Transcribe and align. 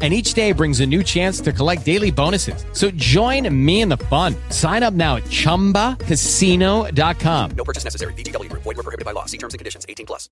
and 0.00 0.14
each 0.14 0.34
day 0.34 0.52
brings 0.52 0.78
a 0.78 0.86
new 0.86 1.02
chance 1.02 1.40
to 1.40 1.52
collect 1.52 1.84
daily 1.84 2.12
bonuses. 2.12 2.64
So 2.72 2.92
join 2.92 3.52
me 3.52 3.80
in 3.80 3.88
the 3.88 3.96
fun. 3.96 4.36
Sign 4.50 4.84
up 4.84 4.94
now 4.94 5.16
at 5.16 5.24
ChumbaCasino.com. 5.24 7.50
No 7.56 7.64
purchase 7.64 7.82
necessary. 7.82 8.12
VGW 8.12 8.48
Group. 8.48 8.62
Void 8.62 8.76
were 8.76 8.84
prohibited 8.84 9.04
by 9.04 9.10
law. 9.10 9.24
See 9.24 9.38
terms 9.38 9.54
and 9.54 9.58
conditions. 9.58 9.84
18 9.88 10.06
plus. 10.06 10.28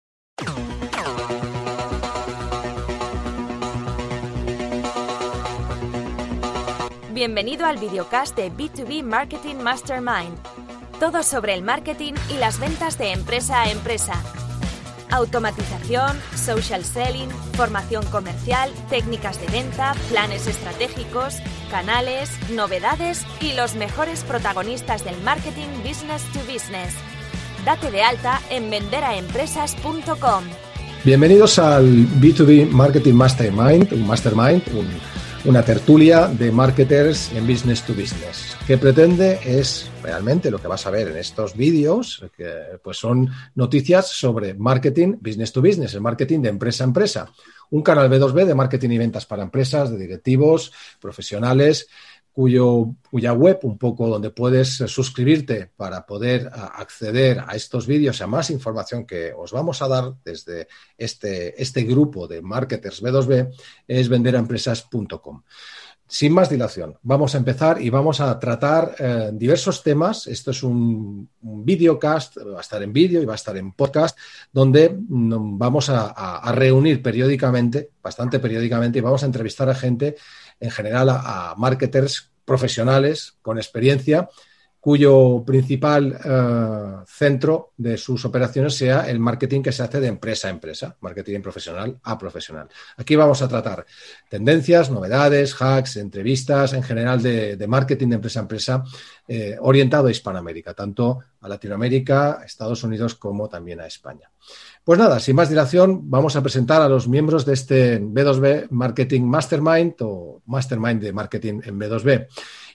Bienvenido 7.17 7.64
al 7.64 7.78
videocast 7.78 8.37
de 8.37 8.53
B2B 8.53 9.03
Marketing 9.03 9.56
Mastermind. 9.56 10.37
Todo 11.01 11.23
sobre 11.23 11.55
el 11.55 11.62
marketing 11.62 12.12
y 12.28 12.37
las 12.37 12.61
ventas 12.61 12.98
de 12.98 13.12
empresa 13.12 13.62
a 13.62 13.70
empresa. 13.70 14.23
Automatización, 15.10 16.16
social 16.34 16.84
selling, 16.84 17.30
formación 17.55 18.05
comercial, 18.06 18.70
técnicas 18.91 19.41
de 19.41 19.47
venta, 19.48 19.95
planes 20.10 20.47
estratégicos, 20.47 21.37
canales, 21.70 22.30
novedades 22.51 23.24
y 23.41 23.52
los 23.52 23.74
mejores 23.77 24.24
protagonistas 24.24 25.05
del 25.05 25.20
marketing 25.23 25.69
business 25.84 26.23
to 26.33 26.41
business. 26.41 26.95
Date 27.64 27.91
de 27.91 28.02
alta 28.02 28.41
en 28.50 28.70
venderaempresas.com. 28.70 30.45
Bienvenidos 31.05 31.59
al 31.59 31.86
B2B 32.20 32.69
Marketing 32.69 33.14
Mastermind, 33.14 33.92
un 33.92 34.06
mastermind, 34.06 34.62
una 35.47 35.62
tertulia 35.62 36.27
de 36.27 36.50
marketers 36.50 37.33
en 37.33 37.47
business 37.47 37.83
to 37.83 37.94
business. 37.94 38.56
¿Qué 38.66 38.78
pretende 38.78 39.39
es 39.44 39.88
realmente 40.03 40.50
lo 40.50 40.58
que 40.58 40.66
vas 40.66 40.86
a 40.86 40.91
ver 40.91 41.08
en 41.08 41.16
estos 41.16 41.56
vídeos, 41.56 42.25
que 42.36 42.78
pues 42.83 42.97
son 42.97 43.30
noticias 43.55 44.08
sobre 44.08 44.55
marketing 44.55 45.16
business 45.20 45.53
to 45.53 45.62
business, 45.62 45.94
el 45.94 46.00
marketing 46.00 46.41
de 46.41 46.48
empresa 46.48 46.83
a 46.83 46.88
empresa. 46.88 47.33
Un 47.70 47.83
canal 47.83 48.11
B2B 48.11 48.44
de 48.44 48.55
marketing 48.55 48.91
y 48.91 48.98
ventas 48.98 49.27
para 49.27 49.44
empresas, 49.44 49.91
de 49.91 49.98
directivos, 49.98 50.72
profesionales, 51.00 51.88
cuyo, 52.37 52.95
cuya 53.11 53.33
web, 53.33 53.61
un 53.62 53.79
poco 53.79 54.09
donde 54.09 54.29
puedes 54.29 54.69
suscribirte 54.69 55.70
para 55.75 56.05
poder 56.05 56.51
acceder 56.53 57.43
a 57.47 57.56
estos 57.56 57.87
vídeos 57.87 58.20
y 58.20 58.25
a 58.25 58.27
más 58.27 58.51
información 58.51 59.06
que 59.06 59.33
os 59.33 59.53
vamos 59.53 59.81
a 59.81 59.89
dar 59.89 60.12
desde 60.23 60.69
este, 60.98 61.61
este 61.62 61.84
grupo 61.84 62.28
de 62.28 62.43
marketers 62.43 63.03
B2B, 63.03 63.56
es 63.89 64.11
venderaempresas.com. 64.11 65.45
Sin 66.09 66.33
más 66.33 66.49
dilación, 66.49 66.97
vamos 67.03 67.35
a 67.35 67.39
empezar 67.39 67.83
y 67.83 67.91
vamos 67.91 68.21
a 68.21 68.39
tratar 68.39 68.95
eh, 68.99 69.31
diversos 69.33 69.83
temas. 69.83 70.29
Esto 70.29 70.53
es 70.53 70.62
un, 70.62 71.29
videocast, 71.41 72.39
va 72.39 72.59
a 72.59 72.61
estar 72.61 72.81
en 72.83 72.93
vídeo 72.93 73.21
y 73.21 73.25
va 73.25 73.33
a 73.33 73.37
estar 73.37 73.57
en 73.57 73.73
podcast, 73.73 74.17
donde 74.53 74.89
mm, 74.89 75.59
vamos 75.59 75.89
a, 75.89 76.07
a 76.09 76.53
reunir 76.53 77.03
periódicamente, 77.03 77.91
bastante 78.01 78.39
periódicamente, 78.39 78.99
y 78.99 79.03
vamos 79.03 79.25
a 79.25 79.27
entrevistar 79.27 79.69
a 79.69 79.75
gente 79.75 80.17
en 80.61 80.71
general 80.71 81.11
a, 81.11 81.55
marketers 81.57 82.31
profesionales 82.45 83.37
con 83.43 83.59
experiencia 83.59 84.29
cuyo 84.87 85.42
principal 85.45 86.17
eh, 86.25 87.05
centro 87.09 87.73
de 87.77 87.97
sus 87.97 88.25
operaciones 88.25 88.73
sea 88.77 89.11
el 89.11 89.19
marketing 89.19 89.61
que 89.61 89.73
se 89.73 89.83
hace 89.83 89.98
de 89.98 90.06
empresa 90.06 90.47
a 90.47 90.53
empresa, 90.53 90.97
marketing 91.01 91.41
profesional 91.41 91.98
a 92.05 92.17
profesional. 92.17 92.69
Aquí 92.97 93.17
vamos 93.17 93.43
a 93.43 93.48
tratar 93.48 93.84
tendencias, 94.28 94.89
novedades, 94.89 95.61
hacks, 95.61 95.97
entrevistas 95.97 96.73
en 96.73 96.84
general 96.84 97.20
de, 97.20 97.66
marketing 97.66 98.10
de 98.10 98.15
empresa 98.15 98.38
a 98.38 98.43
empresa 98.43 98.84
eh, 99.27 99.56
orientado 99.60 100.06
a 100.06 100.12
Hispanoamérica, 100.12 100.72
tanto 100.72 101.19
a 101.41 101.49
Latinoamérica, 101.49 102.43
Estados 102.47 102.84
Unidos 102.84 103.16
como 103.16 103.49
también 103.49 103.81
a 103.81 103.89
España. 103.89 104.31
Pues 104.84 105.00
nada, 105.00 105.19
sin 105.19 105.34
más 105.34 105.49
dilación, 105.49 106.09
vamos 106.09 106.37
a 106.37 106.43
presentar 106.43 106.81
a 106.81 106.89
los 106.89 107.09
miembros 107.09 107.44
de 107.44 107.55
este 107.55 108.00
B2B 108.00 108.69
Marketing 108.71 109.22
Mastermind 109.22 109.94
o 110.03 110.43
Mastermind 110.47 111.03
de 111.03 111.12
Marketing 111.12 111.60
en 111.65 111.77
B2B. 111.77 112.28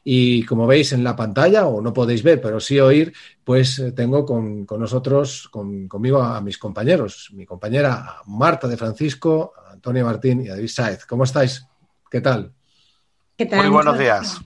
Y 0.04 0.44
como 0.46 0.66
veis 0.66 0.94
en 0.94 1.04
la 1.04 1.16
pantalla, 1.16 1.68
o 1.68 1.82
no 1.82 1.94
podéis 1.94 2.24
ver, 2.24 2.42
pero 2.42 2.60
sí 2.60 2.80
oír, 2.80 3.14
pues 3.44 3.78
eh, 3.80 3.92
tengo 3.92 4.26
con, 4.26 4.66
nosotros, 4.66 5.48
conmigo 5.50 6.22
a, 6.22 6.42
mis 6.42 6.58
compañeros, 6.58 7.30
mi 7.34 7.46
compañera 7.46 8.18
Marta 8.26 8.68
de 8.68 8.78
Francisco, 8.78 9.54
Antonio 9.70 10.06
Martín 10.06 10.42
y 10.42 10.48
David 10.48 10.68
Saez. 10.68 11.06
¿Cómo 11.06 11.24
estáis? 11.24 11.66
¿Qué 12.10 12.22
tal? 12.22 12.52
¿Qué 13.38 13.46
tal? 13.46 13.60
Muy 13.60 13.70
buenos 13.72 14.00
días. 14.00 14.42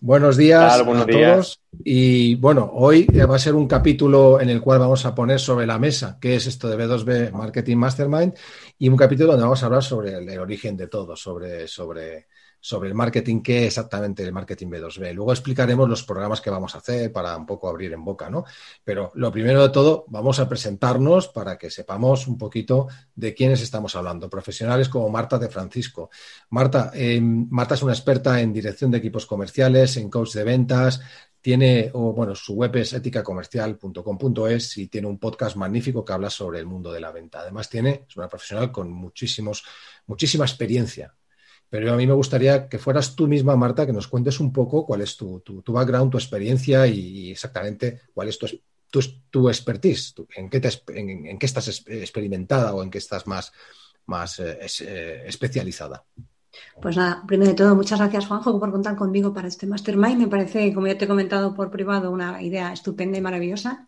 Buenos 0.00 0.36
días 0.36 0.80
a 0.80 1.06
todos. 1.06 1.60
Y 1.82 2.36
bueno, 2.36 2.70
hoy 2.72 3.06
va 3.06 3.34
a 3.34 3.38
ser 3.38 3.54
un 3.54 3.66
capítulo 3.66 4.40
en 4.40 4.48
el 4.48 4.60
cual 4.60 4.78
vamos 4.78 5.04
a 5.04 5.14
poner 5.14 5.40
sobre 5.40 5.66
la 5.66 5.78
mesa 5.78 6.18
qué 6.20 6.36
es 6.36 6.46
esto 6.46 6.68
de 6.68 6.76
B2B 6.76 7.32
Marketing 7.32 7.76
Mastermind 7.76 8.34
y 8.78 8.88
un 8.88 8.96
capítulo 8.96 9.32
donde 9.32 9.44
vamos 9.44 9.62
a 9.62 9.66
hablar 9.66 9.82
sobre 9.82 10.14
el, 10.14 10.38
origen 10.38 10.76
de 10.76 10.86
todo, 10.86 11.16
sobre, 11.16 11.66
sobre 11.66 12.28
sobre 12.60 12.88
el 12.88 12.94
marketing, 12.94 13.40
qué 13.40 13.66
exactamente 13.66 14.22
el 14.22 14.32
marketing 14.32 14.68
B2B. 14.68 15.14
Luego 15.14 15.32
explicaremos 15.32 15.88
los 15.88 16.04
programas 16.04 16.40
que 16.40 16.50
vamos 16.50 16.74
a 16.74 16.78
hacer 16.78 17.10
para 17.12 17.36
un 17.36 17.46
poco 17.46 17.68
abrir 17.68 17.92
en 17.92 18.04
boca, 18.04 18.28
¿no? 18.28 18.44
Pero 18.84 19.10
lo 19.14 19.32
primero 19.32 19.62
de 19.62 19.70
todo, 19.70 20.04
vamos 20.08 20.38
a 20.40 20.48
presentarnos 20.48 21.28
para 21.28 21.56
que 21.56 21.70
sepamos 21.70 22.26
un 22.26 22.36
poquito 22.36 22.88
de 23.14 23.34
quiénes 23.34 23.62
estamos 23.62 23.96
hablando. 23.96 24.28
Profesionales 24.28 24.88
como 24.88 25.08
Marta 25.08 25.38
de 25.38 25.48
Francisco. 25.48 26.10
Marta, 26.50 26.90
em, 26.94 27.48
Marta 27.50 27.74
es 27.74 27.82
una 27.82 27.92
experta 27.92 28.40
en 28.40 28.52
dirección 28.52 28.90
de 28.90 28.98
equipos 28.98 29.26
comerciales, 29.26 29.96
en 29.96 30.10
coach 30.10 30.34
de 30.34 30.44
ventas, 30.44 31.00
tiene, 31.40 31.90
o, 31.94 32.12
bueno, 32.12 32.34
su 32.34 32.54
web 32.54 32.76
es 32.76 32.92
éticacomercial.com.es 32.92 34.76
y 34.76 34.88
tiene 34.88 35.06
un 35.06 35.18
podcast 35.18 35.56
magnífico 35.56 36.04
que 36.04 36.12
habla 36.12 36.28
sobre 36.28 36.58
el 36.58 36.66
mundo 36.66 36.92
de 36.92 37.00
la 37.00 37.12
venta. 37.12 37.40
Además, 37.40 37.70
tiene, 37.70 38.04
es 38.08 38.16
una 38.16 38.28
profesional 38.28 38.70
con 38.70 38.90
muchísimos, 38.92 39.64
muchísima 40.06 40.44
experiencia 40.44 41.14
pero 41.70 41.92
a 41.92 41.96
mí 41.96 42.06
me 42.06 42.12
gustaría 42.12 42.68
que 42.68 42.78
fueras 42.78 43.14
tú 43.14 43.28
misma, 43.28 43.56
Marta, 43.56 43.86
que 43.86 43.92
nos 43.92 44.08
cuentes 44.08 44.40
un 44.40 44.52
poco 44.52 44.84
cuál 44.84 45.02
es 45.02 45.16
tu, 45.16 45.42
background, 45.68 46.10
tu 46.10 46.18
experiencia 46.18 46.86
y, 46.88 47.30
exactamente 47.30 48.00
cuál 48.12 48.28
es 48.28 48.38
tu, 48.38 48.48
tu, 49.30 49.48
expertise, 49.48 50.14
en, 50.36 50.50
qué 50.50 50.60
en, 50.88 51.38
qué 51.38 51.46
estás 51.46 51.68
experimentada 51.86 52.74
o 52.74 52.82
en 52.82 52.90
qué 52.90 52.98
estás 52.98 53.28
más, 53.28 53.52
más 54.06 54.40
eh, 54.40 54.58
eh, 54.80 55.22
especializada. 55.26 56.04
Pues 56.82 56.96
nada, 56.96 57.22
primero 57.26 57.50
de 57.50 57.56
todo, 57.56 57.76
muchas 57.76 58.00
gracias 58.00 58.26
Juanjo 58.26 58.58
por 58.58 58.72
contar 58.72 58.96
conmigo 58.96 59.32
para 59.32 59.48
este 59.48 59.66
Mastermind. 59.66 60.18
Me 60.18 60.26
parece, 60.26 60.74
como 60.74 60.88
ya 60.88 60.98
te 60.98 61.04
he 61.04 61.08
comentado 61.08 61.54
por 61.54 61.70
privado, 61.70 62.10
una 62.10 62.42
idea 62.42 62.72
estupenda 62.72 63.16
y 63.16 63.20
maravillosa. 63.20 63.86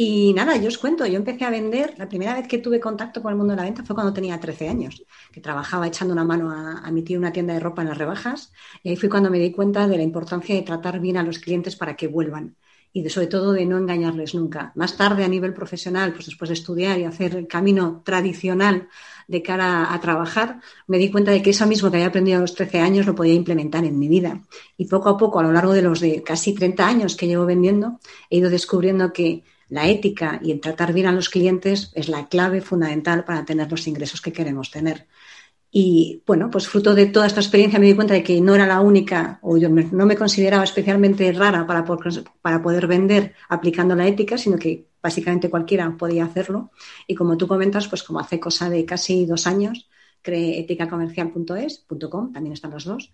Y 0.00 0.32
nada, 0.32 0.54
yo 0.56 0.68
os 0.68 0.78
cuento, 0.78 1.04
yo 1.06 1.16
empecé 1.16 1.44
a 1.44 1.50
vender, 1.50 1.94
la 1.98 2.08
primera 2.08 2.34
vez 2.34 2.46
que 2.46 2.58
tuve 2.58 2.78
contacto 2.78 3.20
con 3.20 3.32
el 3.32 3.36
mundo 3.36 3.54
de 3.54 3.56
la 3.56 3.64
venta 3.64 3.82
fue 3.84 3.96
cuando 3.96 4.12
tenía 4.12 4.38
13 4.38 4.68
años, 4.68 5.02
que 5.32 5.40
trabajaba 5.40 5.88
echando 5.88 6.14
una 6.14 6.22
mano 6.22 6.52
a, 6.52 6.86
a 6.86 6.90
mi 6.92 7.02
tío 7.02 7.18
una 7.18 7.32
tienda 7.32 7.54
de 7.54 7.58
ropa 7.58 7.82
en 7.82 7.88
las 7.88 7.98
rebajas. 7.98 8.52
Y 8.84 8.90
ahí 8.90 8.96
fue 8.96 9.08
cuando 9.08 9.28
me 9.28 9.40
di 9.40 9.50
cuenta 9.50 9.88
de 9.88 9.96
la 9.96 10.04
importancia 10.04 10.54
de 10.54 10.62
tratar 10.62 11.00
bien 11.00 11.16
a 11.16 11.24
los 11.24 11.40
clientes 11.40 11.74
para 11.74 11.96
que 11.96 12.06
vuelvan 12.06 12.54
y 12.92 13.02
de, 13.02 13.10
sobre 13.10 13.26
todo 13.26 13.52
de 13.52 13.66
no 13.66 13.76
engañarles 13.76 14.36
nunca. 14.36 14.70
Más 14.76 14.96
tarde, 14.96 15.24
a 15.24 15.28
nivel 15.28 15.52
profesional, 15.52 16.12
pues 16.12 16.26
después 16.26 16.48
de 16.48 16.54
estudiar 16.54 16.96
y 17.00 17.04
hacer 17.04 17.34
el 17.34 17.48
camino 17.48 18.02
tradicional 18.04 18.88
de 19.26 19.42
cara 19.42 19.92
a 19.92 20.00
trabajar, 20.00 20.60
me 20.86 20.98
di 20.98 21.10
cuenta 21.10 21.32
de 21.32 21.42
que 21.42 21.50
eso 21.50 21.66
mismo 21.66 21.90
que 21.90 21.96
había 21.96 22.06
aprendido 22.06 22.38
a 22.38 22.40
los 22.42 22.54
13 22.54 22.78
años 22.78 23.04
lo 23.04 23.16
podía 23.16 23.34
implementar 23.34 23.84
en 23.84 23.98
mi 23.98 24.06
vida. 24.06 24.42
Y 24.76 24.86
poco 24.86 25.08
a 25.08 25.16
poco, 25.16 25.40
a 25.40 25.42
lo 25.42 25.50
largo 25.50 25.72
de 25.72 25.82
los 25.82 25.98
de 25.98 26.22
casi 26.22 26.54
30 26.54 26.86
años 26.86 27.16
que 27.16 27.26
llevo 27.26 27.46
vendiendo, 27.46 27.98
he 28.30 28.38
ido 28.38 28.48
descubriendo 28.48 29.12
que 29.12 29.42
la 29.68 29.88
ética 29.88 30.40
y 30.42 30.52
el 30.52 30.60
tratar 30.60 30.92
bien 30.92 31.06
a 31.06 31.12
los 31.12 31.28
clientes 31.28 31.90
es 31.94 32.08
la 32.08 32.28
clave 32.28 32.60
fundamental 32.60 33.24
para 33.24 33.44
tener 33.44 33.70
los 33.70 33.86
ingresos 33.86 34.20
que 34.20 34.32
queremos 34.32 34.70
tener. 34.70 35.06
Y 35.70 36.22
bueno, 36.26 36.50
pues 36.50 36.66
fruto 36.66 36.94
de 36.94 37.06
toda 37.06 37.26
esta 37.26 37.40
experiencia 37.40 37.78
me 37.78 37.86
di 37.86 37.94
cuenta 37.94 38.14
de 38.14 38.22
que 38.22 38.40
no 38.40 38.54
era 38.54 38.66
la 38.66 38.80
única, 38.80 39.38
o 39.42 39.58
yo 39.58 39.68
no 39.68 40.06
me 40.06 40.16
consideraba 40.16 40.64
especialmente 40.64 41.30
rara 41.32 41.66
para, 41.66 41.84
para 42.40 42.62
poder 42.62 42.86
vender 42.86 43.34
aplicando 43.50 43.94
la 43.94 44.06
ética, 44.06 44.38
sino 44.38 44.58
que 44.58 44.88
básicamente 45.02 45.50
cualquiera 45.50 45.94
podía 45.96 46.24
hacerlo. 46.24 46.70
Y 47.06 47.14
como 47.14 47.36
tú 47.36 47.46
comentas, 47.46 47.86
pues 47.88 48.02
como 48.02 48.18
hace 48.20 48.40
cosa 48.40 48.70
de 48.70 48.84
casi 48.86 49.26
dos 49.26 49.46
años, 49.46 49.88
creé 50.22 50.60
eticacomercial.es.com, 50.60 52.32
también 52.32 52.52
están 52.54 52.70
los 52.70 52.84
dos, 52.84 53.12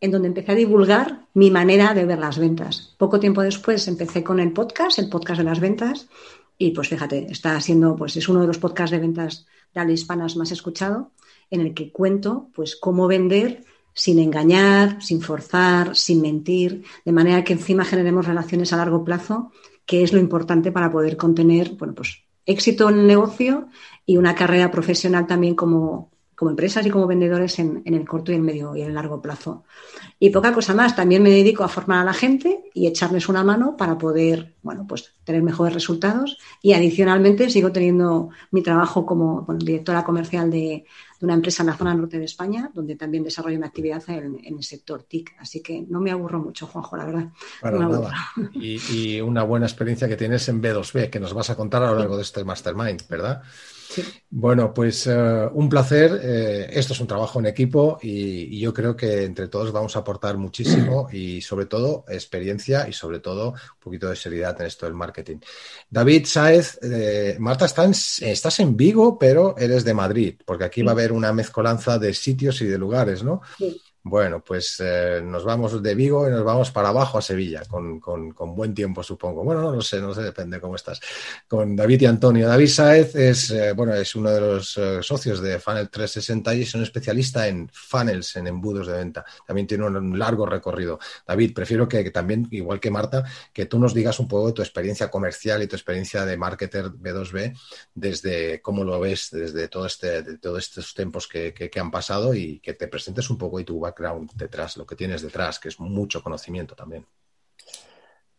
en 0.00 0.10
donde 0.10 0.28
empecé 0.28 0.52
a 0.52 0.56
divulgar 0.56 1.26
mi 1.34 1.50
manera 1.50 1.94
de 1.94 2.04
ver 2.04 2.18
las 2.18 2.38
ventas. 2.38 2.94
Poco 2.98 3.20
tiempo 3.20 3.42
después 3.42 3.88
empecé 3.88 4.22
con 4.22 4.40
el 4.40 4.52
podcast, 4.52 4.98
el 4.98 5.08
podcast 5.08 5.38
de 5.38 5.44
las 5.44 5.60
ventas, 5.60 6.08
y 6.56 6.70
pues 6.72 6.88
fíjate, 6.88 7.30
está 7.30 7.60
siendo, 7.60 7.96
pues 7.96 8.16
es 8.16 8.28
uno 8.28 8.40
de 8.40 8.46
los 8.46 8.58
podcasts 8.58 8.90
de 8.90 8.98
ventas 8.98 9.46
de 9.72 9.80
habla 9.80 9.92
hispanas 9.92 10.36
más 10.36 10.50
escuchado 10.50 11.12
en 11.50 11.60
el 11.60 11.74
que 11.74 11.92
cuento 11.92 12.50
pues 12.54 12.76
cómo 12.76 13.06
vender 13.06 13.64
sin 13.94 14.18
engañar, 14.18 15.02
sin 15.02 15.20
forzar, 15.20 15.96
sin 15.96 16.20
mentir, 16.20 16.84
de 17.04 17.12
manera 17.12 17.42
que 17.42 17.52
encima 17.52 17.84
generemos 17.84 18.26
relaciones 18.26 18.72
a 18.72 18.76
largo 18.76 19.04
plazo, 19.04 19.50
que 19.84 20.02
es 20.02 20.12
lo 20.12 20.20
importante 20.20 20.70
para 20.70 20.90
poder 20.90 21.16
contener, 21.16 21.70
bueno, 21.70 21.94
pues 21.94 22.22
éxito 22.46 22.88
en 22.88 23.00
el 23.00 23.06
negocio 23.06 23.68
y 24.06 24.16
una 24.16 24.34
carrera 24.34 24.70
profesional 24.70 25.26
también 25.26 25.54
como, 25.54 26.10
como 26.38 26.52
empresas 26.52 26.86
y 26.86 26.90
como 26.90 27.08
vendedores 27.08 27.58
en, 27.58 27.82
en, 27.84 27.94
el 27.94 28.06
corto 28.06 28.30
y 28.30 28.36
el 28.36 28.42
medio 28.42 28.76
y 28.76 28.82
el 28.82 28.94
largo 28.94 29.20
plazo. 29.20 29.64
Y 30.20 30.30
poca 30.30 30.54
cosa 30.54 30.72
más, 30.72 30.94
también 30.94 31.20
me 31.20 31.30
dedico 31.30 31.64
a 31.64 31.68
formar 31.68 32.02
a 32.02 32.04
la 32.04 32.12
gente 32.12 32.70
y 32.74 32.86
echarles 32.86 33.28
una 33.28 33.42
mano 33.42 33.76
para 33.76 33.98
poder, 33.98 34.54
bueno, 34.62 34.86
pues 34.88 35.14
tener 35.24 35.42
mejores 35.42 35.74
resultados. 35.74 36.38
Y 36.62 36.74
adicionalmente 36.74 37.50
sigo 37.50 37.72
teniendo 37.72 38.30
mi 38.52 38.62
trabajo 38.62 39.04
como 39.04 39.42
bueno, 39.42 39.58
directora 39.64 40.04
comercial 40.04 40.48
de, 40.48 40.84
de, 41.18 41.26
una 41.26 41.34
empresa 41.34 41.64
en 41.64 41.70
la 41.70 41.76
zona 41.76 41.92
norte 41.92 42.20
de 42.20 42.26
España, 42.26 42.70
donde 42.72 42.94
también 42.94 43.24
desarrollo 43.24 43.58
mi 43.58 43.66
actividad 43.66 44.08
en, 44.08 44.38
en 44.44 44.58
el 44.58 44.62
sector 44.62 45.02
TIC. 45.02 45.34
Así 45.40 45.60
que 45.60 45.86
no 45.88 45.98
me 45.98 46.12
aburro 46.12 46.38
mucho, 46.38 46.68
Juanjo, 46.68 46.96
la 46.96 47.04
verdad. 47.04 47.28
Para 47.60 47.80
no 47.80 47.88
nada. 47.88 48.14
Y, 48.52 48.78
y, 48.92 49.20
una 49.20 49.42
buena 49.42 49.66
experiencia 49.66 50.06
que 50.06 50.16
tienes 50.16 50.48
en 50.48 50.62
B2B, 50.62 51.10
que 51.10 51.18
nos 51.18 51.34
vas 51.34 51.50
a 51.50 51.56
contar 51.56 51.82
a 51.82 51.90
lo 51.90 51.98
largo 51.98 52.14
de 52.14 52.22
este 52.22 52.44
Mastermind, 52.44 53.08
¿verdad? 53.08 53.42
Sí. 53.88 54.04
Bueno, 54.30 54.74
pues 54.74 55.06
uh, 55.06 55.50
un 55.54 55.68
placer. 55.68 56.20
Eh, 56.22 56.70
esto 56.72 56.92
es 56.92 57.00
un 57.00 57.06
trabajo 57.06 57.38
en 57.38 57.46
equipo 57.46 57.98
y, 58.02 58.56
y, 58.56 58.60
yo 58.60 58.74
creo 58.74 58.94
que 58.94 59.24
entre 59.24 59.48
todos 59.48 59.72
vamos 59.72 59.96
a 59.96 60.00
aportar 60.00 60.36
muchísimo 60.36 61.08
y 61.12 61.40
sobre 61.40 61.66
todo 61.66 62.04
experiencia 62.08 62.86
y 62.88 62.92
sobre 62.92 63.20
todo 63.20 63.52
un 63.52 63.80
poquito 63.80 64.08
de 64.08 64.16
seriedad 64.16 64.60
en 64.60 64.66
esto 64.66 64.86
del 64.86 64.94
marketing. 64.94 65.38
David 65.88 66.26
Saez, 66.26 66.78
eh, 66.82 67.36
Marta, 67.38 67.64
está 67.64 67.84
en, 67.84 67.92
estás 67.92 68.60
en 68.60 68.76
Vigo, 68.76 69.18
pero 69.18 69.56
eres 69.56 69.84
de 69.84 69.94
Madrid, 69.94 70.34
porque 70.44 70.64
aquí 70.64 70.80
sí. 70.80 70.84
va 70.84 70.92
a 70.92 70.94
haber 70.94 71.12
una 71.12 71.32
mezcolanza 71.32 71.98
de 71.98 72.12
sitios 72.12 72.60
y 72.60 72.66
de 72.66 72.78
lugares, 72.78 73.22
¿no? 73.22 73.40
Sí. 73.56 73.80
Bueno, 74.08 74.42
pues 74.42 74.76
eh, 74.80 75.20
nos 75.22 75.44
vamos 75.44 75.82
de 75.82 75.94
Vigo 75.94 76.26
y 76.26 76.30
nos 76.30 76.42
vamos 76.42 76.70
para 76.70 76.88
abajo 76.88 77.18
a 77.18 77.22
Sevilla, 77.22 77.62
con, 77.68 78.00
con, 78.00 78.32
buen 78.56 78.72
tiempo, 78.72 79.02
supongo. 79.02 79.44
Bueno, 79.44 79.60
no 79.60 79.72
lo 79.72 79.82
sé, 79.82 80.00
no 80.00 80.14
sé, 80.14 80.22
depende 80.22 80.60
cómo 80.60 80.76
estás. 80.76 80.98
Con 81.46 81.76
David 81.76 82.00
y 82.00 82.06
Antonio. 82.06 82.48
David 82.48 82.68
Saez 82.68 83.14
es, 83.14 83.50
eh, 83.50 83.72
bueno, 83.72 83.94
es 83.94 84.14
uno 84.14 84.30
de 84.30 84.40
los 84.40 84.78
eh, 84.78 85.02
socios 85.02 85.42
de 85.42 85.58
Funnel 85.58 85.90
360 85.90 86.54
y 86.54 86.62
es 86.62 86.74
un 86.74 86.82
especialista 86.84 87.46
en 87.48 87.68
funnels, 87.70 88.36
en 88.36 88.46
embudos 88.46 88.86
de 88.86 88.94
venta. 88.94 89.26
También 89.46 89.66
tiene 89.66 89.84
un 89.84 90.18
largo 90.18 90.46
recorrido. 90.46 90.98
David, 91.26 91.52
prefiero 91.52 91.86
que, 91.86 92.02
que, 92.02 92.10
también, 92.10 92.48
igual 92.50 92.80
que 92.80 92.90
Marta, 92.90 93.24
que 93.52 93.66
tú 93.66 93.78
nos 93.78 93.92
digas 93.92 94.18
un 94.20 94.28
poco 94.28 94.46
de 94.46 94.52
tu 94.54 94.62
experiencia 94.62 95.10
comercial 95.10 95.62
y 95.62 95.66
tu 95.66 95.76
experiencia 95.76 96.24
de 96.24 96.38
marketer 96.38 96.86
B2B, 96.86 97.54
desde 97.94 98.62
cómo 98.62 98.84
lo 98.84 98.98
ves, 99.00 99.28
desde 99.30 99.68
todo 99.68 99.84
este, 99.84 100.22
de 100.22 100.38
todos 100.38 100.60
estos 100.60 100.94
tiempos 100.94 101.28
que, 101.28 101.52
que, 101.52 101.68
que 101.68 101.80
han 101.80 101.90
pasado 101.90 102.32
y 102.32 102.58
que 102.60 102.72
te 102.72 102.88
presentes 102.88 103.28
un 103.28 103.36
poco 103.36 103.60
y 103.60 103.64
tu 103.64 103.78
background 103.78 103.97
detrás, 104.34 104.76
lo 104.76 104.86
que 104.86 104.96
tienes 104.96 105.22
detrás, 105.22 105.58
que 105.58 105.68
es 105.68 105.80
mucho 105.80 106.22
conocimiento 106.22 106.74
también. 106.74 107.06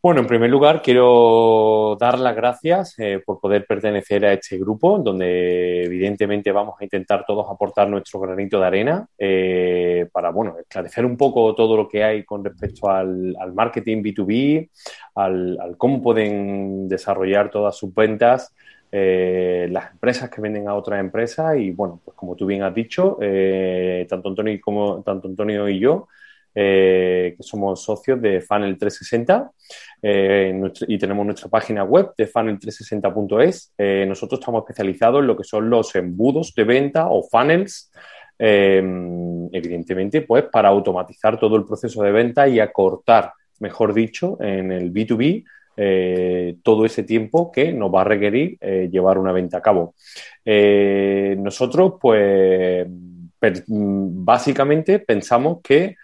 Bueno, 0.02 0.22
en 0.22 0.28
primer 0.28 0.50
lugar, 0.50 0.82
quiero 0.82 1.98
dar 2.00 2.18
las 2.20 2.34
gracias 2.34 2.98
eh, 3.00 3.22
por 3.26 3.42
poder 3.42 3.66
pertenecer 3.68 4.24
a 4.24 4.32
este 4.32 4.58
grupo, 4.58 4.98
donde 4.98 5.84
evidentemente 5.84 6.54
vamos 6.54 6.76
a 6.80 6.86
intentar 6.86 7.26
todos 7.28 7.48
aportar 7.52 7.90
nuestro 7.90 8.18
granito 8.22 8.62
de 8.62 8.66
arena 8.66 9.06
eh, 9.18 10.08
para, 10.14 10.30
bueno, 10.30 10.56
esclarecer 10.58 11.04
un 11.04 11.18
poco 11.18 11.54
todo 11.54 11.76
lo 11.76 11.90
que 11.90 12.02
hay 12.02 12.24
con 12.24 12.46
respecto 12.46 12.90
al, 12.90 13.36
al 13.38 13.54
marketing 13.54 14.02
B2B, 14.02 14.70
al, 15.16 15.60
al, 15.60 15.76
cómo 15.76 16.02
pueden 16.02 16.88
desarrollar 16.88 17.52
todas 17.52 17.76
sus 17.76 17.94
ventas, 17.94 18.56
eh, 18.92 19.68
las 19.72 19.92
empresas 19.92 20.30
que 20.30 20.42
venden 20.42 20.68
a 20.68 20.76
otras 20.76 21.00
empresas 21.00 21.58
y, 21.58 21.72
bueno, 21.72 22.02
pues 22.04 22.16
como 22.16 22.36
tú 22.36 22.46
bien 22.46 22.64
has 22.64 22.74
dicho, 22.74 23.18
eh, 23.22 24.06
tanto, 24.10 24.30
Antonio 24.30 24.60
como, 24.62 25.02
tanto 25.04 25.28
Antonio 25.28 25.68
y 25.70 25.80
yo, 25.80 26.08
eh, 26.56 27.36
que 27.38 27.44
somos 27.44 27.84
socios 27.84 28.20
de 28.22 28.42
Funnel 28.42 28.76
360 28.78 29.52
eh, 30.02 30.52
nuestro, 30.56 30.88
y 30.90 30.98
tenemos 30.98 31.24
nuestra 31.26 31.48
página 31.48 31.84
web 31.84 32.12
de 32.18 32.28
funnel360.es. 32.28 33.74
Eh, 33.78 34.06
nosotros 34.08 34.40
estamos 34.40 34.64
especializados 34.64 35.22
en 35.22 35.28
lo 35.28 35.38
que 35.38 35.44
son 35.44 35.70
los 35.70 35.96
embudos 35.96 36.54
de 36.56 36.64
venta 36.64 37.08
o 37.10 37.22
funnels, 37.24 37.92
evidentemente, 38.40 40.22
pues 40.22 40.46
para 40.46 40.70
automatizar 40.70 41.40
todo 41.40 41.56
el 41.56 41.66
proceso 41.66 42.02
de 42.04 42.12
venta 42.12 42.48
y 42.48 42.60
acortar, 42.60 43.34
mejor 43.60 43.94
dicho, 43.94 44.38
en 44.42 44.72
el 44.72 44.92
B2B. 44.92 45.46
Eh, 45.82 46.58
todo 46.62 46.84
ese 46.84 47.04
tiempo 47.04 47.50
que 47.50 47.72
nos 47.72 47.90
va 47.90 48.02
a 48.02 48.04
requerir 48.04 48.58
eh, 48.60 48.90
llevar 48.92 49.18
una 49.18 49.32
venta 49.32 49.60
a 49.60 49.62
cabo. 49.62 49.96
Eh, 50.44 51.38
nosotros, 51.40 51.94
pues, 52.02 52.86
per, 53.40 53.64
básicamente 53.66 55.00
pensamos 55.00 55.60
que 55.64 55.96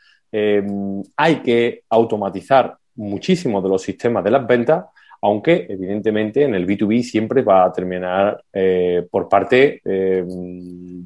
hay 1.16 1.36
que 1.38 1.84
automatizar 1.90 2.76
muchísimo 2.96 3.62
de 3.62 3.70
los 3.70 3.82
sistemas 3.82 4.24
de 4.24 4.32
las 4.32 4.46
ventas, 4.46 4.86
aunque 5.22 5.66
evidentemente 5.70 6.44
en 6.44 6.56
el 6.56 6.68
B2B 6.68 7.04
siempre 7.04 7.42
va 7.42 7.64
a 7.64 7.72
terminar 7.72 8.44
por 9.10 9.30
parte, 9.30 9.82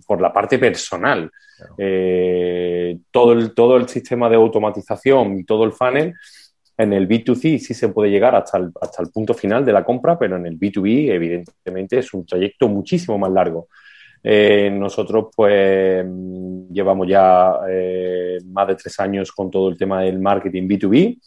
por 0.07 0.19
la 0.19 0.33
parte 0.33 0.57
personal. 0.57 1.29
Claro. 1.57 1.75
Todo, 3.11 3.33
el, 3.33 3.53
todo 3.53 3.77
el 3.77 3.87
sistema 3.87 4.29
de 4.29 4.35
automatización 4.37 5.37
y 5.37 5.43
todo 5.43 5.63
el 5.63 5.73
funnel 5.73 6.15
en 6.79 6.93
el 6.93 7.09
B2C 7.09 7.59
sí 7.59 7.73
se 7.73 7.89
puede 7.89 8.09
llegar 8.09 8.33
hasta 8.35 8.57
el, 8.57 8.71
hasta 8.81 9.03
el 9.03 9.11
punto 9.11 9.33
final 9.33 9.65
de 9.65 9.73
la 9.73 9.83
compra, 9.83 10.17
pero 10.17 10.37
en 10.37 10.45
el 10.45 10.57
B2B 10.57 11.11
evidentemente 11.11 11.99
es 11.99 12.13
un 12.13 12.25
trayecto 12.25 12.69
muchísimo 12.69 13.17
más 13.17 13.31
largo. 13.31 13.67
Eh, 14.23 14.69
nosotros, 14.71 15.27
pues, 15.35 16.05
llevamos 16.71 17.05
ya 17.05 17.59
eh, 17.69 18.37
más 18.45 18.67
de 18.69 18.75
tres 18.75 18.97
años 19.01 19.29
con 19.33 19.51
todo 19.51 19.67
el 19.67 19.77
tema 19.77 20.01
del 20.03 20.19
marketing 20.19 20.69
B2B 20.69 21.19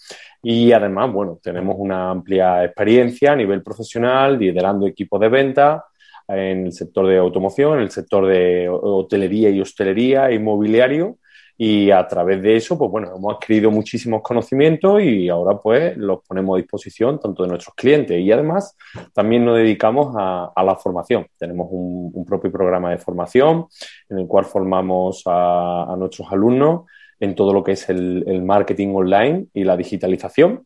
y 0.42 0.72
además, 0.72 1.12
bueno, 1.12 1.38
tenemos 1.42 1.76
una 1.78 2.10
amplia 2.10 2.64
experiencia 2.64 3.32
a 3.32 3.36
nivel 3.36 3.62
profesional, 3.62 4.38
liderando 4.38 4.86
equipos 4.86 5.20
de 5.20 5.28
venta 5.28 5.84
en 6.28 6.66
el 6.66 6.72
sector 6.72 7.06
de 7.06 7.18
automoción, 7.18 7.74
en 7.74 7.82
el 7.82 7.90
sector 7.90 8.26
de 8.26 8.70
hotelería 8.70 9.50
y 9.50 9.60
hostelería, 9.60 10.32
inmobiliario 10.32 11.18
y 11.64 11.92
a 11.92 12.08
través 12.08 12.42
de 12.42 12.56
eso, 12.56 12.76
pues 12.76 12.90
bueno, 12.90 13.14
hemos 13.14 13.36
adquirido 13.36 13.70
muchísimos 13.70 14.20
conocimientos 14.20 15.00
y 15.00 15.28
ahora 15.28 15.56
pues 15.60 15.96
los 15.96 16.18
ponemos 16.26 16.56
a 16.56 16.60
disposición 16.60 17.20
tanto 17.20 17.44
de 17.44 17.50
nuestros 17.50 17.76
clientes 17.76 18.20
y 18.20 18.32
además 18.32 18.76
también 19.12 19.44
nos 19.44 19.58
dedicamos 19.58 20.12
a, 20.18 20.52
la 20.60 20.74
formación. 20.74 21.24
Tenemos 21.38 21.68
un, 21.70 22.24
propio 22.26 22.50
programa 22.50 22.90
de 22.90 22.98
formación 22.98 23.66
en 24.08 24.18
el 24.18 24.26
cual 24.26 24.44
formamos 24.44 25.22
a, 25.26 25.94
nuestros 25.96 26.32
alumnos 26.32 26.86
en 27.20 27.36
todo 27.36 27.52
lo 27.52 27.62
que 27.62 27.72
es 27.72 27.88
el, 27.88 28.42
marketing 28.42 28.88
online 28.96 29.46
y 29.54 29.62
la 29.62 29.76
digitalización. 29.76 30.64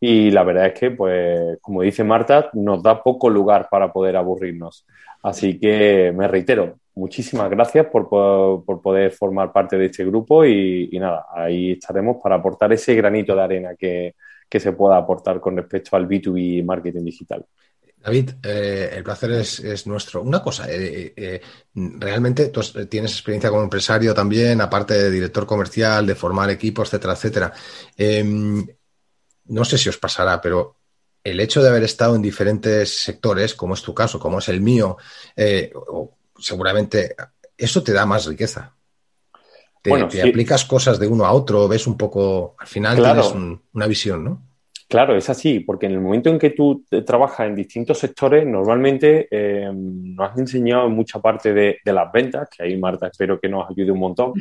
Y 0.00 0.30
la 0.30 0.42
verdad 0.44 0.66
es 0.66 0.78
que, 0.78 0.90
pues, 0.90 1.58
como 1.60 1.82
dice 1.82 2.04
Marta, 2.04 2.50
nos 2.54 2.82
da 2.82 3.02
poco 3.02 3.30
lugar 3.30 3.68
para 3.70 3.92
poder 3.92 4.16
aburrirnos. 4.16 4.86
Así 5.22 5.58
que 5.58 6.12
me 6.14 6.28
reitero, 6.28 6.76
muchísimas 6.94 7.48
gracias 7.50 7.86
por, 7.86 8.08
por, 8.08 8.82
poder 8.82 9.10
formar 9.12 9.52
parte 9.52 9.76
de 9.78 9.86
este 9.86 10.04
grupo 10.04 10.44
y, 10.44 10.90
nada, 10.98 11.26
ahí 11.34 11.72
estaremos 11.72 12.18
para 12.22 12.36
aportar 12.36 12.72
ese 12.72 12.94
granito 12.94 13.34
de 13.34 13.42
arena 13.42 13.74
que, 13.74 14.14
que 14.48 14.60
se 14.60 14.72
pueda 14.72 14.96
aportar 14.96 15.40
con 15.40 15.56
respecto 15.56 15.96
al 15.96 16.08
B2B 16.08 16.64
marketing 16.64 17.04
digital. 17.04 17.44
David, 18.04 18.32
eh, 18.42 18.90
el 18.96 19.02
placer 19.02 19.30
es, 19.30 19.60
es, 19.60 19.86
nuestro. 19.86 20.20
Una 20.20 20.42
cosa, 20.42 20.70
eh, 20.70 21.14
eh, 21.16 21.40
realmente 21.74 22.48
tú 22.50 22.60
tienes 22.86 23.12
experiencia 23.12 23.48
como 23.48 23.62
empresario 23.62 24.12
también, 24.12 24.60
aparte 24.60 24.92
de 24.92 25.10
director 25.10 25.46
comercial, 25.46 26.06
de 26.06 26.14
formar 26.14 26.50
equipos, 26.50 26.88
etcétera, 26.88 27.14
etcétera. 27.14 27.52
No 29.46 29.64
sé 29.64 29.78
si 29.78 29.88
os 29.88 29.98
pasará, 29.98 30.40
pero 30.40 30.76
el 31.22 31.40
hecho 31.40 31.62
de 31.62 31.68
haber 31.68 31.82
estado 31.82 32.16
en 32.16 32.22
diferentes 32.22 33.02
sectores, 33.02 33.54
como 33.54 33.74
es 33.74 33.82
tu 33.82 33.94
caso, 33.94 34.18
como 34.18 34.38
es 34.38 34.48
el 34.48 34.60
mío, 34.60 34.96
eh, 35.36 35.72
seguramente 36.38 37.16
eso 37.56 37.82
te 37.82 37.92
da 37.92 38.04
más 38.06 38.26
riqueza. 38.26 38.74
Te, 39.82 39.90
bueno, 39.90 40.08
te 40.08 40.22
sí. 40.22 40.28
aplicas 40.28 40.64
cosas 40.64 40.98
de 40.98 41.06
uno 41.06 41.26
a 41.26 41.32
otro, 41.32 41.68
ves 41.68 41.86
un 41.86 41.96
poco, 41.96 42.56
al 42.58 42.66
final 42.66 42.96
claro. 42.96 43.20
tienes 43.20 43.36
un, 43.36 43.62
una 43.72 43.86
visión, 43.86 44.24
¿no? 44.24 44.42
Claro, 44.88 45.16
es 45.16 45.30
así, 45.30 45.60
porque 45.60 45.86
en 45.86 45.92
el 45.92 46.00
momento 46.00 46.30
en 46.30 46.38
que 46.38 46.50
tú 46.50 46.84
trabajas 47.06 47.48
en 47.48 47.54
distintos 47.54 47.98
sectores, 47.98 48.46
normalmente 48.46 49.26
eh, 49.30 49.70
nos 49.72 50.30
has 50.30 50.38
enseñado 50.38 50.88
mucha 50.90 51.20
parte 51.20 51.52
de, 51.54 51.78
de, 51.84 51.92
las 51.92 52.12
ventas, 52.12 52.48
que 52.50 52.62
ahí 52.62 52.76
Marta 52.76 53.06
espero 53.06 53.40
que 53.40 53.48
nos 53.48 53.68
ayude 53.70 53.90
un 53.90 53.98
montón, 53.98 54.34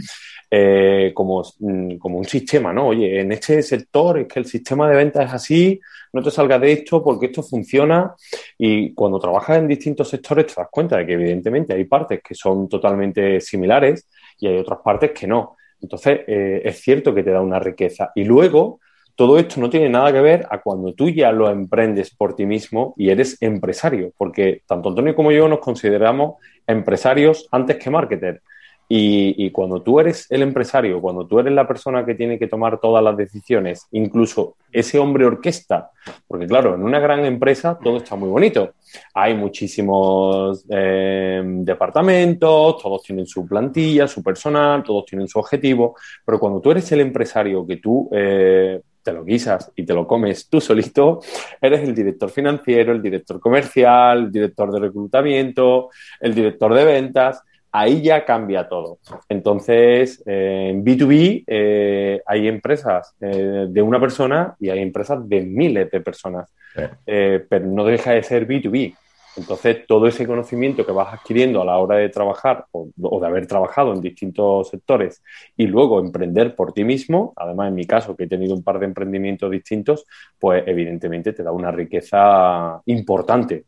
eh, 0.52 1.12
como, 1.14 1.44
mm, 1.60 1.98
como, 1.98 2.18
un 2.18 2.26
sistema, 2.26 2.74
¿no? 2.74 2.88
Oye, 2.88 3.22
en 3.22 3.32
este 3.32 3.64
sector 3.64 4.20
es 4.20 4.28
que 4.28 4.40
el 4.40 4.46
sistema 4.46 4.90
de 4.90 4.96
ventas 4.98 5.26
es 5.28 5.34
así, 5.34 5.80
no 6.12 6.22
te 6.22 6.30
salgas 6.30 6.62
de 6.62 6.74
esto 6.74 7.04
porque 7.04 7.28
esto 7.28 7.42
funciona 7.42 8.14
y 8.58 8.94
cuando 8.94 9.20
trabajas 9.20 9.58
en 9.58 9.68
distintos 9.68 10.10
sectores 10.10 10.48
te 10.48 10.54
das 10.58 10.68
cuenta 10.70 10.98
de 10.98 11.06
que 11.08 11.14
evidentemente 11.14 11.74
hay 11.74 11.86
partes 11.86 12.22
que 12.22 12.36
son 12.36 12.70
totalmente 12.70 13.42
similares 13.42 14.08
y 14.40 14.48
hay 14.48 14.58
otras 14.58 14.80
partes 14.84 15.12
que 15.12 15.26
no. 15.26 15.56
Entonces, 15.82 16.22
eh, 16.28 16.62
es 16.64 16.82
cierto 16.82 17.14
que 17.14 17.24
te 17.24 17.32
da 17.32 17.42
una 17.42 17.60
riqueza. 17.60 18.12
Y 18.16 18.24
luego, 18.24 18.80
todo 19.16 19.38
esto 19.38 19.62
no 19.62 19.70
tiene 19.70 19.90
nada 19.90 20.12
que 20.12 20.22
ver 20.22 20.48
a 20.50 20.62
cuando 20.62 20.94
tú 20.94 21.10
ya 21.10 21.32
lo 21.32 21.50
emprendes 21.50 22.14
por 22.16 22.36
ti 22.36 22.46
mismo 22.46 22.94
y 22.98 23.10
eres 23.10 23.42
empresario, 23.42 24.12
porque 24.18 24.62
tanto 24.66 24.90
Antonio 24.90 25.16
como 25.16 25.32
yo 25.32 25.48
nos 25.48 25.60
consideramos 25.60 26.36
empresarios 26.66 27.48
antes 27.52 27.78
que 27.78 27.90
marketer. 27.90 28.42
Y, 28.96 29.50
cuando 29.50 29.82
tú 29.82 30.00
eres 30.00 30.30
el 30.30 30.44
empresario, 30.44 31.02
cuando 31.02 31.26
tú 31.26 31.40
eres 31.40 31.52
la 31.54 31.68
persona 31.68 32.06
que 32.06 32.14
tiene 32.14 32.38
que 32.38 32.48
tomar 32.48 32.80
todas 32.80 33.04
las 33.04 33.18
decisiones, 33.18 33.88
incluso 33.92 34.58
ese 34.72 35.00
hombre 35.00 35.26
orquesta, 35.26 35.90
porque 36.28 36.46
claro, 36.46 36.76
en 36.76 36.84
una 36.84 37.00
gran 37.00 37.26
empresa 37.26 37.80
todo 37.82 37.98
está 37.98 38.16
muy 38.16 38.30
bonito. 38.30 38.74
Hay 39.16 39.34
muchísimos 39.34 40.66
eh, 40.70 41.42
departamentos, 41.44 42.84
todos 42.84 43.02
tienen 43.02 43.26
su 43.26 43.48
plantilla, 43.48 44.08
su 44.08 44.22
personal, 44.22 44.84
todos 44.84 45.06
tienen 45.06 45.28
su 45.28 45.40
objetivo, 45.40 45.96
pero 46.24 46.40
cuando 46.40 46.62
tú 46.62 46.70
eres 46.70 46.92
el 46.92 47.02
empresario 47.02 47.66
que 47.66 47.78
tú 47.78 48.10
eh, 48.12 48.80
te 49.04 49.14
lo 49.14 49.24
guisas 49.24 49.72
y 49.76 49.86
te 49.86 49.94
lo 49.94 50.08
comes 50.08 50.50
tú 50.50 50.62
solito, 50.62 51.20
eres 51.62 51.82
el 51.82 51.94
director 51.94 52.30
financiero, 52.30 52.94
el 52.94 53.02
director 53.02 53.40
comercial, 53.40 54.26
el 54.26 54.32
director 54.32 54.72
de 54.72 54.80
reclutamiento, 54.80 55.90
el 56.20 56.34
director 56.34 56.74
de 56.74 56.86
ventas 56.86 57.44
ahí 57.74 58.02
ya 58.02 58.24
cambia 58.24 58.70
todo. 58.70 59.00
Entonces, 59.28 60.24
eh, 60.28 60.70
en 60.70 60.86
B2B 60.86 61.44
eh, 61.48 62.22
hay 62.26 62.48
empresas 62.48 63.16
eh, 63.20 63.66
de 63.68 63.82
una 63.82 64.00
persona 64.00 64.56
y 64.60 64.70
hay 64.70 64.80
empresas 64.80 65.28
de 65.28 65.42
miles 65.42 65.90
de 65.92 66.00
personas, 66.00 66.54
pero 67.06 67.66
no 67.66 67.84
deja 67.84 68.12
de 68.12 68.24
ser 68.24 68.48
B2B. 68.48 68.96
Entonces, 69.36 69.88
todo 69.88 70.08
ese 70.08 70.28
conocimiento 70.28 70.86
que 70.86 70.92
vas 70.92 71.14
adquiriendo 71.14 71.62
a 71.62 71.66
la 71.66 71.78
hora 71.78 71.98
de 71.98 72.10
trabajar 72.10 72.66
o, 72.72 72.90
de 73.20 73.28
haber 73.28 73.48
trabajado 73.48 73.94
en 73.94 74.02
distintos 74.02 74.70
sectores 74.70 75.24
y 75.58 75.68
luego 75.68 76.00
emprender 76.00 76.56
por 76.56 76.74
ti 76.74 76.84
mismo, 76.84 77.34
además 77.36 77.70
en 77.70 77.76
mi 77.76 77.86
caso 77.86 78.16
que 78.16 78.26
he 78.26 78.28
tenido 78.28 78.54
un 78.54 78.64
par 78.64 78.80
de 78.80 78.86
emprendimientos 78.86 79.50
distintos, 79.50 80.06
pues 80.40 80.64
evidentemente 80.68 81.34
te 81.34 81.44
da 81.44 81.52
una 81.52 81.72
riqueza 81.72 82.82
importante 82.86 83.66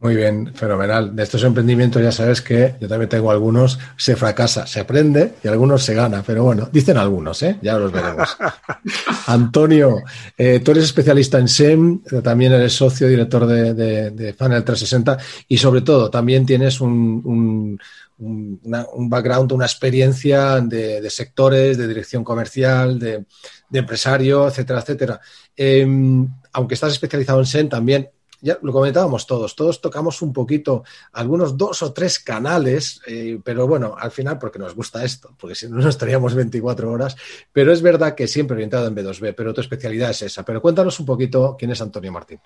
muy 0.00 0.14
bien, 0.14 0.54
fenomenal. 0.54 1.16
De 1.16 1.24
estos 1.24 1.42
emprendimientos 1.42 2.00
ya 2.00 2.12
sabes 2.12 2.40
que 2.40 2.76
yo 2.80 2.86
también 2.86 3.08
tengo 3.08 3.32
algunos, 3.32 3.80
se 3.96 4.14
fracasa, 4.14 4.64
se 4.64 4.78
aprende 4.78 5.34
y 5.42 5.48
algunos 5.48 5.82
se 5.82 5.92
gana, 5.92 6.22
pero 6.24 6.44
bueno, 6.44 6.68
dicen 6.72 6.96
algunos, 6.96 7.42
¿eh? 7.42 7.58
ya 7.62 7.76
los 7.78 7.90
veremos. 7.90 8.36
Antonio, 9.26 10.04
eh, 10.36 10.60
tú 10.60 10.70
eres 10.70 10.84
especialista 10.84 11.40
en 11.40 11.48
SEM, 11.48 12.02
también 12.22 12.52
eres 12.52 12.74
socio 12.74 13.08
director 13.08 13.44
de, 13.44 13.74
de, 13.74 14.32
Funnel 14.34 14.62
360 14.62 15.18
y 15.48 15.58
sobre 15.58 15.80
todo 15.80 16.08
también 16.08 16.46
tienes 16.46 16.80
un, 16.80 17.76
background, 18.18 19.50
una 19.50 19.66
experiencia 19.66 20.60
de, 20.60 21.10
sectores, 21.10 21.76
de 21.76 21.88
dirección 21.88 22.22
comercial, 22.22 23.00
de, 23.00 23.24
empresario, 23.72 24.46
etcétera, 24.46 24.78
etcétera. 24.78 25.20
Em, 25.56 26.28
aunque 26.52 26.74
estás 26.74 26.92
especializado 26.92 27.40
en 27.40 27.46
SEM, 27.46 27.68
también 27.68 28.08
ya 28.40 28.58
lo 28.62 28.72
comentábamos 28.72 29.26
todos, 29.26 29.54
todos 29.56 29.80
tocamos 29.80 30.22
un 30.22 30.32
poquito, 30.32 30.84
algunos 31.12 31.56
dos 31.56 31.82
o 31.82 31.92
tres 31.92 32.18
canales, 32.18 33.00
eh, 33.06 33.38
pero 33.42 33.66
bueno, 33.66 33.96
al 33.98 34.10
final 34.10 34.38
porque 34.38 34.58
nos 34.58 34.74
gusta 34.74 35.04
esto, 35.04 35.34
porque 35.38 35.54
si 35.54 35.68
no, 35.68 35.78
no 35.78 35.88
estaríamos 35.88 36.34
24 36.34 36.90
horas, 36.90 37.16
pero 37.52 37.72
es 37.72 37.82
verdad 37.82 38.14
que 38.14 38.28
siempre 38.28 38.54
orientado 38.54 38.86
en 38.86 38.94
B2B, 38.94 39.34
pero 39.36 39.52
tu 39.52 39.60
especialidad 39.60 40.10
es 40.10 40.22
esa. 40.22 40.44
Pero 40.44 40.62
cuéntanos 40.62 40.98
un 41.00 41.06
poquito 41.06 41.56
quién 41.58 41.70
es 41.70 41.80
Antonio 41.80 42.12
Martín. 42.12 42.40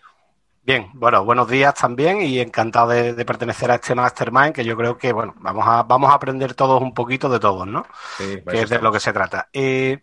Bien, 0.64 0.90
bueno, 0.94 1.24
buenos 1.24 1.48
días 1.48 1.74
también 1.74 2.22
y 2.22 2.38
encantado 2.38 2.90
de, 2.90 3.24
pertenecer 3.24 3.68
a 3.72 3.74
este 3.74 3.96
Mastermind 3.96 4.52
que 4.52 4.64
yo 4.64 4.76
creo 4.76 4.96
que, 4.96 5.12
bueno, 5.12 5.34
vamos 5.38 5.64
a, 5.66 5.82
vamos 5.82 6.10
a 6.10 6.14
aprender 6.14 6.54
todos 6.54 6.80
un 6.80 6.94
poquito 6.94 7.28
de 7.28 7.40
todos, 7.40 7.66
¿no? 7.66 7.84
Sí, 8.16 8.40
que 8.48 8.62
es 8.62 8.70
de 8.70 8.78
lo 8.78 8.92
que 8.92 9.00
se 9.00 9.12
trata. 9.12 9.48
Eh, 9.52 9.98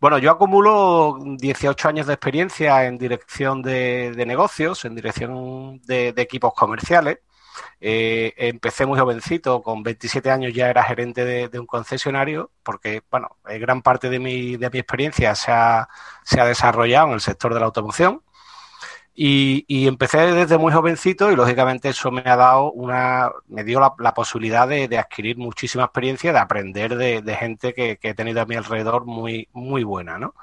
bueno, 0.00 0.18
yo 0.18 0.30
acumulo 0.30 1.18
18 1.20 1.88
años 1.88 2.06
de 2.06 2.14
experiencia 2.14 2.84
en 2.84 2.98
dirección 2.98 3.62
de, 3.62 4.12
negocios, 4.26 4.84
en 4.84 4.94
dirección 4.94 5.80
de, 5.86 6.08
equipos 6.16 6.54
comerciales. 6.54 7.18
Eh, 7.80 8.32
empecé 8.36 8.84
muy 8.84 8.98
jovencito, 8.98 9.62
con 9.62 9.82
27 9.82 10.30
años 10.30 10.52
ya 10.52 10.68
era 10.68 10.82
gerente 10.82 11.24
de, 11.24 11.58
un 11.58 11.66
concesionario, 11.66 12.50
porque, 12.62 13.02
bueno, 13.10 13.36
eh, 13.48 13.58
gran 13.58 13.82
parte 13.82 14.10
de 14.10 14.18
mi, 14.18 14.56
de 14.56 14.70
mi 14.70 14.78
experiencia 14.80 15.34
se 15.34 15.52
ha, 15.52 15.88
se 16.24 16.40
ha 16.40 16.46
desarrollado 16.46 17.08
en 17.08 17.14
el 17.14 17.20
sector 17.20 17.54
de 17.54 17.60
la 17.60 17.66
automoción. 17.66 18.23
Y, 19.16 19.86
empecé 19.86 20.18
desde 20.32 20.58
muy 20.58 20.72
jovencito 20.72 21.30
y 21.30 21.36
lógicamente 21.36 21.90
eso 21.90 22.10
me 22.10 22.22
ha 22.22 22.36
dado 22.36 22.72
una, 22.72 23.30
me 23.46 23.62
dio 23.62 23.78
la, 23.80 24.14
posibilidad 24.14 24.66
de, 24.66 24.98
adquirir 24.98 25.38
muchísima 25.38 25.84
experiencia, 25.84 26.32
de 26.32 26.38
aprender 26.40 26.96
de, 26.96 27.36
gente 27.36 27.72
que, 27.74 27.98
he 28.02 28.14
tenido 28.14 28.40
a 28.40 28.46
mi 28.46 28.56
alrededor 28.56 29.06
muy, 29.06 29.48
muy 29.52 29.84
buena, 29.84 30.18
¿no? 30.18 30.34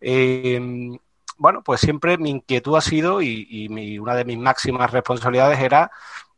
Em, 0.00 0.96
bueno, 1.38 1.62
pues 1.62 1.80
siempre 1.80 2.16
mi 2.18 2.30
inquietud 2.30 2.76
ha 2.76 2.80
sido 2.80 3.20
y, 3.20 3.98
una 3.98 4.14
de 4.14 4.24
mis 4.24 4.38
máximas 4.38 4.92
responsabilidades 4.92 5.58
era 5.58 5.90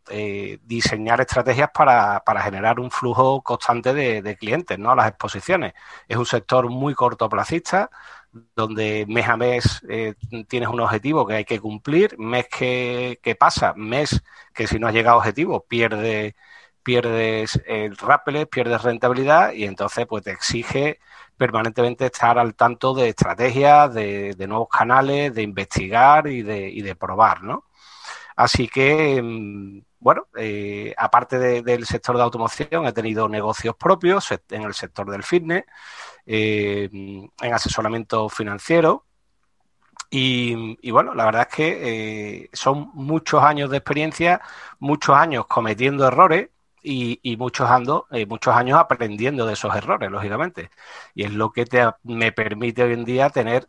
eh, 0.08 0.58
diseñar 0.64 1.20
estrategias 1.20 1.70
para, 1.74 2.22
generar 2.42 2.80
un 2.80 2.90
flujo 2.90 3.42
constante 3.42 3.92
de, 3.92 4.22
de, 4.22 4.36
clientes 4.36 4.78
¿no? 4.78 4.92
a 4.92 4.96
las 4.96 5.08
exposiciones. 5.08 5.74
Es 6.08 6.16
un 6.16 6.26
sector 6.26 6.70
muy 6.70 6.94
cortoplacista, 6.94 7.90
donde 8.54 9.06
mes 9.08 9.28
a 9.28 9.36
mes 9.36 9.82
eh, 9.88 10.14
tienes 10.48 10.68
un 10.68 10.80
objetivo 10.80 11.26
que 11.26 11.34
hay 11.34 11.44
que 11.44 11.60
cumplir, 11.60 12.18
mes 12.18 12.46
que, 12.48 13.36
pasa, 13.38 13.74
mes 13.76 14.22
que 14.54 14.66
si 14.66 14.78
no 14.78 14.88
has 14.88 14.94
llegado 14.94 15.16
a 15.16 15.18
objetivo 15.18 15.64
pierde, 15.66 16.36
pierdes 16.82 17.60
el 17.66 17.96
eh, 18.34 18.46
pierdes 18.46 18.82
rentabilidad 18.82 19.52
y 19.52 19.64
entonces 19.64 20.06
pues 20.06 20.24
te 20.24 20.32
exige 20.32 20.98
permanentemente 21.36 22.06
estar 22.06 22.38
al 22.38 22.54
tanto 22.54 22.94
de 22.94 23.08
estrategias, 23.10 23.92
de, 23.92 24.34
nuevos 24.48 24.68
canales, 24.68 25.34
de 25.34 25.42
investigar 25.42 26.26
y 26.28 26.42
de, 26.42 26.70
y 26.70 26.82
de 26.82 26.94
probar, 26.96 27.42
¿no? 27.42 27.64
Así 28.36 28.68
que, 28.68 29.20
mm, 29.22 29.80
bueno, 29.98 30.28
eh, 30.36 30.94
aparte 30.96 31.62
del 31.62 31.86
sector 31.86 32.16
de 32.16 32.22
automoción, 32.22 32.86
he 32.86 32.92
tenido 32.92 33.28
negocios 33.28 33.74
propios 33.76 34.28
en 34.50 34.62
el 34.62 34.74
sector 34.74 35.10
del 35.10 35.22
fitness, 35.22 35.64
eh, 36.26 36.90
en 36.92 37.54
asesoramiento 37.54 38.28
financiero. 38.28 39.04
Y, 40.10 40.90
bueno, 40.90 41.14
la 41.14 41.26
verdad 41.26 41.48
es 41.50 41.54
que 41.54 42.42
eh, 42.44 42.50
son 42.52 42.90
muchos 42.94 43.42
años 43.42 43.70
de 43.70 43.78
experiencia, 43.78 44.40
muchos 44.78 45.16
años 45.16 45.46
cometiendo 45.46 46.06
errores 46.06 46.48
y, 46.82 47.36
muchos, 47.38 47.68
ando, 47.70 48.06
eh, 48.10 48.26
muchos 48.26 48.54
años 48.54 48.78
aprendiendo 48.78 49.46
de 49.46 49.54
esos 49.54 49.74
errores, 49.76 50.10
lógicamente. 50.10 50.70
Y 51.14 51.24
es 51.24 51.32
lo 51.32 51.52
que 51.52 51.66
te, 51.66 51.84
me 52.04 52.32
permite 52.32 52.82
hoy 52.84 52.94
en 52.94 53.04
día 53.04 53.30
tener 53.30 53.68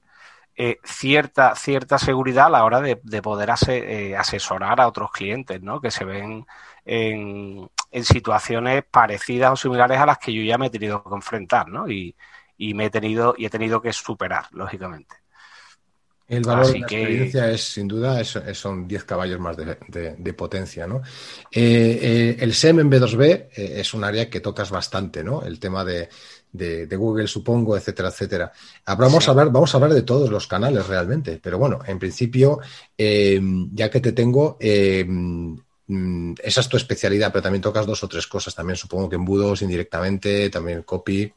cierta, 0.83 1.55
cierta 1.55 1.99
seguridad 1.99 2.47
a 2.47 2.49
la 2.49 2.65
hora 2.65 2.81
de, 2.81 2.95
poder 3.21 3.51
asesorar 3.51 4.81
a 4.81 4.87
otros 4.87 5.11
clientes, 5.11 5.61
¿no? 5.61 5.81
Que 5.81 5.91
se 5.91 6.05
ven 6.05 6.45
en, 6.85 7.69
en, 7.91 8.03
situaciones 8.03 8.83
parecidas 8.89 9.51
o 9.51 9.55
similares 9.55 9.99
a 9.99 10.05
las 10.05 10.17
que 10.17 10.33
yo 10.33 10.41
ya 10.43 10.57
me 10.57 10.67
he 10.67 10.69
tenido 10.71 11.03
que 11.03 11.15
enfrentar, 11.15 11.67
¿no? 11.67 11.89
Y, 11.89 12.15
y 12.57 12.73
me 12.73 12.85
he 12.85 12.89
tenido 12.89 13.35
y 13.37 13.45
he 13.45 13.49
tenido 13.49 13.81
que 13.81 13.93
superar, 13.93 14.47
lógicamente. 14.51 15.15
El 16.27 16.43
valor 16.43 16.67
de 16.67 16.79
la 16.79 16.79
experiencia 16.79 17.49
es, 17.49 17.61
sin 17.61 17.87
duda, 17.87 18.21
son 18.25 18.85
10 18.85 19.03
caballos 19.05 19.39
más 19.39 19.55
de, 19.55 20.33
potencia, 20.33 20.85
¿no? 20.85 20.97
Eh, 21.49 21.99
eh, 22.01 22.37
el 22.39 22.53
SEM 22.53 22.81
en 22.81 22.91
B2B 22.91 23.23
eh, 23.23 23.49
es 23.55 23.93
un 23.93 24.03
área 24.03 24.29
que 24.29 24.41
tocas 24.41 24.69
bastante, 24.69 25.23
¿no? 25.23 25.41
El 25.43 25.57
tema 25.57 25.85
de, 25.85 26.09
Google, 26.97 27.27
supongo, 27.27 27.77
etcétera, 27.77 28.09
etcétera. 28.09 28.51
vamos, 28.85 29.25
a 29.27 29.31
hablar, 29.31 29.51
vamos 29.51 29.73
a 29.73 29.77
hablar 29.77 29.93
de 29.93 30.01
todos 30.01 30.29
los 30.29 30.47
canales 30.47 30.85
realmente, 30.87 31.39
pero 31.41 31.57
bueno, 31.59 31.79
en 31.87 31.97
principio, 31.97 32.59
ya 32.97 33.89
que 33.89 34.01
te 34.01 34.11
tengo, 34.11 34.57
mm, 34.59 36.33
esa 36.43 36.59
es 36.59 36.67
tu 36.67 36.75
especialidad, 36.75 37.31
pero 37.31 37.43
también 37.43 37.61
tocas 37.61 37.85
dos 37.85 38.03
o 38.03 38.07
tres 38.09 38.27
cosas, 38.27 38.53
también 38.53 38.75
supongo 38.75 39.07
que 39.07 39.15
embudos 39.15 39.61
indirectamente, 39.61 40.49
también 40.49 40.83
copy. 40.83 41.31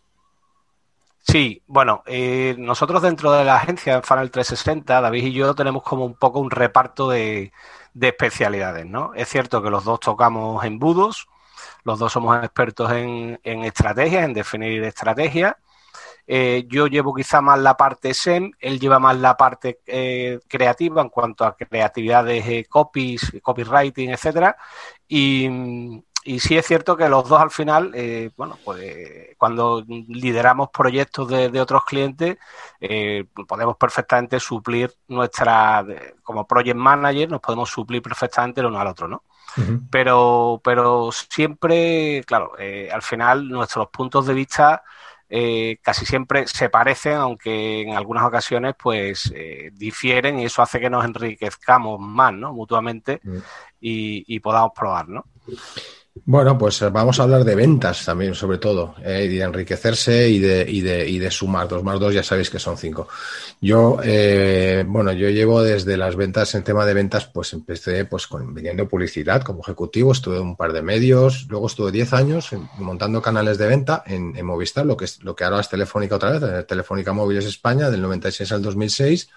Sí, 1.22 1.62
bueno, 1.66 2.02
eh, 2.06 2.54
nosotros 2.58 3.02
dentro 3.02 3.30
de 3.32 3.44
la 3.44 3.56
agencia 3.56 3.94
en 3.94 4.02
Funnel 4.02 4.30
360, 4.30 5.00
David 5.00 5.24
y 5.24 5.32
yo 5.32 5.54
tenemos 5.54 5.82
como 5.82 6.04
un 6.04 6.14
poco 6.14 6.40
un 6.40 6.50
reparto 6.50 7.08
de, 7.08 7.52
especialidades, 8.00 8.86
¿no? 8.86 9.12
Es 9.14 9.28
cierto 9.28 9.62
que 9.62 9.70
los 9.70 9.84
dos 9.84 10.00
tocamos 10.00 10.64
embudos, 10.64 11.28
los 11.84 11.98
dos 11.98 12.12
somos 12.12 12.42
expertos 12.42 12.90
en, 12.92 13.38
en 13.44 13.64
estrategias, 13.64 14.24
en 14.24 14.32
definir 14.34 14.82
estrategias. 14.84 15.54
Eh, 16.32 16.64
yo 16.68 16.86
llevo 16.86 17.12
quizá 17.14 17.40
más 17.40 17.58
la 17.58 17.76
parte 17.76 18.14
SEM, 18.14 18.52
él 18.60 18.78
lleva 18.78 19.00
más 19.00 19.16
la 19.18 19.36
parte 19.36 19.80
eh, 19.86 20.38
creativa 20.46 21.02
en 21.02 21.08
cuanto 21.08 21.44
a 21.44 21.56
creatividades, 21.56 22.46
de 22.46 22.64
copies, 22.66 23.32
copywriting, 23.42 24.10
etcétera. 24.10 24.56
Y, 25.08 25.48
y 26.22 26.38
sí 26.40 26.56
es 26.56 26.66
cierto 26.66 26.96
que 26.96 27.08
los 27.08 27.28
dos 27.28 27.40
al 27.40 27.50
final, 27.50 27.92
eh, 27.94 28.30
bueno, 28.36 28.58
pues 28.62 29.34
cuando 29.38 29.82
lideramos 29.86 30.68
proyectos 30.68 31.28
de, 31.28 31.60
otros 31.60 31.84
clientes, 31.84 32.36
eh, 32.78 33.24
podemos 33.48 33.76
perfectamente 33.76 34.38
suplir 34.38 34.92
nuestra, 35.08 35.84
como 36.22 36.46
project 36.46 36.76
manager, 36.76 37.30
nos 37.30 37.40
podemos 37.40 37.70
suplir 37.70 38.02
perfectamente 38.02 38.60
el 38.60 38.66
uno 38.66 38.80
al 38.80 38.88
otro, 38.88 39.08
¿no? 39.08 39.24
pero, 39.90 40.60
pero 40.62 41.10
siempre, 41.10 42.22
claro, 42.24 42.52
eh, 42.56 42.88
al 42.92 43.02
final 43.02 43.48
nuestros 43.48 43.88
puntos 43.88 44.26
de 44.26 44.34
vista 44.34 44.84
casi 45.82 46.06
siempre 46.06 46.46
se 46.48 46.68
parecen, 46.68 47.14
aunque 47.14 47.82
en 47.82 47.96
algunas 47.96 48.24
ocasiones 48.24 48.74
pues 48.76 49.32
difieren 49.72 50.40
y 50.40 50.46
eso 50.46 50.60
hace 50.60 50.80
que 50.80 50.90
nos 50.90 51.04
enriquezcamos 51.04 52.00
más, 52.00 52.32
¿no? 52.32 52.52
Mutuamente 52.52 53.20
y, 53.80 54.24
y 54.26 54.40
podamos 54.40 54.72
probar, 54.74 55.08
¿no? 55.08 55.24
Bueno, 56.12 56.59
pues 56.59 56.83
eh, 56.83 56.88
vamos 56.90 57.21
a 57.21 57.23
hablar 57.23 57.45
de 57.45 57.55
ventas 57.55 58.05
también, 58.05 58.35
sobre 58.35 58.59
todo, 58.59 58.97
eh, 59.02 59.29
y 59.31 59.37
de 59.37 59.43
enriquecerse 59.45 60.29
y 60.29 60.40
de, 60.40 60.67
y, 60.69 60.81
de, 60.81 61.09
y 61.09 61.19
de 61.21 61.31
sumar. 61.31 61.69
Dos 61.69 61.85
más 61.85 62.00
dos 62.00 62.12
ya 62.12 62.25
sabéis 62.25 62.50
que 62.50 62.59
son 62.59 62.76
cinco. 62.76 63.07
Yo, 63.61 63.99
eh, 64.02 64.85
bueno, 64.88 65.12
yo 65.12 65.29
llevo 65.31 65.62
desde 65.62 65.97
las 65.97 66.17
ventas, 66.17 66.55
en 66.57 66.64
tema 66.64 66.85
de 66.85 66.95
ventas, 66.95 67.26
pues 67.26 67.52
empecé 67.52 68.05
pues 68.07 68.26
con, 68.26 68.52
vendiendo 68.52 68.88
publicidad 68.88 69.43
como 69.43 69.61
ejecutivo, 69.62 70.11
estuve 70.11 70.37
en 70.37 70.43
un 70.43 70.57
par 70.57 70.73
de 70.73 70.83
medios, 70.83 71.47
luego 71.49 71.69
estuve 71.69 71.93
diez 71.93 72.12
años 72.12 72.50
montando 72.79 73.23
canales 73.23 73.57
de 73.57 73.69
venta 73.69 74.02
en, 74.05 74.45
Movistar, 74.45 74.87
lo 74.87 74.97
que, 74.97 75.05
es, 75.05 75.23
lo 75.23 75.37
que 75.37 75.45
ahora 75.45 75.61
es 75.61 75.69
Telefónica 75.69 76.17
otra 76.17 76.38
vez, 76.38 76.67
Telefónica 76.67 77.12
Móviles 77.12 77.45
España, 77.45 77.88
del 77.88 78.02
96 78.02 78.50
al 78.50 78.62
2006 78.62 79.29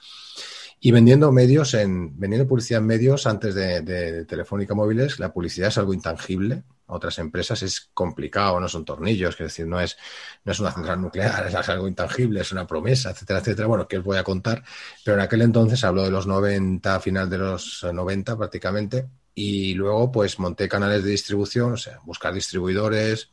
y 0.85 0.91
vendiendo 0.91 1.31
medios 1.31 1.75
en 1.75 2.19
vendiendo 2.19 2.45
publicidad 2.45 2.81
en 2.81 2.87
medios 2.87 3.25
antes 3.25 3.55
de, 3.55 3.79
de, 3.83 4.25
Telefónica 4.25 4.75
Móviles, 4.75 5.17
la 5.17 5.31
publicidad 5.31 5.69
es 5.69 5.77
algo 5.77 5.93
intangible. 5.93 6.63
A 6.87 6.95
otras 6.95 7.19
empresas 7.19 7.63
es 7.63 7.89
complicado, 7.93 8.59
no 8.59 8.67
son 8.67 8.83
tornillos, 8.83 9.35
es 9.35 9.47
decir, 9.47 9.65
no 9.65 9.79
es, 9.79 9.95
no 10.43 10.51
es 10.51 10.59
una 10.59 10.73
central 10.73 10.99
nuclear, 10.99 11.47
es 11.57 11.69
algo 11.69 11.87
intangible, 11.87 12.41
es 12.41 12.51
una 12.51 12.67
promesa, 12.67 13.11
etcétera, 13.11 13.39
etcétera. 13.39 13.67
Bueno, 13.69 13.87
que 13.87 13.99
os 13.99 14.03
voy 14.03 14.17
a 14.17 14.25
contar, 14.25 14.61
pero 15.05 15.15
en 15.15 15.23
aquel 15.23 15.43
entonces 15.43 15.81
hablo 15.85 16.03
de 16.03 16.11
los 16.11 16.27
90, 16.27 16.99
final 16.99 17.29
de 17.29 17.37
los 17.37 17.87
90 17.89 18.37
prácticamente, 18.37 19.07
y 19.33 19.75
luego 19.75 20.11
pues 20.11 20.37
monté 20.37 20.67
canales 20.67 21.01
de 21.05 21.11
distribución, 21.11 21.71
o 21.71 21.77
sea, 21.77 22.01
buscar 22.03 22.33
distribuidores, 22.33 23.29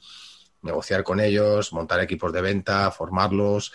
negociar 0.62 1.02
con 1.02 1.18
ellos, 1.18 1.72
montar 1.72 1.98
equipos 1.98 2.32
de 2.32 2.42
venta, 2.42 2.92
formarlos, 2.92 3.72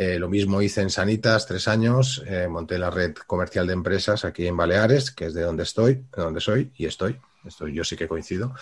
eh, 0.00 0.16
lo 0.16 0.28
mismo 0.28 0.62
hice 0.62 0.80
en 0.80 0.90
Sanitas 0.90 1.44
tres 1.44 1.66
años, 1.66 2.22
eh, 2.24 2.46
monté 2.46 2.78
la 2.78 2.88
red 2.88 3.16
comercial 3.26 3.66
de 3.66 3.72
empresas 3.72 4.24
aquí 4.24 4.46
en 4.46 4.56
Baleares, 4.56 5.10
que 5.10 5.26
es 5.26 5.34
de 5.34 5.42
donde 5.42 5.64
estoy, 5.64 5.94
de 5.94 6.22
donde 6.22 6.40
soy 6.40 6.70
y 6.76 6.86
estoy. 6.86 7.16
Estoy, 7.44 7.74
yo 7.74 7.82
sí 7.82 7.96
que 7.96 8.06
coincido. 8.06 8.54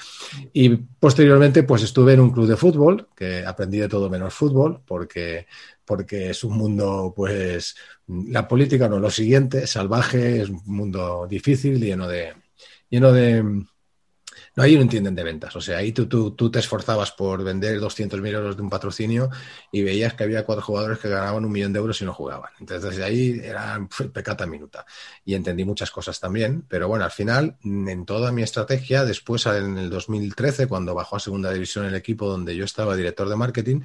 Y 0.54 0.70
posteriormente, 0.70 1.62
pues 1.62 1.82
estuve 1.82 2.14
en 2.14 2.20
un 2.20 2.30
club 2.30 2.46
de 2.46 2.56
fútbol, 2.56 3.08
que 3.14 3.44
aprendí 3.44 3.76
de 3.76 3.88
todo 3.90 4.08
menos 4.08 4.32
fútbol, 4.32 4.80
porque, 4.86 5.46
porque 5.84 6.30
es 6.30 6.42
un 6.42 6.56
mundo, 6.56 7.12
pues, 7.14 7.76
la 8.06 8.48
política 8.48 8.88
no, 8.88 8.98
lo 8.98 9.10
siguiente, 9.10 9.66
salvaje, 9.66 10.40
es 10.40 10.48
un 10.48 10.62
mundo 10.64 11.26
difícil, 11.28 11.78
lleno 11.78 12.08
de, 12.08 12.32
lleno 12.88 13.12
de, 13.12 13.44
no, 14.56 14.62
ahí 14.62 14.74
no 14.74 14.80
entienden 14.80 15.14
de 15.14 15.22
ventas. 15.22 15.54
O 15.54 15.60
sea, 15.60 15.78
ahí 15.78 15.92
tú, 15.92 16.06
tú, 16.06 16.30
tú 16.30 16.50
te 16.50 16.60
esforzabas 16.60 17.12
por 17.12 17.44
vender 17.44 17.78
200.000 17.78 18.34
euros 18.34 18.56
de 18.56 18.62
un 18.62 18.70
patrocinio 18.70 19.28
y 19.70 19.82
veías 19.82 20.14
que 20.14 20.24
había 20.24 20.46
cuatro 20.46 20.64
jugadores 20.64 20.98
que 20.98 21.10
ganaban 21.10 21.44
un 21.44 21.52
millón 21.52 21.74
de 21.74 21.78
euros 21.78 22.00
y 22.00 22.06
no 22.06 22.14
jugaban. 22.14 22.50
Entonces, 22.58 22.90
desde 22.90 23.04
ahí 23.04 23.38
era 23.44 23.86
pecata 24.14 24.46
minuta. 24.46 24.86
Y 25.26 25.34
entendí 25.34 25.66
muchas 25.66 25.90
cosas 25.90 26.18
también. 26.18 26.64
Pero 26.68 26.88
bueno, 26.88 27.04
al 27.04 27.10
final, 27.10 27.58
en 27.62 28.06
toda 28.06 28.32
mi 28.32 28.42
estrategia, 28.42 29.04
después 29.04 29.44
en 29.44 29.76
el 29.76 29.90
2013, 29.90 30.66
cuando 30.68 30.94
bajó 30.94 31.16
a 31.16 31.20
segunda 31.20 31.52
división 31.52 31.84
el 31.84 31.94
equipo 31.94 32.26
donde 32.26 32.56
yo 32.56 32.64
estaba 32.64 32.96
director 32.96 33.28
de 33.28 33.36
marketing, 33.36 33.82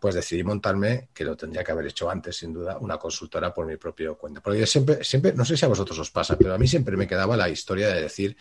pues 0.00 0.14
decidí 0.14 0.42
montarme, 0.42 1.10
que 1.12 1.24
lo 1.24 1.36
tendría 1.36 1.62
que 1.62 1.72
haber 1.72 1.88
hecho 1.88 2.08
antes, 2.08 2.36
sin 2.36 2.54
duda, 2.54 2.78
una 2.78 2.96
consultora 2.96 3.52
por 3.52 3.66
mi 3.66 3.76
propio 3.76 4.16
cuenta. 4.16 4.40
Porque 4.40 4.60
yo 4.60 4.66
siempre, 4.66 5.04
siempre, 5.04 5.34
no 5.34 5.44
sé 5.44 5.58
si 5.58 5.66
a 5.66 5.68
vosotros 5.68 5.98
os 5.98 6.10
pasa, 6.10 6.38
pero 6.38 6.54
a 6.54 6.58
mí 6.58 6.66
siempre 6.66 6.96
me 6.96 7.06
quedaba 7.06 7.36
la 7.36 7.50
historia 7.50 7.88
de 7.88 8.00
decir, 8.00 8.36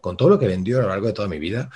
con 0.00 0.16
todo 0.16 0.28
lo 0.28 0.38
que 0.38 0.46
vendió 0.46 0.78
a 0.78 0.82
lo 0.82 0.88
largo 0.88 1.06
de 1.06 1.12
toda 1.12 1.28
mi 1.28 1.38
vida, 1.38 1.70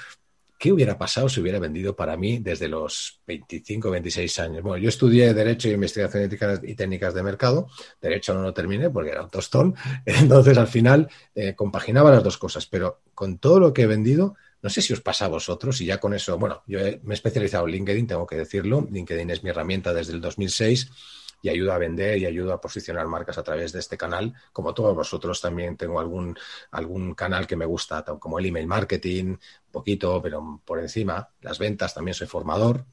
¿qué 0.58 0.72
hubiera 0.72 0.96
pasado 0.96 1.28
si 1.28 1.40
hubiera 1.40 1.58
vendido 1.58 1.94
para 1.94 2.16
mí 2.16 2.38
desde 2.38 2.68
los 2.68 3.20
25, 3.26 3.90
26 3.90 4.38
años? 4.38 4.62
Bueno, 4.62 4.82
yo 4.82 4.88
estudié 4.88 5.34
Derecho 5.34 5.68
y 5.68 5.72
Investigación 5.72 6.22
Ética 6.22 6.60
y 6.62 6.74
Técnicas 6.74 7.14
de 7.14 7.22
Mercado. 7.22 7.68
Derecho 8.00 8.34
no 8.34 8.42
lo 8.42 8.54
terminé 8.54 8.88
porque 8.90 9.10
era 9.10 9.22
un 9.22 9.30
tostón. 9.30 9.74
Entonces, 10.06 10.56
al 10.56 10.68
final, 10.68 11.08
eh, 11.34 11.54
compaginaba 11.54 12.10
las 12.10 12.22
dos 12.22 12.38
cosas. 12.38 12.66
Pero 12.66 13.02
con 13.14 13.38
todo 13.38 13.60
lo 13.60 13.72
que 13.72 13.82
he 13.82 13.86
vendido, 13.86 14.36
no 14.62 14.70
sé 14.70 14.80
si 14.80 14.92
os 14.92 15.00
pasa 15.00 15.26
a 15.26 15.28
vosotros 15.28 15.80
y 15.82 15.86
ya 15.86 15.98
con 15.98 16.14
eso, 16.14 16.38
bueno, 16.38 16.62
yo 16.66 16.78
me 17.02 17.12
he 17.12 17.14
especializado 17.14 17.66
en 17.66 17.72
LinkedIn, 17.72 18.06
tengo 18.06 18.26
que 18.26 18.36
decirlo. 18.36 18.88
LinkedIn 18.90 19.28
es 19.30 19.44
mi 19.44 19.50
herramienta 19.50 19.92
desde 19.92 20.14
el 20.14 20.22
2006 20.22 20.90
y 21.44 21.50
ayuda 21.50 21.74
a 21.74 21.78
vender 21.78 22.16
y 22.16 22.24
ayuda 22.24 22.54
a 22.54 22.60
posicionar 22.60 23.06
marcas 23.06 23.36
a 23.36 23.42
través 23.42 23.70
de 23.70 23.78
este 23.80 23.98
canal. 23.98 24.32
Como 24.50 24.72
todos 24.72 24.96
vosotros, 24.96 25.42
también 25.42 25.76
tengo 25.76 26.00
algún, 26.00 26.34
algún 26.70 27.14
canal 27.14 27.46
que 27.46 27.54
me 27.54 27.66
gusta, 27.66 28.02
como 28.02 28.38
el 28.38 28.46
email 28.46 28.66
marketing, 28.66 29.26
un 29.26 29.38
poquito, 29.70 30.22
pero 30.22 30.62
por 30.64 30.80
encima. 30.80 31.28
Las 31.42 31.58
ventas, 31.58 31.92
también 31.92 32.14
soy 32.14 32.28
formador. 32.28 32.86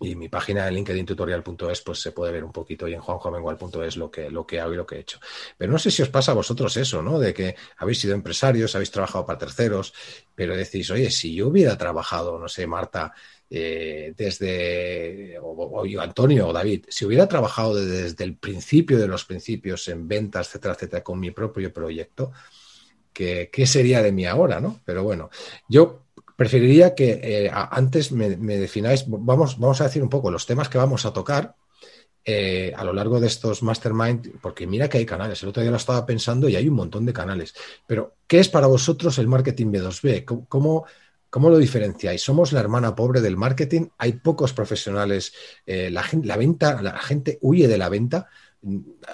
Y 0.00 0.14
mi 0.14 0.28
página 0.28 0.68
en 0.68 0.74
linkedintutorial.es 0.74 1.80
pues 1.80 2.00
se 2.00 2.12
puede 2.12 2.32
ver 2.32 2.44
un 2.44 2.52
poquito 2.52 2.86
y 2.86 2.92
en 2.92 3.00
juanjovengual.es 3.00 3.96
lo 3.96 4.10
que, 4.10 4.30
lo 4.30 4.46
que 4.46 4.60
hago 4.60 4.74
y 4.74 4.76
lo 4.76 4.86
que 4.86 4.96
he 4.96 5.00
hecho. 5.00 5.18
Pero 5.56 5.72
no 5.72 5.78
sé 5.78 5.90
si 5.90 6.02
os 6.02 6.10
pasa 6.10 6.32
a 6.32 6.34
vosotros 6.34 6.76
eso, 6.76 7.00
¿no? 7.00 7.18
De 7.18 7.32
que 7.32 7.56
habéis 7.78 8.00
sido 8.00 8.14
empresarios, 8.14 8.74
habéis 8.74 8.90
trabajado 8.90 9.24
para 9.24 9.38
terceros, 9.38 9.94
pero 10.34 10.54
decís, 10.54 10.90
oye, 10.90 11.10
si 11.10 11.34
yo 11.34 11.48
hubiera 11.48 11.78
trabajado, 11.78 12.38
no 12.38 12.48
sé, 12.48 12.66
Marta, 12.66 13.14
eh, 13.56 14.14
desde, 14.16 15.38
o, 15.40 15.84
Antonio 16.00 16.48
o 16.48 16.52
David, 16.52 16.86
si 16.88 17.04
hubiera 17.04 17.28
trabajado 17.28 17.76
desde 17.76 18.24
el 18.24 18.36
principio 18.36 18.98
de 18.98 19.06
los 19.06 19.24
principios 19.24 19.86
en 19.86 20.08
ventas, 20.08 20.48
etcétera, 20.48 20.74
etcétera, 20.74 21.04
con 21.04 21.20
mi 21.20 21.30
propio 21.30 21.72
proyecto, 21.72 22.32
¿qué, 23.12 23.48
sería 23.64 24.02
de 24.02 24.10
mí 24.10 24.26
ahora, 24.26 24.60
no? 24.60 24.80
Pero 24.84 25.04
bueno, 25.04 25.30
yo 25.68 26.02
preferiría 26.34 26.96
que 26.96 27.20
eh, 27.22 27.50
antes 27.52 28.10
me, 28.10 28.28
defináis, 28.28 29.04
vamos, 29.06 29.56
vamos 29.60 29.80
a 29.80 29.84
decir 29.84 30.02
un 30.02 30.08
poco 30.08 30.32
los 30.32 30.46
temas 30.46 30.68
que 30.68 30.78
vamos 30.78 31.06
a 31.06 31.12
tocar, 31.12 31.54
eh, 32.24 32.72
a 32.74 32.82
lo 32.82 32.92
largo 32.92 33.20
de 33.20 33.28
estos 33.28 33.62
mastermind, 33.62 34.40
porque 34.40 34.66
mira 34.66 34.88
que 34.88 34.98
hay 34.98 35.06
canales, 35.06 35.40
el 35.44 35.50
otro 35.50 35.62
día 35.62 35.70
lo 35.70 35.76
estaba 35.76 36.04
pensando 36.04 36.48
y 36.48 36.56
hay 36.56 36.68
un 36.68 36.74
montón 36.74 37.06
de 37.06 37.12
canales, 37.12 37.54
pero 37.86 38.16
¿qué 38.26 38.40
es 38.40 38.48
para 38.48 38.66
vosotros 38.66 39.16
el 39.18 39.28
marketing 39.28 39.66
B2B? 39.66 40.24
¿Cómo, 40.24 40.48
¿Cómo 40.48 40.86
lo 41.50 41.58
diferenciáis? 41.58 42.22
¿Somos 42.22 42.52
la 42.52 42.60
hermana 42.60 42.94
pobre 42.94 43.20
del 43.20 43.36
marketing? 43.36 43.88
¿Hay 43.98 44.12
pocos 44.12 44.52
profesionales? 44.52 45.32
Eh, 45.66 45.90
la, 45.90 46.04
la, 46.22 46.36
venta, 46.36 46.80
la 46.80 46.98
gente 46.98 47.38
huye 47.40 47.66
de 47.66 47.76
la 47.76 47.88
venta. 47.88 48.28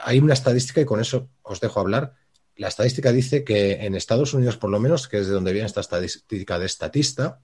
Hay 0.04 0.18
una 0.18 0.35
estadística 0.35 0.80
y 0.80 0.85
con 0.85 1.00
eso 1.00 1.30
os 1.42 1.61
dejo 1.61 1.80
hablar. 1.80 2.14
La 2.56 2.68
estadística 2.68 3.11
dice 3.11 3.42
que 3.42 3.87
en 3.87 3.94
Estados 3.94 4.35
Unidos, 4.35 4.59
por 4.59 4.68
lo 4.68 4.78
menos, 4.78 5.09
que 5.09 5.18
es 5.18 5.28
de 5.28 5.33
donde 5.33 5.52
viene 5.52 5.66
esta 5.66 5.80
estadística 5.80 6.59
de 6.59 6.66
estatista, 6.66 7.40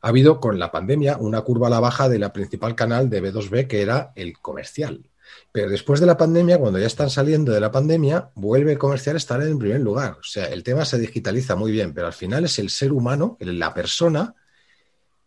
ha 0.00 0.08
habido 0.08 0.40
con 0.40 0.58
la 0.58 0.72
pandemia 0.72 1.16
una 1.18 1.42
curva 1.42 1.68
a 1.68 1.70
la 1.70 1.80
baja 1.80 2.08
de 2.08 2.18
la 2.18 2.32
principal 2.32 2.74
canal 2.74 3.08
de 3.08 3.22
B2B, 3.22 3.68
que 3.68 3.82
era 3.82 4.12
el 4.16 4.38
comercial. 4.38 5.08
Pero 5.52 5.70
después 5.70 6.00
de 6.00 6.06
la 6.06 6.16
pandemia, 6.16 6.58
cuando 6.58 6.78
ya 6.78 6.86
están 6.86 7.10
saliendo 7.10 7.52
de 7.52 7.60
la 7.60 7.70
pandemia, 7.70 8.30
vuelve 8.34 8.72
el 8.72 8.78
comercial 8.78 9.16
estar 9.16 9.42
en 9.42 9.58
primer 9.58 9.80
lugar. 9.80 10.18
O 10.20 10.22
sea, 10.22 10.46
el 10.46 10.62
tema 10.62 10.84
se 10.84 10.98
digitaliza 10.98 11.56
muy 11.56 11.72
bien, 11.72 11.94
pero 11.94 12.06
al 12.06 12.12
final 12.12 12.44
es 12.44 12.58
el 12.58 12.70
ser 12.70 12.92
humano, 12.92 13.36
la 13.40 13.72
persona, 13.72 14.34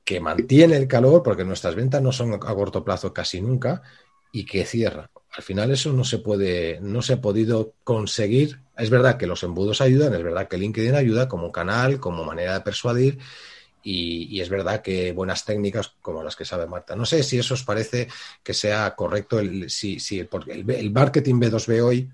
que 0.04 0.20
mantiene 0.20 0.78
el 0.78 0.88
calor, 0.88 1.24
porque 1.24 1.44
nuestras 1.44 1.76
ventas 1.76 2.02
no 2.02 2.12
son 2.12 2.34
a 2.34 2.40
corto 2.40 2.84
plazo 2.84 3.14
casi 3.14 3.42
nunca, 3.42 3.82
y 4.32 4.46
que 4.46 4.66
cierra. 4.66 5.10
Al 5.32 5.44
final 5.44 5.72
eso 5.72 5.94
no 5.94 6.04
se 6.04 6.18
puede, 6.18 6.80
no 6.82 7.02
se 7.02 7.14
ha 7.14 7.22
podido 7.22 7.74
conseguir. 7.84 8.62
Es 8.78 8.90
verdad 8.90 9.18
que 9.18 9.28
los 9.28 9.44
embudos 9.44 9.82
ayudan, 9.82 10.14
es 10.14 10.24
verdad 10.24 10.48
que 10.48 10.58
LinkedIn 10.58 10.96
ayuda 10.96 11.28
como 11.28 11.52
canal, 11.52 12.00
como 12.00 12.24
manera 12.24 12.56
de 12.56 12.62
persuadir, 12.62 13.20
y, 13.84 14.39
es 14.39 14.50
verdad 14.50 14.82
que 14.82 15.12
buenas 15.12 15.46
técnicas 15.46 15.94
como 16.02 16.24
las 16.24 16.36
que 16.36 16.46
sabe 16.46 16.67
Marta. 16.67 16.96
No 16.96 17.06
sé 17.06 17.24
si 17.24 17.39
eso 17.39 17.54
os 17.54 17.63
parece 17.63 18.08
que 18.44 18.54
sea 18.54 18.96
correcto, 18.96 19.39
el, 19.39 19.70
si, 19.70 20.00
si, 20.00 20.24
porque 20.24 20.54
el, 20.54 20.91
marketing 20.91 21.36
B2B 21.36 21.84
hoy 21.84 22.10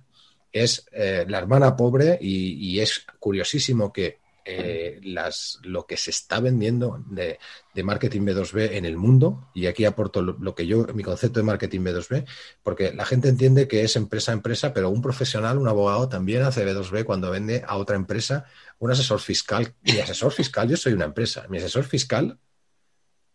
es 0.52 0.88
eh, 0.92 1.26
la 1.28 1.40
hermana 1.40 1.76
pobre 1.76 2.18
y, 2.22 2.80
es 2.80 3.06
curiosísimo 3.20 3.92
que 3.92 4.20
eh, 4.50 5.00
las, 5.04 5.60
lo 5.64 5.86
que 5.86 5.98
se 5.98 6.10
está 6.10 6.40
vendiendo 6.40 7.04
de, 7.08 7.38
marketing 7.84 8.22
B2B 8.22 8.72
en 8.78 8.86
el 8.86 8.98
mundo, 8.98 9.50
y 9.54 9.68
aquí 9.68 9.86
aporto 9.86 10.22
lo, 10.22 10.56
que 10.56 10.66
yo, 10.66 10.88
mi 10.94 11.04
concepto 11.04 11.40
de 11.40 11.44
marketing 11.44 11.82
B2B, 11.82 12.26
porque 12.64 12.94
la 12.94 13.06
gente 13.06 13.28
entiende 13.28 13.68
que 13.68 13.84
es 13.84 13.96
empresa 13.98 14.32
a 14.32 14.36
empresa, 14.36 14.74
pero 14.74 14.90
un 14.90 15.02
profesional, 15.02 15.58
un 15.58 15.68
abogado 15.68 16.10
también 16.10 16.44
hace 16.44 16.66
B2B 16.66 17.04
cuando 17.04 17.30
vende 17.30 17.64
a 17.68 17.76
otra 17.76 17.98
empresa 17.98 18.46
un 18.80 18.90
asesor 18.90 19.20
fiscal. 19.20 19.76
Mi 19.82 20.00
asesor 20.00 20.32
fiscal, 20.32 20.70
yo 20.70 20.78
soy 20.78 20.94
una 20.94 21.06
empresa, 21.06 21.46
mi 21.50 21.58
asesor 21.58 21.84
fiscal 21.84 22.40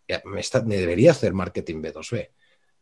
eh, 0.09 0.23
me, 0.25 0.43
me 0.65 0.77
debería 0.77 1.11
hacer 1.13 1.35
marketing 1.35 1.83
B2B 1.83 2.31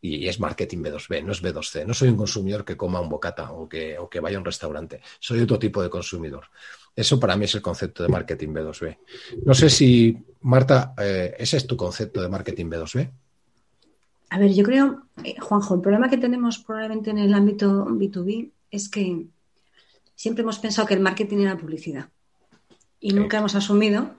y 0.01 0.27
es 0.27 0.39
marketing 0.39 0.79
B2B, 0.79 1.23
no 1.23 1.31
es 1.31 1.43
B2C. 1.43 1.85
No 1.85 1.93
soy 1.93 2.09
un 2.09 2.17
consumidor 2.17 2.65
que 2.65 2.75
coma 2.75 2.99
un 2.99 3.09
bocata 3.09 3.51
o 3.51 3.69
que, 3.69 3.99
o 3.99 4.09
que 4.09 4.19
vaya 4.19 4.37
a 4.37 4.39
un 4.39 4.45
restaurante. 4.45 4.99
Soy 5.19 5.41
otro 5.41 5.59
tipo 5.59 5.81
de 5.83 5.91
consumidor. 5.91 6.45
Eso 6.95 7.19
para 7.19 7.35
mí 7.35 7.45
es 7.45 7.55
el 7.55 7.61
concepto 7.61 8.03
de 8.03 8.09
marketing 8.09 8.49
B2B. 8.49 8.97
No 9.45 9.53
sé 9.53 9.69
si, 9.69 10.17
Marta, 10.41 10.93
eh, 10.97 11.35
ese 11.37 11.57
es 11.57 11.67
tu 11.67 11.77
concepto 11.77 12.21
de 12.21 12.29
marketing 12.29 12.65
B2B. 12.65 13.11
A 14.29 14.39
ver, 14.39 14.53
yo 14.53 14.63
creo, 14.63 15.03
eh, 15.23 15.35
Juanjo, 15.39 15.75
el 15.75 15.81
problema 15.81 16.09
que 16.09 16.17
tenemos 16.17 16.59
probablemente 16.59 17.09
en 17.09 17.17
el 17.17 17.33
ámbito 17.33 17.85
B2B 17.85 18.51
es 18.69 18.89
que 18.89 19.27
siempre 20.15 20.43
hemos 20.43 20.59
pensado 20.59 20.87
que 20.87 20.93
el 20.93 20.99
marketing 20.99 21.39
era 21.39 21.57
publicidad 21.57 22.09
y 22.99 23.13
nunca 23.13 23.39
hemos 23.39 23.55
asumido 23.55 24.11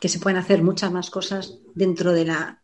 que 0.00 0.08
se 0.08 0.18
pueden 0.18 0.38
hacer 0.38 0.62
muchas 0.62 0.92
más 0.92 1.10
cosas 1.10 1.58
dentro 1.74 2.12
de 2.12 2.26
la 2.26 2.60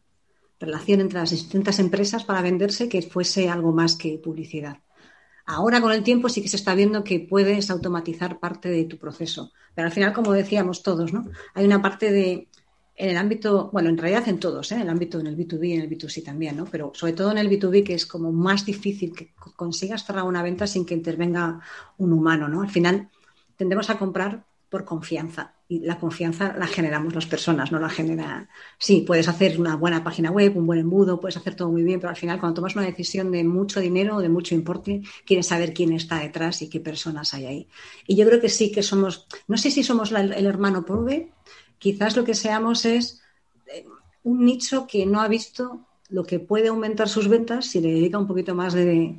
relación 0.60 1.00
entre 1.00 1.18
las 1.18 1.30
distintas 1.30 1.78
empresas 1.78 2.24
para 2.24 2.42
venderse 2.42 2.88
que 2.88 3.02
fuese 3.02 3.48
algo 3.48 3.72
más 3.72 3.96
que 3.96 4.18
publicidad. 4.18 4.78
Ahora 5.52 5.80
con 5.80 5.90
el 5.90 6.04
tiempo 6.04 6.28
sí 6.28 6.42
que 6.42 6.48
se 6.48 6.54
está 6.54 6.76
viendo 6.76 7.02
que 7.02 7.18
puedes 7.18 7.70
automatizar 7.70 8.38
parte 8.38 8.68
de 8.68 8.84
tu 8.84 8.98
proceso, 8.98 9.50
pero 9.74 9.86
al 9.86 9.92
final, 9.92 10.12
como 10.12 10.32
decíamos 10.32 10.84
todos, 10.84 11.12
¿no? 11.12 11.26
Hay 11.54 11.64
una 11.64 11.82
parte 11.82 12.12
de 12.12 12.48
en 12.94 13.08
el 13.08 13.16
ámbito, 13.16 13.68
bueno, 13.72 13.88
en 13.88 13.98
realidad 13.98 14.28
en 14.28 14.38
todos, 14.38 14.70
¿eh? 14.70 14.76
en 14.76 14.82
el 14.82 14.88
ámbito 14.90 15.18
en 15.18 15.26
el 15.26 15.36
B2B 15.36 15.68
y 15.68 15.72
en 15.72 15.80
el 15.80 15.90
B2C 15.90 16.22
también, 16.22 16.56
¿no? 16.56 16.66
Pero 16.66 16.92
sobre 16.94 17.14
todo 17.14 17.32
en 17.32 17.38
el 17.38 17.50
B2B, 17.50 17.82
que 17.82 17.94
es 17.94 18.06
como 18.06 18.30
más 18.30 18.64
difícil 18.64 19.12
que 19.12 19.32
consigas 19.56 20.04
cerrar 20.04 20.24
una 20.24 20.42
venta 20.42 20.68
sin 20.68 20.84
que 20.84 20.94
intervenga 20.94 21.60
un 21.98 22.12
humano, 22.12 22.46
¿no? 22.46 22.62
Al 22.62 22.70
final 22.70 23.08
tendemos 23.56 23.90
a 23.90 23.98
comprar 23.98 24.44
por 24.68 24.84
confianza 24.84 25.54
y 25.70 25.78
la 25.78 26.00
confianza 26.00 26.52
la 26.58 26.66
generamos 26.66 27.14
las 27.14 27.26
personas, 27.26 27.70
no 27.70 27.78
la 27.78 27.88
genera. 27.88 28.48
Sí, 28.76 29.04
puedes 29.06 29.28
hacer 29.28 29.60
una 29.60 29.76
buena 29.76 30.02
página 30.02 30.32
web, 30.32 30.56
un 30.56 30.66
buen 30.66 30.80
embudo, 30.80 31.20
puedes 31.20 31.36
hacer 31.36 31.54
todo 31.54 31.70
muy 31.70 31.84
bien, 31.84 32.00
pero 32.00 32.10
al 32.10 32.16
final 32.16 32.40
cuando 32.40 32.56
tomas 32.56 32.74
una 32.74 32.86
decisión 32.86 33.30
de 33.30 33.44
mucho 33.44 33.78
dinero 33.78 34.16
o 34.16 34.20
de 34.20 34.28
mucho 34.28 34.56
importe, 34.56 35.00
quieres 35.24 35.46
saber 35.46 35.72
quién 35.72 35.92
está 35.92 36.18
detrás 36.18 36.60
y 36.62 36.68
qué 36.68 36.80
personas 36.80 37.34
hay 37.34 37.46
ahí. 37.46 37.68
Y 38.08 38.16
yo 38.16 38.26
creo 38.26 38.40
que 38.40 38.48
sí 38.48 38.72
que 38.72 38.82
somos, 38.82 39.28
no 39.46 39.56
sé 39.56 39.70
si 39.70 39.84
somos 39.84 40.10
el 40.10 40.46
hermano 40.46 40.84
pobre, 40.84 41.30
quizás 41.78 42.16
lo 42.16 42.24
que 42.24 42.34
seamos 42.34 42.84
es 42.84 43.22
eh, 43.68 43.86
un 44.24 44.44
nicho 44.44 44.88
que 44.88 45.06
no 45.06 45.20
ha 45.20 45.28
visto 45.28 45.86
lo 46.10 46.24
que 46.24 46.40
puede 46.40 46.68
aumentar 46.68 47.08
sus 47.08 47.28
ventas 47.28 47.66
si 47.66 47.80
le 47.80 47.92
dedica 47.92 48.18
un 48.18 48.26
poquito 48.26 48.54
más 48.54 48.74
de, 48.74 49.16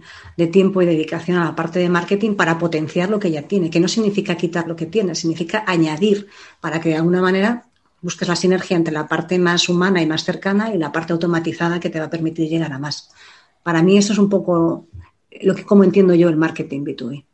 tiempo 0.52 0.82
y 0.82 0.86
dedicación 0.86 1.38
a 1.38 1.46
la 1.46 1.56
parte 1.56 1.80
de 1.80 1.90
marketing 1.90 2.36
para 2.36 2.58
potenciar 2.58 3.10
lo 3.10 3.20
que 3.20 3.32
ya 3.32 3.44
tiene, 3.44 3.70
que 3.70 3.80
no 3.80 3.88
significa 3.88 4.36
quitar 4.36 4.68
lo 4.68 4.76
que 4.76 4.86
tiene, 4.86 5.16
significa 5.16 5.64
añadir 5.66 6.28
para 6.60 6.80
que 6.82 6.90
de 6.90 6.96
alguna 6.96 7.22
manera 7.22 7.66
busques 8.02 8.28
la 8.28 8.36
sinergia 8.36 8.76
entre 8.76 8.94
la 8.94 9.08
parte 9.08 9.40
más 9.40 9.70
humana 9.70 10.02
y 10.02 10.06
más 10.06 10.24
cercana 10.24 10.74
y 10.74 10.78
la 10.78 10.92
parte 10.92 11.14
automatizada 11.14 11.80
que 11.80 11.90
te 11.90 12.00
va 12.00 12.06
a 12.06 12.10
permitir 12.10 12.50
llegar 12.50 12.74
a 12.74 12.80
más. 12.80 13.12
Para 13.64 13.82
mí 13.84 13.98
eso 13.98 14.14
es 14.14 14.20
un 14.20 14.30
poco 14.30 14.88
lo 15.42 15.56
que 15.56 15.64
como 15.64 15.84
entiendo 15.84 16.14
yo 16.14 16.30
el 16.30 16.36
marketing 16.36 16.84
B2B. 16.84 17.26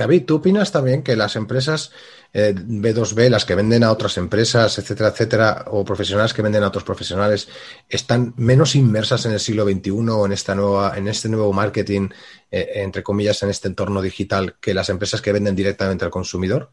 David, 0.00 0.24
¿tú 0.24 0.36
opinas 0.36 0.72
también 0.72 1.02
que 1.02 1.14
las 1.14 1.36
empresas 1.36 1.92
B2B, 2.32 3.26
eh, 3.26 3.30
las 3.30 3.44
que 3.44 3.54
venden 3.54 3.84
a 3.84 3.92
otras 3.92 4.16
empresas, 4.16 4.78
etcétera, 4.78 5.10
etcétera, 5.10 5.64
o 5.66 5.84
profesionales 5.84 6.32
que 6.32 6.40
venden 6.40 6.62
a 6.62 6.68
otros 6.68 6.84
profesionales, 6.84 7.50
están 7.86 8.32
menos 8.38 8.74
inmersas 8.74 9.26
en 9.26 9.32
el 9.32 9.40
siglo 9.40 9.64
XXI 9.64 9.90
o 9.90 10.24
en, 10.24 10.32
esta 10.32 10.54
nueva, 10.54 10.96
en 10.96 11.08
este 11.08 11.28
nuevo 11.28 11.52
marketing, 11.52 12.08
eh, 12.50 12.70
entre 12.76 13.02
comillas, 13.02 13.42
en 13.42 13.50
este 13.50 13.68
entorno 13.68 14.00
digital, 14.00 14.54
que 14.58 14.72
las 14.72 14.88
empresas 14.88 15.20
que 15.20 15.32
venden 15.32 15.54
directamente 15.54 16.06
al 16.06 16.10
consumidor? 16.10 16.70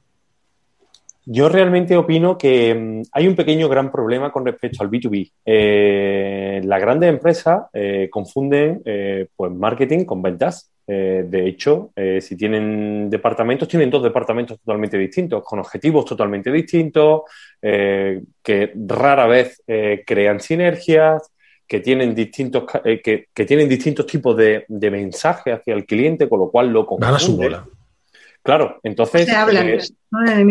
Yo 1.25 1.49
realmente 1.49 1.97
opino 1.97 2.37
que 2.37 2.73
mm, 2.73 3.01
hay 3.11 3.27
un 3.27 3.35
pequeño 3.35 3.67
gran 3.67 3.91
problema 3.91 4.31
con 4.31 4.45
respecto 4.45 4.81
al 4.81 4.89
B2B. 4.89 5.33
Eh, 5.45 6.61
las 6.63 6.79
grandes 6.79 7.09
empresas 7.09 7.63
confunden 8.09 8.81
pues 9.35 9.51
marketing 9.51 10.05
con 10.05 10.21
ventas. 10.21 10.71
Eh, 10.89 11.25
de 11.27 11.47
hecho, 11.47 11.91
eh, 11.97 12.21
si 12.21 12.37
tienen 12.37 13.09
departamentos, 13.09 13.67
tienen 13.67 13.89
dos 13.89 14.01
departamentos 14.01 14.57
totalmente 14.59 14.97
distintos, 14.97 15.43
con 15.43 15.59
objetivos 15.59 16.05
totalmente 16.05 16.49
distintos, 16.49 17.23
eh, 17.61 18.21
que 18.41 18.71
rara 18.87 19.27
vez 19.27 19.61
crean 20.05 20.39
sinergias, 20.39 21.29
que 21.67 21.81
tienen 21.81 22.15
distintos, 22.15 22.63
que, 23.03 23.27
tienen 23.45 23.67
distintos 23.67 24.05
tipos 24.05 24.37
de, 24.37 24.63
de 24.69 24.91
mensajes 24.91 25.55
hacia 25.55 25.73
el 25.73 25.85
cliente, 25.85 26.29
con 26.29 26.39
lo 26.39 26.49
cual 26.49 26.71
lo 26.71 26.85
confunden. 26.85 27.19
su 27.19 27.35
bola. 27.35 27.67
Claro, 28.41 28.79
entonces. 28.81 29.27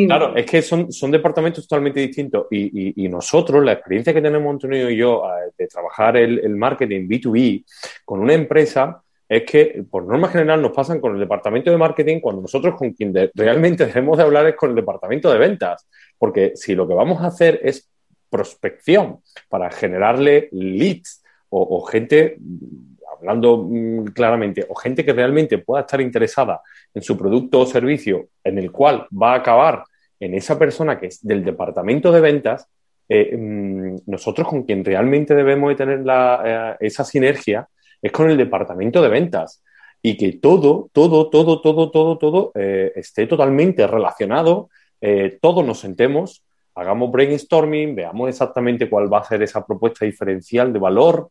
claro, 0.06 0.36
es 0.36 0.44
que 0.44 0.60
son, 0.60 0.92
son 0.92 1.10
departamentos 1.10 1.66
totalmente 1.66 2.00
distintos 2.00 2.46
y, 2.50 3.08
nosotros, 3.08 3.64
la 3.64 3.72
experiencia 3.72 4.12
que 4.12 4.20
tenemos 4.20 4.50
Antonio 4.50 4.90
y 4.90 4.98
yo 4.98 5.22
de 5.56 5.66
trabajar 5.66 6.18
el, 6.18 6.40
el 6.40 6.56
marketing 6.56 7.08
B2B 7.08 7.64
con 8.04 8.20
una 8.20 8.34
empresa, 8.34 9.02
es 9.28 9.42
que 9.42 9.84
por 9.90 10.04
norma 10.04 10.28
general 10.28 10.62
nos 10.62 10.72
pasan 10.72 11.00
con 11.00 11.14
el 11.14 11.20
departamento 11.20 11.70
de 11.70 11.76
marketing 11.76 12.20
cuando 12.20 12.42
nosotros 12.42 12.76
con 12.76 12.92
quien 12.92 13.12
realmente 13.34 13.86
debemos 13.86 14.16
de 14.16 14.24
hablar 14.24 14.46
es 14.46 14.54
con 14.54 14.70
el 14.70 14.76
departamento 14.76 15.32
de 15.32 15.38
ventas, 15.38 15.88
porque 16.18 16.52
si 16.54 16.74
lo 16.74 16.86
que 16.86 16.94
vamos 16.94 17.22
a 17.22 17.26
hacer 17.26 17.60
es 17.62 17.90
prospección 18.30 19.20
para 19.48 19.70
generarle 19.70 20.48
leads 20.52 21.22
o, 21.48 21.80
gente, 21.82 22.38
hablando 23.16 23.66
mm, 23.68 24.06
claramente, 24.06 24.66
o 24.68 24.74
gente 24.74 25.04
que 25.04 25.12
realmente 25.12 25.58
pueda 25.58 25.82
estar 25.82 26.00
interesada 26.00 26.60
en 26.92 27.02
su 27.02 27.16
producto 27.16 27.60
o 27.60 27.66
servicio 27.66 28.28
en 28.44 28.58
el 28.58 28.70
cual 28.70 29.06
va 29.10 29.32
a 29.32 29.36
acabar 29.36 29.84
en 30.20 30.34
esa 30.34 30.58
persona 30.58 30.98
que 30.98 31.06
es 31.06 31.24
del 31.26 31.44
departamento 31.44 32.12
de 32.12 32.20
ventas, 32.20 32.68
eh, 33.08 33.36
mm, 33.36 33.96
nosotros 34.06 34.48
con 34.48 34.64
quien 34.64 34.84
realmente 34.84 35.34
debemos 35.34 35.70
de 35.70 35.76
tener 35.76 36.04
eh, 36.06 36.76
esa 36.80 37.04
sinergia 37.04 37.68
es 38.02 38.12
con 38.12 38.30
el 38.30 38.36
departamento 38.36 39.02
de 39.02 39.08
ventas. 39.08 39.62
Y 40.02 40.16
que 40.16 40.34
todo, 40.34 40.90
todo, 40.92 41.30
todo, 41.30 41.60
todo, 41.60 41.90
todo, 41.90 42.18
todo 42.18 42.52
eh, 42.54 42.92
esté 42.94 43.26
totalmente 43.26 43.86
relacionado, 43.86 44.68
eh, 45.00 45.38
todos 45.40 45.64
nos 45.66 45.80
sentemos, 45.80 46.44
hagamos 46.74 47.10
brainstorming, 47.10 47.94
veamos 47.94 48.28
exactamente 48.28 48.88
cuál 48.88 49.12
va 49.12 49.18
a 49.18 49.24
ser 49.24 49.42
esa 49.42 49.66
propuesta 49.66 50.04
diferencial 50.04 50.72
de 50.72 50.78
valor 50.78 51.30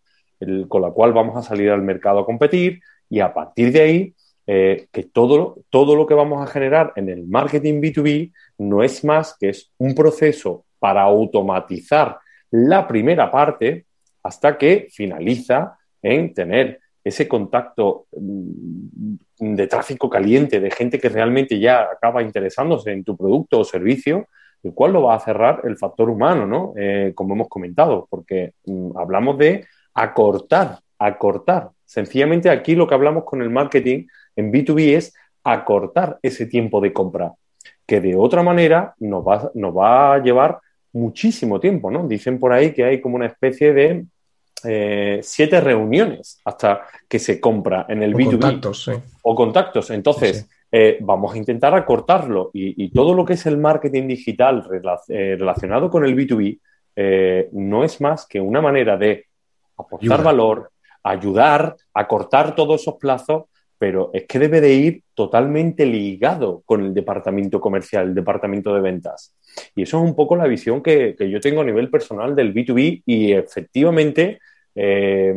con 0.68 0.82
la 0.82 0.92
cual 0.92 1.14
vamos 1.14 1.38
a 1.38 1.42
salir 1.42 1.70
al 1.70 1.82
mercado 1.82 2.20
a 2.20 2.26
competir 2.26 2.82
y 3.10 3.20
a 3.20 3.34
partir 3.34 3.72
de 3.72 3.82
ahí 3.82 4.14
eh, 4.48 4.88
que 4.92 5.04
todo, 5.04 5.58
todo 5.70 5.96
lo 5.96 6.06
que 6.06 6.14
vamos 6.14 6.44
a 6.44 6.52
generar 6.52 6.94
en 6.96 7.10
el 7.10 7.26
marketing 7.26 7.82
B2B 7.82 8.32
no 8.60 8.84
es 8.84 9.04
más 9.04 9.36
que 9.40 9.50
es 9.50 9.72
un 9.78 9.96
proceso 9.96 10.66
para 10.78 11.02
automatizar 11.02 12.20
la 12.52 12.88
primera 12.88 13.32
parte 13.32 13.86
hasta 14.22 14.58
que 14.58 14.88
finaliza 14.92 15.78
en 16.06 16.34
tener 16.34 16.80
ese 17.04 17.28
contacto 17.28 18.08
mm, 18.16 19.56
de 19.56 19.68
tráfico 19.68 20.10
caliente, 20.10 20.60
de 20.60 20.72
gente 20.72 21.00
que 21.00 21.10
realmente 21.10 21.60
ya 21.60 21.84
acaba 21.84 22.22
interesándose 22.22 22.92
en 22.92 23.04
tu 23.04 23.18
producto 23.18 23.60
o 23.60 23.64
servicio, 23.64 24.28
el 24.64 24.74
cual 24.74 24.94
lo 24.94 25.04
va 25.04 25.16
a 25.16 25.20
cerrar 25.20 25.62
el 25.66 25.78
factor 25.78 26.10
humano, 26.10 26.48
¿no? 26.48 26.74
Eh, 26.76 27.12
como 27.16 27.36
hemos 27.36 27.48
comentado, 27.48 28.08
porque 28.10 28.54
mm, 28.66 28.98
hablamos 28.98 29.38
de 29.38 29.66
acortar, 29.94 30.80
acortar. 30.98 31.70
Sencillamente 31.86 32.50
aquí 32.50 32.76
lo 32.76 32.88
que 32.88 32.96
hablamos 32.96 33.24
con 33.24 33.42
el 33.42 33.50
marketing 33.50 34.08
en 34.36 34.52
B2B 34.52 34.96
es 34.96 35.14
acortar 35.44 36.18
ese 36.22 36.48
tiempo 36.48 36.82
de 36.82 36.94
compra, 36.94 37.34
que 37.86 38.02
de 38.02 38.16
otra 38.16 38.42
manera 38.42 38.96
nos 39.00 39.24
va, 39.24 39.52
nos 39.54 39.76
va 39.76 40.16
a 40.16 40.20
llevar 40.20 40.60
muchísimo 40.92 41.60
tiempo, 41.60 41.92
¿no? 41.92 42.08
Dicen 42.08 42.40
por 42.40 42.52
ahí 42.52 42.74
que 42.74 42.84
hay 42.84 43.02
como 43.02 43.16
una 43.16 43.28
especie 43.28 43.74
de 43.74 44.06
eh, 44.64 45.20
siete 45.22 45.60
reuniones 45.60 46.40
hasta 46.46 46.88
que 47.08 47.20
se 47.20 47.40
compra 47.40 47.86
en 47.90 48.02
el 48.02 48.16
o 48.16 48.18
Contactos, 48.18 48.92
O 49.22 49.36
contactos. 49.36 49.90
Entonces, 49.92 50.50
eh, 50.72 50.98
vamos 51.02 51.34
a 51.34 51.38
intentar 51.38 51.76
acortarlo 51.76 52.52
y, 52.54 52.90
todo 52.90 53.14
lo 53.14 53.26
que 53.26 53.34
es 53.34 53.46
el 53.46 53.58
marketing 53.58 54.08
digital 54.08 54.68
eh, 55.10 55.36
relacionado 55.38 55.90
con 55.90 56.06
el 56.06 56.16
B2B 56.16 56.60
no 57.52 57.84
es 57.84 58.00
más 58.00 58.26
que 58.26 58.40
una 58.40 58.62
manera 58.62 58.96
de 58.98 59.26
aportar 59.78 60.24
valor, 60.24 60.72
ayudar, 61.04 61.76
acortar 61.94 62.56
todos 62.56 62.82
esos 62.82 62.96
plazos, 62.96 63.44
pero 63.78 64.12
es 64.14 64.26
que 64.26 64.40
debe 64.40 64.62
de 64.62 64.74
ir 64.74 65.04
totalmente 65.14 65.86
ligado 65.86 66.62
con 66.66 66.84
el 66.84 66.94
departamento 66.94 67.60
comercial, 67.60 68.10
el 68.10 68.16
departamento 68.16 68.74
de 68.74 68.82
ventas. 68.82 69.34
Y 69.76 69.84
eso 69.84 69.98
es 69.98 70.04
un 70.04 70.16
poco 70.16 70.36
la 70.36 70.48
visión 70.48 70.82
que, 70.82 71.16
que 71.18 71.30
yo 71.30 71.40
tengo 71.40 71.62
a 71.62 71.66
nivel 71.66 71.90
personal 71.90 72.36
del 72.36 72.54
B2B 72.54 73.04
y 73.06 73.32
efectivamente 73.34 74.40
eh, 74.76 75.34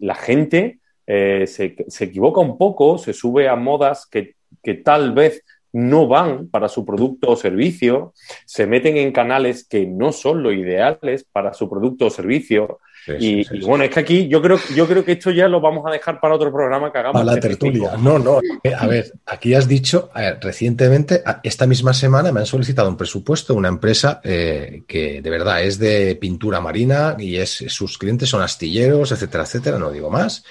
la 0.00 0.14
gente 0.14 0.78
eh, 1.06 1.46
se, 1.46 2.04
equivoca 2.04 2.40
un 2.40 2.58
poco, 2.58 2.98
se 2.98 3.12
sube 3.12 3.48
a 3.48 3.56
modas 3.56 4.06
que, 4.06 4.36
tal 4.84 5.12
vez 5.12 5.42
no 5.72 6.06
van 6.06 6.48
para 6.48 6.68
su 6.68 6.84
producto 6.84 7.30
o 7.30 7.36
servicio, 7.36 8.12
se 8.44 8.66
meten 8.66 8.96
en 8.96 9.12
canales 9.12 9.66
que 9.66 9.86
no 9.86 10.12
son 10.12 10.42
lo 10.42 10.52
ideales 10.52 11.24
para 11.24 11.54
su 11.54 11.70
producto 11.70 12.06
o 12.06 12.10
servicio. 12.10 12.80
Y, 13.06 13.60
bueno, 13.60 13.84
es 13.84 13.90
que 13.90 14.00
aquí 14.00 14.28
yo 14.28 14.42
creo, 14.42 14.58
yo 14.74 14.86
creo 14.86 15.04
que 15.04 15.12
esto 15.12 15.30
ya 15.30 15.48
lo 15.48 15.60
vamos 15.60 15.84
a 15.86 15.90
dejar 15.90 16.20
para 16.20 16.34
otro 16.34 16.52
programa 16.52 16.92
que 16.92 16.98
hagamos. 16.98 17.20
Para 17.20 17.34
la 17.34 17.40
tertulia. 17.40 17.96
No, 17.96 18.18
no. 18.18 18.40
Eh, 18.62 18.74
a 18.74 18.86
ver, 18.86 19.12
aquí 19.26 19.54
has 19.54 19.66
dicho, 19.66 20.10
recientemente, 20.40 21.22
esta 21.42 21.66
misma 21.66 21.94
semana 21.94 22.32
me 22.32 22.40
han 22.40 22.46
solicitado 22.46 22.88
un 22.88 22.96
presupuesto, 22.96 23.54
una 23.54 23.68
empresa 23.68 24.20
eh, 24.22 24.82
que 24.86 25.22
de 25.22 25.30
verdad 25.30 25.62
es 25.62 25.78
de 25.78 26.16
pintura 26.16 26.60
marina 26.60 27.16
y 27.18 27.36
es, 27.36 27.64
sus 27.68 27.98
clientes 27.98 28.28
son 28.28 28.42
astilleros, 28.42 29.12
etcétera, 29.12 29.44
etcétera, 29.44 29.78
no 29.78 29.90
digo 29.90 30.10
más. 30.10 30.44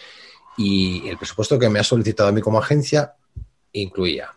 Y 0.57 1.07
el 1.07 1.17
presupuesto 1.17 1.57
que 1.57 1.69
me 1.69 1.79
ha 1.79 1.83
solicitado 1.83 2.29
a 2.29 2.31
mí 2.31 2.41
como 2.41 2.59
agencia 2.59 3.13
incluía 3.71 4.29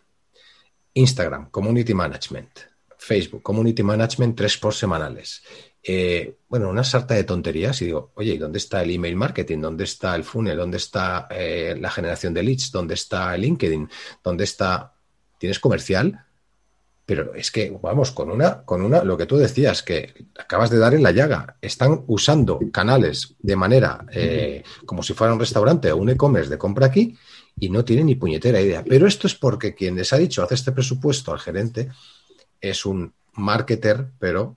Instagram, 0.94 1.51
Community 1.51 1.94
Management, 1.94 2.51
Facebook, 2.98 3.42
Community 3.42 3.83
Management, 3.83 4.37
tres 4.37 4.59
por 4.59 4.75
semanales. 4.75 5.42
Eh, 5.84 6.36
bueno, 6.48 6.68
una 6.68 6.84
sarta 6.84 7.14
de 7.14 7.24
tonterías 7.24 7.82
y 7.82 7.86
digo, 7.86 8.12
oye, 8.14 8.38
¿dónde 8.38 8.58
está 8.58 8.82
el 8.82 8.90
email 8.92 9.16
marketing? 9.16 9.58
¿Dónde 9.58 9.84
está 9.84 10.14
el 10.14 10.22
funnel? 10.22 10.56
¿Dónde 10.56 10.76
está 10.76 11.26
eh, 11.30 11.76
la 11.78 11.90
generación 11.90 12.32
de 12.34 12.42
leads? 12.42 12.70
¿Dónde 12.70 12.94
está 12.94 13.34
el 13.34 13.42
LinkedIn? 13.42 13.88
¿Dónde 14.22 14.44
está? 14.44 14.94
¿Tienes 15.38 15.58
comercial? 15.58 16.24
Pero 17.04 17.34
es 17.34 17.50
que, 17.50 17.76
vamos, 17.82 18.12
con 18.12 18.30
una, 18.30 18.62
con 18.62 18.80
una, 18.80 19.02
lo 19.02 19.16
que 19.16 19.26
tú 19.26 19.36
decías, 19.36 19.82
que 19.82 20.14
acabas 20.38 20.70
de 20.70 20.78
dar 20.78 20.94
en 20.94 21.02
la 21.02 21.10
llaga, 21.10 21.56
están 21.60 22.04
usando 22.06 22.60
canales 22.72 23.34
de 23.40 23.56
manera 23.56 24.06
eh, 24.12 24.62
como 24.86 25.02
si 25.02 25.14
fuera 25.14 25.32
un 25.32 25.40
restaurante 25.40 25.90
o 25.90 25.96
un 25.96 26.10
e-commerce 26.10 26.48
de 26.48 26.58
compra 26.58 26.86
aquí 26.86 27.16
y 27.58 27.70
no 27.70 27.84
tienen 27.84 28.06
ni 28.06 28.14
puñetera 28.14 28.60
idea. 28.60 28.84
Pero 28.88 29.08
esto 29.08 29.26
es 29.26 29.34
porque 29.34 29.74
quien 29.74 29.96
les 29.96 30.12
ha 30.12 30.18
dicho 30.18 30.44
hace 30.44 30.54
este 30.54 30.70
presupuesto 30.70 31.32
al 31.32 31.40
gerente 31.40 31.88
es 32.60 32.86
un 32.86 33.12
marketer, 33.32 34.12
pero 34.20 34.56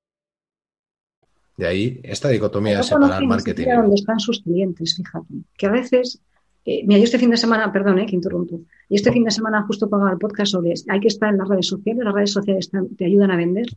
De 1.61 1.67
ahí 1.67 1.99
esta 2.01 2.27
dicotomía 2.27 2.77
de 2.77 2.83
separar 2.83 3.23
marketing. 3.23 3.67
dónde 3.67 3.93
están 3.93 4.19
sus 4.19 4.41
clientes, 4.41 4.95
fíjate. 4.95 5.27
Que 5.55 5.67
a 5.67 5.69
veces, 5.69 6.19
eh, 6.65 6.81
mira, 6.87 6.97
yo 6.97 7.03
este 7.03 7.19
fin 7.19 7.29
de 7.29 7.37
semana, 7.37 7.71
perdón, 7.71 7.99
eh, 7.99 8.07
que 8.07 8.15
interrumpo, 8.15 8.61
y 8.89 8.95
este 8.95 9.11
fin 9.11 9.23
de 9.23 9.29
semana 9.29 9.61
justo 9.67 9.87
pagaba 9.87 10.11
el 10.11 10.17
podcast 10.17 10.53
sobre 10.53 10.73
hay 10.87 10.99
que 10.99 11.09
estar 11.09 11.29
en 11.29 11.37
las 11.37 11.47
redes 11.47 11.67
sociales, 11.67 12.03
las 12.03 12.15
redes 12.15 12.31
sociales 12.31 12.71
te 12.97 13.05
ayudan 13.05 13.29
a 13.29 13.35
vender. 13.35 13.67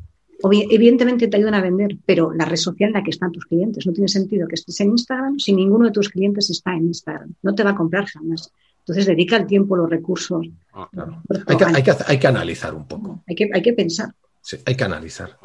evidentemente 0.70 1.28
te 1.28 1.36
ayudan 1.36 1.52
a 1.52 1.60
vender, 1.60 1.98
pero 2.06 2.32
la 2.32 2.46
red 2.46 2.56
social 2.56 2.88
en 2.88 2.94
la 2.94 3.02
que 3.02 3.10
están 3.10 3.30
tus 3.32 3.44
clientes. 3.44 3.84
No 3.84 3.92
tiene 3.92 4.08
sentido 4.08 4.48
que 4.48 4.54
estés 4.54 4.80
en 4.80 4.92
Instagram 4.92 5.38
si 5.38 5.52
ninguno 5.52 5.84
de 5.84 5.92
tus 5.92 6.08
clientes 6.08 6.48
está 6.48 6.72
en 6.72 6.86
Instagram. 6.86 7.34
No 7.42 7.54
te 7.54 7.64
va 7.64 7.72
a 7.72 7.74
comprar 7.74 8.06
jamás. 8.06 8.50
Entonces 8.78 9.04
dedica 9.04 9.36
el 9.36 9.46
tiempo, 9.46 9.76
los 9.76 9.90
recursos. 9.90 10.46
Ah, 10.72 10.88
hay, 11.48 11.56
que, 11.58 11.64
hay, 11.64 11.82
que, 11.82 11.92
hay, 12.06 12.18
que, 12.18 12.26
analizar 12.26 12.74
un 12.74 12.88
poco. 12.88 13.22
Hay 13.26 13.34
que, 13.34 13.50
hay 13.52 13.60
que 13.60 13.74
pensar. 13.74 14.08
Sí, 14.46 14.58
hay 14.66 14.74
que 14.74 14.84
analizar. 14.84 15.38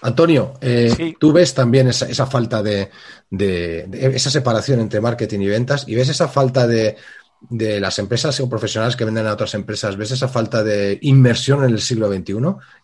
Antonio, 0.00 0.54
eh, 0.62 1.14
tú 1.20 1.30
ves 1.30 1.52
también 1.52 1.88
esa, 1.88 2.08
esa 2.08 2.24
falta 2.24 2.62
de, 2.62 2.90
de, 3.28 3.86
esa 4.14 4.30
separación 4.30 4.80
entre 4.80 5.02
marketing 5.02 5.40
y 5.40 5.48
ventas 5.48 5.84
y 5.86 5.94
ves 5.94 6.08
esa 6.08 6.26
falta 6.26 6.66
de, 6.66 6.96
de 7.40 7.80
las 7.80 7.98
empresas 7.98 8.40
o 8.40 8.48
profesionales 8.48 8.96
que 8.96 9.04
venden 9.04 9.26
a 9.26 9.32
otras 9.32 9.54
empresas, 9.54 9.96
¿ves 9.96 10.10
esa 10.10 10.26
falta 10.26 10.64
de 10.64 10.98
inmersión 11.02 11.62
en 11.64 11.70
el 11.70 11.80
siglo 11.80 12.10
XXI? 12.10 12.34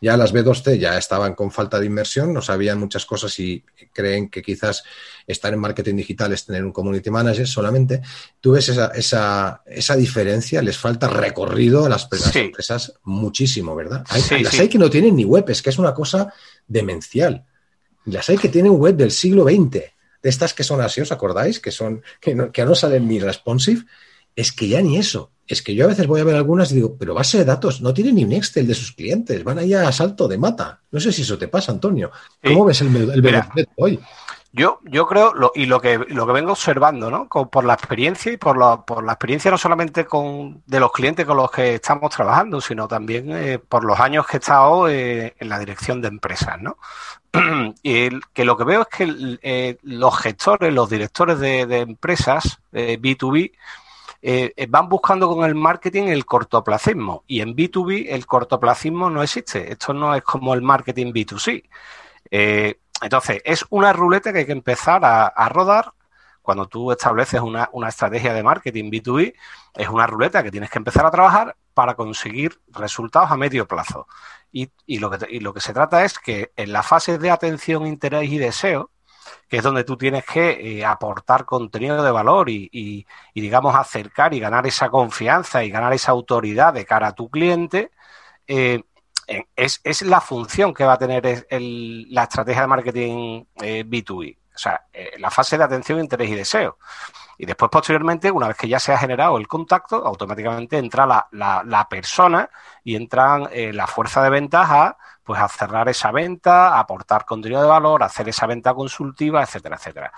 Ya 0.01 0.17
las 0.17 0.33
B2C 0.33 0.79
ya 0.79 0.99
estaban 0.99 1.35
con 1.35 1.51
falta 1.51 1.81
de 1.81 1.87
inmersión, 1.87 2.33
no 2.33 2.43
sabían 2.43 2.79
muchas 2.79 3.05
cosas 3.07 3.39
y 3.41 3.65
creen 3.93 4.29
que 4.29 4.43
quizás 4.43 4.85
estar 5.27 5.53
en 5.53 5.59
marketing 5.59 5.97
digital 5.97 6.33
es 6.33 6.45
tener 6.45 6.65
un 6.65 6.73
community 6.73 7.11
manager 7.11 7.47
solamente. 7.47 8.03
¿Tú 8.41 8.53
ves 8.53 8.69
esa, 8.69 8.89
esa, 8.89 9.63
esa 9.67 9.97
diferencia? 9.97 10.63
Les 10.63 10.77
falta 10.77 11.09
recorrido 11.09 11.87
a 11.87 11.89
las, 11.89 12.09
empresas 12.35 12.95
muchísimo, 13.03 13.75
¿verdad? 13.75 14.05
Hay, 14.11 14.43
las 14.43 14.59
hay 14.59 14.69
que 14.69 14.79
no 14.79 14.91
tienen 14.91 15.17
ni 15.17 15.25
web, 15.25 15.49
es 15.49 15.63
que 15.63 15.71
es 15.71 15.79
una 15.79 15.95
cosa 15.95 16.33
demencial. 16.67 17.45
Las 18.05 18.29
hay 18.29 18.37
que 18.37 18.49
tienen 18.49 18.73
web 18.73 18.97
del 18.97 19.11
siglo 19.11 19.45
XX, 19.45 19.71
de 19.71 20.29
estas 20.29 20.55
que 20.55 20.63
son 20.63 20.81
así, 20.81 21.01
¿os 21.01 21.11
acordáis? 21.11 21.59
Que, 21.59 21.73
son, 21.73 22.03
que, 22.21 22.35
no, 22.35 22.53
que 22.53 22.65
no 22.65 22.75
salen 22.75 23.09
ni 23.09 23.19
responsive 23.19 23.85
es 24.37 24.53
que 24.53 24.69
ya 24.69 24.83
ni 24.83 24.99
eso. 24.99 25.31
Es 25.47 25.61
que 25.61 25.75
yo 25.75 25.85
a 25.85 25.89
veces 25.89 26.07
voy 26.07 26.21
a 26.21 26.25
ver 26.25 26.37
algunas 26.37 26.71
y 26.73 26.77
digo, 26.77 26.97
pero 26.99 27.15
base 27.15 27.39
de 27.39 27.45
datos 27.45 27.81
no 27.81 27.93
tiene 27.93 28.13
ni 28.13 28.25
un 28.25 28.33
Excel 28.33 28.67
de 28.67 28.75
sus 28.75 28.93
clientes, 28.93 29.43
van 29.45 29.59
allá 29.59 29.87
a 29.87 29.93
salto 29.93 30.29
de 30.29 30.39
mata. 30.39 30.81
No 30.91 31.01
sé 31.01 31.13
si 31.13 31.23
eso 31.23 31.37
te 31.37 31.49
pasa, 31.49 31.73
Antonio. 31.73 32.11
¿Cómo 32.43 32.65
ves 32.65 32.81
el, 32.81 32.95
el 32.97 33.69
hoy? 33.77 34.01
Yo, 34.55 34.81
yo 34.85 35.07
creo, 35.07 35.33
lo, 35.33 35.51
y 35.55 35.65
lo 35.65 35.81
que, 35.81 35.97
lo 35.97 36.27
que 36.27 36.33
vengo 36.33 36.53
observando, 36.53 37.11
¿no? 37.11 37.27
por 37.27 37.65
la 37.65 37.73
experiencia 37.73 38.31
y 38.31 38.37
por 38.37 38.59
la, 38.59 38.83
por 38.83 39.03
la 39.03 39.13
experiencia 39.13 39.51
no 39.51 39.57
solamente 39.57 40.05
con, 40.05 40.63
de 40.67 40.79
los 40.79 40.93
clientes 40.93 41.25
con 41.25 41.39
los 41.39 41.51
que 41.51 41.77
estamos 41.77 42.15
trabajando, 42.15 42.61
sino 42.61 42.87
también 42.87 43.35
eh, 43.35 43.59
por 43.59 43.83
los 43.83 43.99
años 43.99 44.27
que 44.27 44.37
he 44.37 44.41
estado 44.41 44.91
eh, 44.91 45.35
en 45.39 45.49
la 45.49 45.59
dirección 45.59 46.03
de 46.03 46.09
empresas, 46.09 46.61
¿no? 46.61 46.77
y 47.83 48.11
que 48.35 48.45
lo 48.45 48.59
que 48.59 48.65
veo 48.65 48.83
es 48.83 48.89
que 48.89 49.39
eh, 49.43 49.79
los 49.85 50.19
gestores, 50.19 50.73
los 50.75 50.91
directores 50.91 51.39
de, 51.39 51.65
de 51.65 51.79
empresas 51.79 52.59
B2B, 52.73 53.53
eh, 54.25 54.53
eh, 54.57 54.67
van 54.69 54.89
buscando 54.89 55.29
con 55.29 55.45
el 55.45 55.57
marketing 55.57 56.05
el 56.05 56.25
cortoplacismo 56.25 57.25
y 57.27 57.41
en 57.41 57.57
B2B 57.57 58.07
el 58.09 58.25
cortoplacismo 58.25 59.11
no 59.11 59.21
existe. 59.21 59.73
Esto 59.73 59.93
no 59.93 60.15
es 60.15 60.23
como 60.23 60.55
el 60.55 60.63
marketing 60.63 61.13
B2C. 61.13 61.69
Eh, 62.31 62.79
entonces, 63.03 63.43
es 63.45 63.65
una 63.71 63.93
ruleta 63.93 64.33
que 64.33 64.41
hay 64.41 64.47
que 64.47 64.53
empezar 64.53 65.01
a, 65.05 65.49
rodar 65.49 65.93
cuando 66.41 66.67
tú 66.69 66.93
estableces 66.93 67.41
una, 67.41 67.69
estrategia 67.89 68.33
de 68.33 68.45
marketing 68.45 68.91
B2B, 68.93 69.35
es 69.75 69.89
una 69.89 70.07
ruleta 70.07 70.43
que 70.43 70.53
tienes 70.53 70.71
que 70.71 70.79
empezar 70.79 71.05
a 71.05 71.11
trabajar 71.11 71.57
para 71.75 71.95
conseguir 71.95 72.61
resultados 72.69 73.31
a 73.33 73.37
medio 73.37 73.67
plazo. 73.67 74.07
Y, 74.53 74.71
lo, 74.99 75.11
que, 75.11 75.27
y 75.31 75.41
lo 75.41 75.53
que 75.53 75.61
se 75.61 75.73
trata 75.73 76.05
es 76.05 76.19
que 76.19 76.53
en 76.57 76.73
la 76.73 76.83
fase 76.85 77.19
de 77.19 77.31
atención, 77.31 77.87
interés 77.87 78.31
y 78.31 78.39
deseo, 78.39 78.91
que 79.49 79.59
es 79.59 79.63
donde 79.63 79.85
tú 79.85 79.97
tienes 79.97 80.25
que 80.25 80.79
eh, 80.79 80.85
aportar 80.85 81.45
contenido 81.45 82.03
de 82.03 82.11
valor 82.11 82.49
y, 82.49 83.07
digamos, 83.35 83.75
acercar 83.75 84.35
y 84.35 84.41
ganar 84.41 84.67
esa 84.67 84.89
confianza 84.89 85.65
y 85.65 85.71
ganar 85.71 85.93
esa 85.93 86.13
autoridad 86.13 86.73
de 86.73 86.85
cara 86.85 87.09
a 87.09 87.15
tu 87.15 87.31
cliente, 87.31 87.91
eh, 88.47 88.83
es, 89.57 90.03
la 90.03 90.21
función 90.21 90.75
que 90.75 90.85
va 90.85 90.95
a 90.95 90.99
tener 90.99 91.47
la 91.51 92.23
estrategia 92.25 92.63
de 92.63 92.67
marketing 92.67 93.45
B2B. 93.57 94.29
Eh, 94.29 94.39
o 94.55 94.59
sea, 94.59 94.87
la 95.19 95.31
fase 95.31 95.57
de 95.57 95.65
atención, 95.65 96.01
interés 96.01 96.31
y 96.31 96.35
deseo. 96.35 96.79
Y 97.39 97.47
después, 97.47 97.71
posteriormente, 97.71 98.31
una 98.31 98.49
vez 98.49 98.57
que 98.57 98.69
ya 98.69 98.79
se 98.79 98.93
ha 98.93 98.99
generado 98.99 99.39
el 99.39 99.49
contacto, 99.49 100.07
automáticamente 100.07 100.77
entra 100.77 101.07
la, 101.07 101.63
la 101.65 101.89
persona 101.89 102.49
y 102.85 102.97
entran 102.97 103.49
la 103.53 103.87
fuerza 103.87 104.23
de 104.23 104.31
ventas 104.31 104.69
a 104.71 104.97
pues 105.25 105.41
a 105.41 105.49
cerrar 105.49 105.89
esa 105.89 106.11
venta, 106.11 106.79
aportar 106.79 107.25
contenido 107.25 107.63
de 107.63 107.69
valor, 107.69 108.03
hacer 108.03 108.29
esa 108.29 108.47
venta 108.47 108.75
consultiva, 108.75 109.43
etcétera, 109.43 109.77
etcétera. 109.77 110.13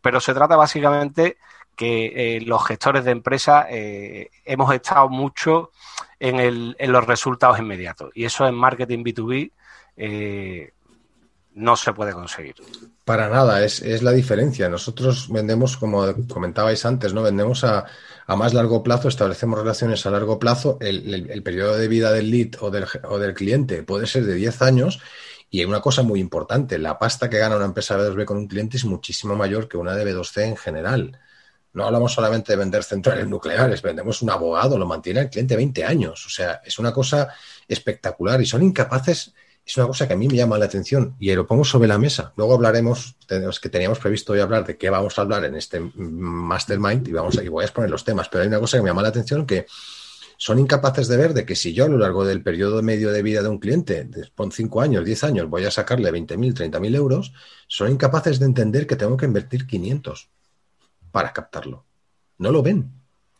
Pero 0.00 0.20
se 0.20 0.34
trata 0.34 0.56
básicamente 0.56 1.38
que 1.76 2.36
eh, 2.36 2.40
los 2.42 2.64
gestores 2.66 3.04
de 3.04 3.10
empresa 3.10 3.66
eh, 3.68 4.30
hemos 4.44 4.72
estado 4.72 5.08
mucho 5.08 5.72
en, 6.20 6.38
el, 6.38 6.76
en, 6.78 6.92
los 6.92 7.04
resultados 7.04 7.58
inmediatos 7.58 8.10
y 8.14 8.24
eso 8.24 8.46
en 8.46 8.54
marketing 8.54 9.02
B2B 9.02 9.50
eh, 9.96 10.72
no 11.54 11.76
se 11.76 11.92
puede 11.92 12.12
conseguir. 12.12 12.56
Para 13.04 13.28
nada, 13.28 13.64
es, 13.64 13.80
es, 13.80 14.02
la 14.02 14.10
diferencia. 14.10 14.68
Nosotros 14.68 15.28
vendemos, 15.30 15.76
como 15.76 16.04
comentabais 16.28 16.84
antes, 16.84 17.14
¿no? 17.14 17.22
Vendemos 17.22 17.62
a, 17.64 17.86
a 18.26 18.36
más 18.36 18.54
largo 18.54 18.82
plazo, 18.82 19.08
establecemos 19.08 19.58
relaciones 19.58 20.04
a 20.04 20.10
largo 20.10 20.38
plazo. 20.38 20.78
El, 20.80 21.42
periodo 21.42 21.76
de 21.76 21.88
vida 21.88 22.12
del 22.12 22.30
lead 22.30 22.56
o 22.60 22.70
del, 22.70 22.86
o 23.04 23.18
del, 23.18 23.34
cliente 23.34 23.82
puede 23.82 24.06
ser 24.06 24.24
de 24.24 24.34
10 24.34 24.62
años. 24.62 25.00
Y 25.50 25.60
hay 25.60 25.66
una 25.66 25.80
cosa 25.80 26.02
muy 26.02 26.18
importante, 26.18 26.78
la 26.78 26.98
pasta 26.98 27.30
que 27.30 27.38
gana 27.38 27.54
una 27.54 27.66
empresa 27.66 27.96
B2B 27.96 28.24
con 28.24 28.38
un 28.38 28.48
cliente 28.48 28.76
es 28.76 28.84
muchísimo 28.84 29.36
mayor 29.36 29.68
que 29.68 29.76
una 29.76 29.94
de 29.94 30.04
B2C 30.04 30.42
en 30.42 30.56
general. 30.56 31.20
No 31.72 31.84
hablamos 31.86 32.12
solamente 32.12 32.52
de 32.52 32.56
vender 32.56 32.82
centrales 32.82 33.28
nucleares, 33.28 33.80
vendemos 33.80 34.20
un 34.22 34.30
abogado, 34.30 34.78
lo 34.78 34.86
mantiene 34.86 35.20
el 35.20 35.30
cliente 35.30 35.54
20 35.54 35.84
años. 35.84 36.26
O 36.26 36.30
sea, 36.30 36.60
es 36.64 36.80
una 36.80 36.92
cosa 36.92 37.28
espectacular 37.68 38.40
y 38.40 38.46
son 38.46 38.64
incapaces 38.64 39.32
es 39.66 39.76
una 39.78 39.86
cosa 39.86 40.06
que 40.06 40.12
a 40.12 40.16
mí 40.16 40.28
me 40.28 40.36
llama 40.36 40.58
la 40.58 40.66
atención 40.66 41.16
y 41.18 41.32
lo 41.34 41.46
pongo 41.46 41.64
sobre 41.64 41.88
la 41.88 41.96
mesa. 41.96 42.32
Luego 42.36 42.54
hablaremos, 42.54 43.16
tenemos, 43.26 43.58
que 43.60 43.70
teníamos 43.70 43.98
previsto 43.98 44.34
hoy 44.34 44.40
hablar 44.40 44.66
de 44.66 44.76
qué 44.76 44.90
vamos 44.90 45.18
a 45.18 45.22
hablar 45.22 45.44
en 45.44 45.54
este 45.54 45.80
mastermind 45.94 47.08
y, 47.08 47.12
vamos 47.12 47.38
a, 47.38 47.50
voy 47.50 47.62
a 47.62 47.66
exponer 47.66 47.90
los 47.90 48.04
temas, 48.04 48.28
pero 48.28 48.42
hay 48.42 48.48
una 48.48 48.60
cosa 48.60 48.76
que 48.76 48.82
me 48.82 48.90
llama 48.90 49.02
la 49.02 49.08
atención 49.08 49.46
que 49.46 49.66
son 50.36 50.58
incapaces 50.58 51.08
de 51.08 51.16
ver 51.16 51.32
de 51.32 51.46
que 51.46 51.56
si 51.56 51.72
yo 51.72 51.86
a 51.86 51.88
lo 51.88 51.96
largo 51.96 52.26
del 52.26 52.42
periodo 52.42 52.82
medio 52.82 53.10
de 53.10 53.22
vida 53.22 53.42
de 53.42 53.48
un 53.48 53.58
cliente, 53.58 54.06
con 54.34 54.52
5 54.52 54.80
años, 54.82 55.04
10 55.04 55.24
años, 55.24 55.48
voy 55.48 55.64
a 55.64 55.70
sacarle 55.70 56.12
20.000, 56.12 56.70
30.000 56.70 56.96
euros, 56.96 57.32
son 57.66 57.90
incapaces 57.90 58.38
de 58.38 58.46
entender 58.46 58.86
que 58.86 58.96
tengo 58.96 59.16
que 59.16 59.26
invertir 59.26 59.66
500 59.66 60.28
para 61.10 61.32
captarlo. 61.32 61.86
No 62.36 62.50
lo 62.50 62.62
ven. 62.62 62.92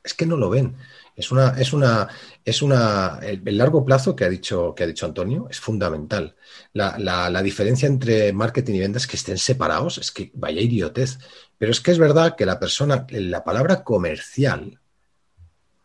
Es 0.02 0.14
que 0.14 0.26
no 0.26 0.36
lo 0.36 0.50
ven. 0.50 0.76
Es 1.16 1.30
una, 1.30 1.50
es 1.50 1.72
una, 1.72 2.08
es 2.44 2.60
una, 2.60 3.20
el, 3.22 3.56
largo 3.56 3.84
plazo 3.84 4.16
que 4.16 4.24
ha 4.24 4.28
dicho, 4.28 4.74
que 4.74 4.82
ha 4.82 4.86
dicho 4.86 5.06
Antonio 5.06 5.46
es 5.48 5.60
fundamental. 5.60 6.34
La, 6.72 6.98
la, 6.98 7.42
diferencia 7.42 7.86
entre 7.86 8.32
marketing 8.32 8.74
y 8.74 8.80
ventas 8.80 9.06
que 9.06 9.16
estén 9.16 9.38
separados 9.38 9.98
es 9.98 10.10
que 10.10 10.32
vaya 10.34 10.60
idiotez. 10.60 11.18
Pero 11.56 11.70
es 11.70 11.80
que 11.80 11.92
es 11.92 11.98
verdad 11.98 12.34
que 12.36 12.46
la 12.46 12.58
persona, 12.58 13.06
la 13.10 13.44
palabra 13.44 13.84
comercial, 13.84 14.80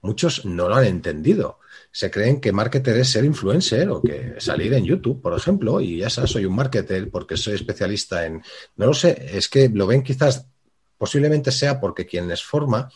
muchos 0.01 0.45
no 0.45 0.67
lo 0.67 0.75
han 0.75 0.85
entendido. 0.85 1.59
se 1.91 2.09
creen 2.09 2.41
que 2.41 2.51
marketer 2.51 2.97
es 2.97 3.09
ser 3.09 3.25
influencer 3.25 3.89
o 3.89 4.01
que 4.01 4.35
salir 4.39 4.73
en 4.73 4.85
YouTube, 4.85 5.21
por 5.21 5.35
ejemplo, 5.35 5.79
y 5.81 5.99
ya 5.99 6.07
está, 6.07 6.25
soy 6.27 6.45
un 6.45 6.55
marketer 6.55 7.09
porque 7.09 7.37
soy 7.37 7.53
especialista 7.55 8.25
en... 8.25 8.41
No 8.77 8.87
lo 8.87 8.93
sé, 8.93 9.29
es 9.33 9.47
que 9.47 9.69
lo 9.69 9.87
ven 9.87 10.03
quizás, 10.03 10.47
posiblemente 10.97 11.51
sea 11.51 11.79
porque 11.79 12.05
quien 12.05 12.27
les 12.27 12.43
forma 12.43 12.89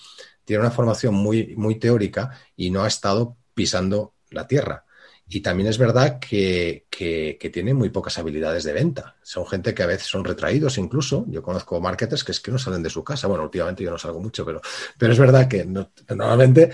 tiene 0.46 0.62
una 0.62 0.72
formación 0.72 1.14
muy, 1.14 1.56
muy 1.56 1.76
teórica 1.76 2.32
y 2.56 2.70
no 2.72 2.84
ha 2.84 2.88
estado 2.88 3.38
pisando 3.54 4.14
la 4.30 4.48
tierra. 4.48 4.86
Y 5.28 5.42
también 5.42 5.70
es 5.70 5.78
verdad 5.78 6.20
que, 6.20 6.86
que, 6.90 7.50
tienen 7.52 7.78
muy 7.78 7.90
pocas 7.90 8.18
habilidades 8.20 8.66
de 8.66 8.74
venta. 8.74 9.16
Son 9.24 9.48
gente 9.48 9.74
que 9.74 9.82
a 9.82 9.88
veces 9.88 10.08
son 10.08 10.24
retraídos 10.24 10.78
incluso. 10.78 11.26
Yo 11.28 11.42
conozco 11.42 11.80
marketers 11.80 12.24
que 12.24 12.34
es 12.34 12.40
que 12.40 12.52
no 12.52 12.58
salen 12.58 12.84
de 12.84 12.90
su 12.90 13.04
casa. 13.04 13.28
Bueno, 13.28 13.46
últimamente 13.46 13.84
yo 13.84 13.90
no 13.90 13.98
salgo 13.98 14.20
mucho, 14.20 14.46
pero, 14.46 14.62
pero 14.98 15.14
es 15.14 15.20
verdad 15.20 15.48
que 15.48 15.66
normalmente, 15.66 16.72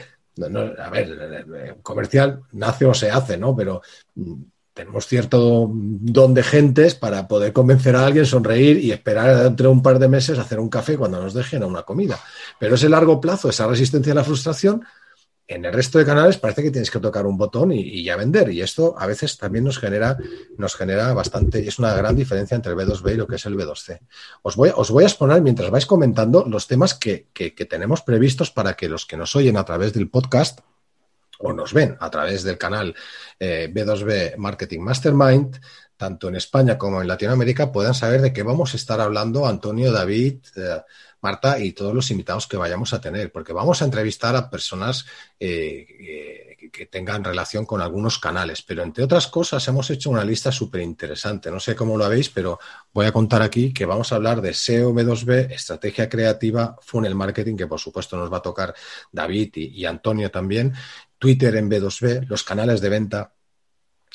a 0.78 0.90
ver, 0.90 1.78
comercial 1.84 2.42
nace 2.54 2.86
o 2.86 2.94
se 2.94 3.12
hace, 3.12 3.38
¿no? 3.38 3.56
Pero 3.56 3.82
mm, 4.16 4.42
tenemos 4.80 5.08
cierto 5.08 5.70
don 5.74 6.34
de 6.34 6.42
gentes 6.42 6.96
para 6.96 7.28
poder 7.28 7.52
convencer 7.52 7.98
a 7.98 8.06
alguien, 8.06 8.26
sonreír 8.26 8.78
y 8.78 8.94
esperar 8.94 9.46
entre 9.46 9.68
un 9.68 9.84
par 9.84 10.00
de 10.00 10.08
meses 10.08 10.39
hacer 10.39 10.58
un 10.58 10.70
café 10.70 10.98
cuando 10.98 11.22
nos 11.22 11.34
dejen 11.34 11.63
a 11.63 11.68
una 11.68 11.84
comida. 11.84 12.18
Pero 12.60 12.76
ese 12.76 12.88
largo 12.88 13.20
plazo, 13.20 13.50
esa 13.50 13.68
resistencia 13.68 14.13
a 14.13 14.15
la 14.15 14.24
frustración, 14.24 14.86
en 15.50 15.65
el 15.65 15.74
resto 15.74 16.00
de 16.00 16.06
canales 16.06 16.38
parece 16.38 16.63
que 16.63 16.72
tienes 16.72 16.89
que 16.89 17.00
tocar 17.00 17.26
un 17.26 17.38
botón 17.38 17.74
y, 17.74 18.06
ya 18.06 18.15
vender. 18.15 18.52
Y 18.52 18.62
esto 18.62 18.96
a 18.98 19.06
veces 19.06 19.38
también 19.38 19.65
nos 19.65 19.80
genera, 19.80 20.18
nos 20.58 20.76
genera 20.76 21.13
bastante, 21.13 21.68
es 21.68 21.78
una 21.78 21.94
gran 21.94 22.15
diferencia 22.15 22.56
entre 22.56 22.72
el 22.72 22.78
B2B 22.78 23.15
y 23.15 23.18
lo 23.18 23.28
que 23.28 23.36
es 23.36 23.46
el 23.46 23.58
B2C. 23.58 24.00
Os 24.44 24.56
voy, 24.56 24.72
os 24.74 24.92
voy 24.92 25.04
a 25.04 25.08
exponer 25.08 25.42
mientras 25.42 25.72
vais 25.72 25.86
comentando 25.86 26.46
los 26.48 26.68
temas 26.68 26.94
que, 26.94 27.28
tenemos 27.70 28.02
previstos 28.02 28.50
para 28.50 28.76
que 28.76 28.88
los 28.88 29.06
que 29.06 29.18
nos 29.18 29.36
oyen 29.36 29.58
a 29.58 29.65
través 29.65 29.92
del 29.92 30.10
podcast 30.10 30.62
o 31.39 31.54
nos 31.54 31.73
ven 31.73 31.97
a 31.99 32.10
través 32.10 32.43
del 32.43 32.58
canal 32.58 32.95
B2B 33.39 34.12
eh, 34.12 34.36
Marketing 34.38 34.80
Mastermind, 34.80 35.60
tanto 35.95 36.30
en 36.30 36.36
España 36.36 36.78
como 36.78 37.02
en 37.02 37.08
Latinoamérica, 37.08 37.71
puedan 37.71 37.93
saber 37.93 38.21
de 38.21 38.32
qué 38.32 38.43
vamos 38.43 38.73
a 38.73 38.78
estar 38.78 39.02
hablando 39.02 39.45
Antonio, 39.45 39.91
David, 39.91 40.38
eh, 40.56 40.82
Marta 41.21 41.60
y 41.60 41.73
todos 41.73 41.93
los 41.93 42.10
invitados 42.12 42.47
que 42.47 42.56
vayamos 42.56 42.93
a 42.93 43.02
tener, 43.02 43.32
porque 43.32 43.52
vamos 43.52 43.82
a 43.82 43.86
entrevistar 43.86 44.36
a 44.38 44.49
personas 44.49 45.06
eh, 45.38 46.56
que 46.71 46.86
tengan 46.86 47.23
relación 47.23 47.65
con 47.65 47.82
algunos 47.82 48.19
canales, 48.19 48.62
pero 48.62 48.84
entre 48.84 49.04
otras 49.04 49.28
cosas 49.28 49.67
hemos 49.67 49.89
hecho 49.89 50.10
una 50.10 50.23
lista 50.23 50.52
súper 50.52 50.82
interesante. 50.82 51.52
No 51.52 51.60
sé 51.60 51.75
cómo 51.75 51.97
lo 51.97 52.08
veis, 52.08 52.30
pero 52.30 52.60
voy 52.93 53.06
a 53.06 53.12
contar 53.12 53.41
aquí 53.41 53.73
que 53.73 53.86
vamos 53.86 54.12
a 54.12 54.15
hablar 54.15 54.41
de 54.41 54.54
SEO 54.54 54.93
B2B, 54.93 55.52
estrategia 55.52 56.08
creativa, 56.08 56.78
funnel 56.82 57.15
marketing, 57.15 57.58
que 57.58 57.67
por 57.67 57.80
supuesto 57.80 58.15
nos 58.15 58.32
va 58.32 58.38
a 58.38 58.41
tocar 58.41 58.73
David 59.12 59.52
y, 59.56 59.82
y 59.82 59.86
Antonio 59.86 60.32
también, 60.32 60.73
Twitter 61.20 61.56
en 61.58 61.70
B2B, 61.70 62.28
los 62.28 62.44
canales 62.44 62.82
de 62.82 62.90
venta, 62.90 63.34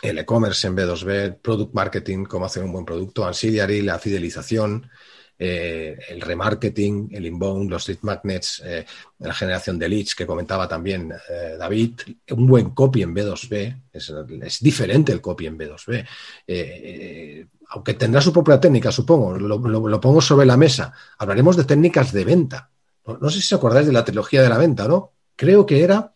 el 0.03 0.19
e-commerce 0.19 0.67
en 0.67 0.77
B2B, 0.77 1.40
product 1.40 1.75
marketing, 1.75 2.25
cómo 2.25 2.47
hacer 2.47 2.64
un 2.64 2.73
buen 2.73 2.85
producto, 2.85 3.25
ancillary, 3.25 3.83
la 3.83 3.99
fidelización, 3.99 4.90
eh, 5.37 5.99
el 6.11 6.21
remarketing, 6.21 7.09
el 7.12 7.27
inbound, 7.27 7.69
los 7.69 7.88
lead 7.88 7.99
magnets, 8.03 8.62
eh, 8.64 8.87
la 9.19 9.35
generación 9.35 9.79
de 9.79 9.88
leads 9.88 10.14
que 10.14 10.27
comentaba 10.27 10.69
también 10.69 11.12
eh, 11.29 11.57
David, 11.59 12.01
un 12.31 12.47
buen 12.47 12.71
copy 12.71 13.03
en 13.03 13.14
B2B, 13.14 13.83
es, 13.93 14.61
diferente 14.61 15.11
el 15.12 15.21
copy 15.21 15.47
en 15.47 15.59
B2B. 15.59 17.49
aunque 17.71 17.95
tendrá 17.95 18.21
su 18.21 18.33
propia 18.33 18.61
técnica, 18.61 18.93
supongo, 18.93 19.37
lo, 19.37 20.01
pongo 20.01 20.21
sobre 20.21 20.47
la 20.47 20.57
mesa. 20.57 20.93
Hablaremos 21.19 21.57
de 21.57 21.64
técnicas 21.64 22.12
de 22.12 22.25
venta. 22.25 22.71
No, 23.07 23.29
sé 23.29 23.40
si 23.40 23.55
os 23.55 23.59
acordáis 23.59 23.87
de 23.87 23.93
la 23.93 24.05
trilogía 24.05 24.40
de 24.40 24.49
la 24.49 24.59
venta, 24.59 24.87
¿no? 24.87 25.12
Creo 25.37 25.67
que 25.67 25.83
era 25.83 26.13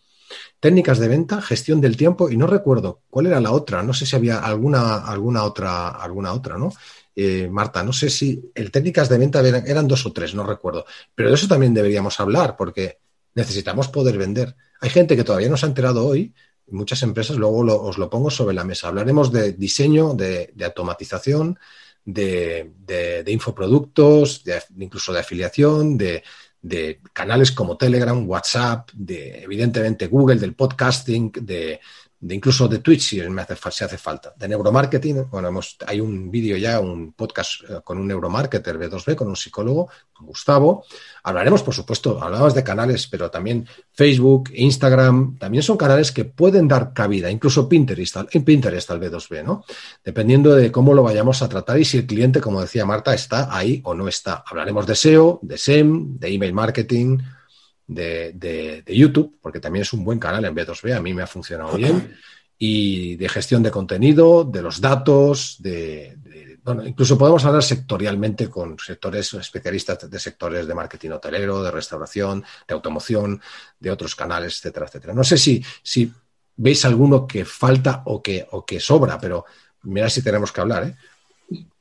técnicas 0.61 0.99
de 0.99 1.09
venta, 1.09 1.41
gestión 1.41 1.81
del 1.81 1.97
tiempo 1.97 2.31
y 2.31 2.37
no 2.37 2.47
recuerdo 2.47 3.03
cuál 3.11 3.27
era 3.27 3.41
la 3.41 3.53
otra. 3.53 3.83
No 3.83 3.93
sé 3.93 4.07
si 4.07 4.17
había 4.17 4.39
alguna, 4.39 4.99
alguna 4.99 5.45
otra, 5.45 5.89
alguna 5.89 6.33
otra, 6.33 6.57
¿no? 6.57 6.73
Eh, 7.15 7.49
Marta, 7.51 7.83
no 7.83 7.93
sé 7.93 8.11
si 8.11 8.51
el 8.55 8.71
técnicas 8.71 9.09
de 9.09 9.19
venta 9.19 9.41
eran, 9.41 9.89
dos 9.89 10.07
o 10.07 10.13
tres, 10.13 10.35
no 10.35 10.45
recuerdo, 10.45 10.85
pero 11.15 11.31
de 11.31 11.35
eso 11.35 11.49
también 11.49 11.75
deberíamos 11.75 12.21
hablar 12.21 12.57
porque 12.57 12.99
necesitamos 13.35 13.89
poder 13.89 14.17
vender. 14.17 14.55
Hay 14.81 14.91
gente 14.91 15.17
que 15.17 15.25
todavía 15.25 15.49
no 15.49 15.57
se 15.57 15.67
ha 15.67 15.69
enterado 15.69 16.07
hoy, 16.07 16.33
muchas 16.69 17.03
empresas, 17.03 17.37
luego 17.37 17.59
os 17.83 17.99
lo 17.99 18.09
pongo 18.09 18.31
sobre 18.31 18.55
la 18.55 18.63
mesa. 18.63 18.89
Hablaremos 18.89 19.33
de 19.33 19.53
diseño, 19.53 20.15
de, 20.15 20.55
automatización, 20.65 21.59
de, 22.05 23.25
infoproductos, 23.27 24.45
incluso 24.79 25.13
de 25.13 25.19
afiliación, 25.19 25.99
de, 25.99 26.23
canales 27.13 27.53
como 27.53 27.77
Telegram, 27.77 28.29
WhatsApp, 28.29 28.91
de 28.95 29.43
evidentemente 29.43 30.07
Google, 30.07 30.41
del 30.41 30.55
podcasting, 30.55 31.33
de, 31.33 31.81
de 32.21 32.35
incluso 32.35 32.67
de 32.67 32.81
Twitch 32.81 33.01
si 33.01 33.21
me 33.21 33.43
hace, 33.43 33.55
falta, 33.99 34.35
de 34.37 34.49
neuromarketing. 34.49 35.29
Bueno, 35.31 35.49
hemos, 35.49 35.77
hay 35.87 36.01
un 36.01 36.31
vídeo 36.31 36.57
ya, 36.57 36.81
un 36.81 37.13
podcast 37.13 37.63
eh, 37.69 37.81
con 37.85 37.99
un 37.99 38.09
neuromarketer 38.09 38.77
B2B, 38.79 39.15
con 39.15 39.29
un 39.29 39.37
psicólogo, 39.37 39.89
Gustavo. 40.21 40.85
Hablaremos, 41.23 41.63
por 41.63 41.75
supuesto, 41.75 42.21
hablamos 42.21 42.55
de 42.55 42.65
canales, 42.65 43.07
pero 43.07 43.31
también 43.31 43.69
Facebook, 43.93 44.51
Instagram, 44.53 45.39
también 45.39 45.63
son 45.63 45.77
canales 45.77 46.11
que 46.11 46.25
pueden 46.25 46.67
dar 46.67 46.93
cabida, 46.93 47.31
incluso 47.31 47.69
Pinterest, 47.69 48.17
Pinterest 48.45 48.91
al 48.91 49.01
B2B, 49.01 49.45
¿no? 49.45 49.65
Dependiendo 50.05 50.55
de 50.55 50.73
cómo 50.73 50.95
lo 50.95 51.05
vayamos 51.05 51.43
a 51.43 51.49
tratar 51.49 51.79
y 51.79 51.85
si 51.85 51.99
el 51.99 52.07
cliente, 52.07 52.41
como 52.41 52.61
decía 52.61 52.85
Marta, 52.85 53.15
está 53.15 53.57
ahí 53.57 53.81
o 53.85 53.95
no 53.95 54.09
está. 54.09 54.43
Hablaremos 54.45 54.87
de 54.87 54.97
SEO, 54.97 55.39
de 55.43 55.57
SEM, 55.57 56.19
de 56.19 56.35
email 56.35 56.53
marketing, 56.53 57.19
de, 57.89 58.85
YouTube, 58.87 59.39
porque 59.41 59.61
también 59.61 59.83
es 59.83 59.93
un 59.93 60.05
buen 60.05 60.19
canal 60.19 60.45
en 60.45 60.55
B2B, 60.55 60.97
a 60.97 61.01
mí 61.01 61.15
me 61.15 61.23
ha 61.23 61.27
funcionado 61.27 61.77
bien, 61.77 62.17
y 62.59 63.17
de 63.17 63.29
gestión 63.29 63.63
de 63.63 63.71
contenido, 63.71 64.45
de 64.45 64.63
los 64.63 64.81
datos, 64.81 65.57
de, 65.61 66.17
bueno, 66.63 66.85
incluso 66.87 67.17
podemos 67.17 67.45
hablar 67.45 67.63
sectorialmente 67.63 68.49
con 68.51 68.79
sectores 68.79 69.33
especialistas 69.35 70.11
de 70.11 70.19
sectores 70.21 70.67
de 70.67 70.75
marketing 70.75 71.11
hotelero, 71.11 71.63
de 71.63 71.71
restauración, 71.71 72.45
de 72.67 72.75
automoción, 72.75 73.41
de 73.81 73.91
otros 73.91 74.15
canales, 74.15 74.59
etcétera, 74.59 74.87
etcétera. 74.87 75.15
No 75.15 75.25
sé 75.25 75.39
si, 75.39 75.65
si 75.83 76.13
veis 76.57 76.85
alguno 76.85 77.27
que 77.27 77.45
falta 77.45 78.03
o 78.07 78.23
que, 78.23 78.47
o 78.51 78.67
que 78.67 78.81
sobra, 78.81 79.19
pero 79.19 79.47
mira 79.85 80.11
si 80.11 80.23
tenemos 80.23 80.53
que 80.53 80.61
hablar, 80.61 80.85
¿eh? 80.85 80.97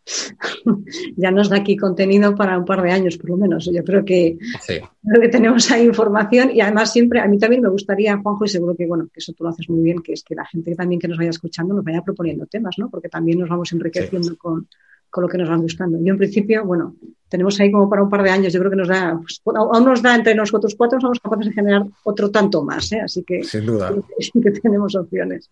ya 1.17 1.31
nos 1.31 1.49
da 1.49 1.57
aquí 1.57 1.75
contenido 1.75 2.35
para 2.35 2.57
un 2.57 2.65
par 2.65 2.81
de 2.81 2.91
años, 2.91 3.17
por 3.17 3.31
lo 3.31 3.37
menos. 3.37 3.69
Yo 3.71 3.83
creo 3.83 4.05
que, 4.05 4.37
que 4.65 5.29
tenemos 5.29 5.69
ahí 5.71 5.85
información 5.85 6.51
y 6.53 6.61
además 6.61 6.91
siempre, 6.91 7.19
a 7.19 7.27
mí 7.27 7.37
también 7.37 7.61
me 7.61 7.69
gustaría, 7.69 8.17
Juanjo, 8.17 8.45
y 8.45 8.49
seguro 8.49 8.75
que, 8.75 8.85
bueno, 8.85 9.07
que 9.13 9.19
eso 9.19 9.33
tú 9.33 9.43
lo 9.43 9.49
haces 9.49 9.69
muy 9.69 9.81
bien, 9.81 10.01
que 10.01 10.13
es 10.13 10.23
que 10.23 10.35
la 10.35 10.45
gente 10.45 10.75
también 10.75 10.99
que 10.99 11.07
nos 11.07 11.17
vaya 11.17 11.29
escuchando 11.29 11.73
nos 11.73 11.83
vaya 11.83 12.01
proponiendo 12.01 12.45
temas, 12.45 12.75
¿no? 12.77 12.89
Porque 12.89 13.09
también 13.09 13.39
nos 13.39 13.49
vamos 13.49 13.71
enriqueciendo 13.73 14.37
con, 14.37 14.67
lo 15.15 15.27
que 15.27 15.37
nos 15.37 15.49
van 15.49 15.61
gustando. 15.61 15.97
Yo, 15.99 16.13
en 16.13 16.17
principio, 16.17 16.63
bueno, 16.63 16.95
tenemos 17.27 17.59
ahí 17.59 17.71
como 17.71 17.89
para 17.89 18.03
un 18.03 18.09
par 18.09 18.21
de 18.21 18.29
años, 18.29 18.53
yo 18.53 18.59
creo 18.59 18.69
que 18.69 18.77
nos 18.77 18.87
da, 18.87 19.19
pues, 19.19 19.41
aún 19.55 19.83
nos 19.83 20.01
da 20.01 20.15
entre 20.15 20.35
nosotros 20.35 20.75
cuatro, 20.77 21.01
somos 21.01 21.19
capaces 21.19 21.47
de 21.47 21.53
generar 21.53 21.83
otro 22.03 22.29
tanto 22.29 22.63
más, 22.63 22.91
¿eh? 22.91 23.01
Así 23.01 23.23
que, 23.23 23.43
Sin 23.43 23.65
duda. 23.65 23.93
sí 24.19 24.39
que 24.39 24.51
tenemos 24.51 24.95
opciones. 24.95 25.49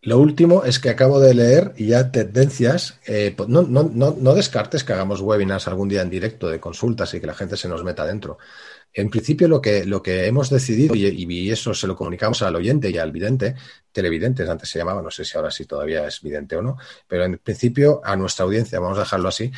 Lo 0.00 0.18
último 0.18 0.64
es 0.64 0.78
que 0.78 0.90
acabo 0.90 1.18
de 1.18 1.34
leer 1.34 1.72
y 1.76 1.88
ya 1.88 2.12
tendencias. 2.12 3.00
Eh, 3.06 3.34
pues 3.36 3.48
no, 3.48 3.62
no, 3.62 3.82
no, 3.82 4.16
no, 4.18 4.34
descartes 4.34 4.84
que 4.84 4.92
hagamos 4.92 5.20
webinars 5.20 5.66
algún 5.66 5.88
día 5.88 6.02
en 6.02 6.10
directo 6.10 6.48
de 6.48 6.60
consultas 6.60 7.12
y 7.14 7.20
que 7.20 7.26
la 7.26 7.34
gente 7.34 7.56
se 7.56 7.68
nos 7.68 7.82
meta 7.82 8.06
dentro. 8.06 8.38
En 8.92 9.10
principio, 9.10 9.48
lo 9.48 9.60
que, 9.60 9.84
lo 9.84 10.02
que 10.02 10.26
hemos 10.26 10.50
decidido, 10.50 10.94
y, 10.94 11.50
eso 11.50 11.74
se 11.74 11.86
lo 11.86 11.96
comunicamos 11.96 12.42
al 12.42 12.56
oyente 12.56 12.90
y 12.90 12.98
al 12.98 13.12
vidente, 13.12 13.54
televidentes 13.92 14.48
antes 14.48 14.68
se 14.70 14.78
llamaba, 14.78 15.02
no 15.02 15.10
sé 15.10 15.24
si 15.24 15.36
ahora 15.36 15.50
sí 15.50 15.66
todavía 15.66 16.06
es 16.06 16.22
vidente 16.22 16.56
o 16.56 16.62
no, 16.62 16.78
pero 17.06 17.24
en 17.24 17.38
principio 17.38 18.00
a 18.02 18.16
nuestra 18.16 18.44
audiencia, 18.44 18.80
vamos 18.80 18.98
a 18.98 19.02
dejarlo 19.02 19.28
así, 19.28 19.52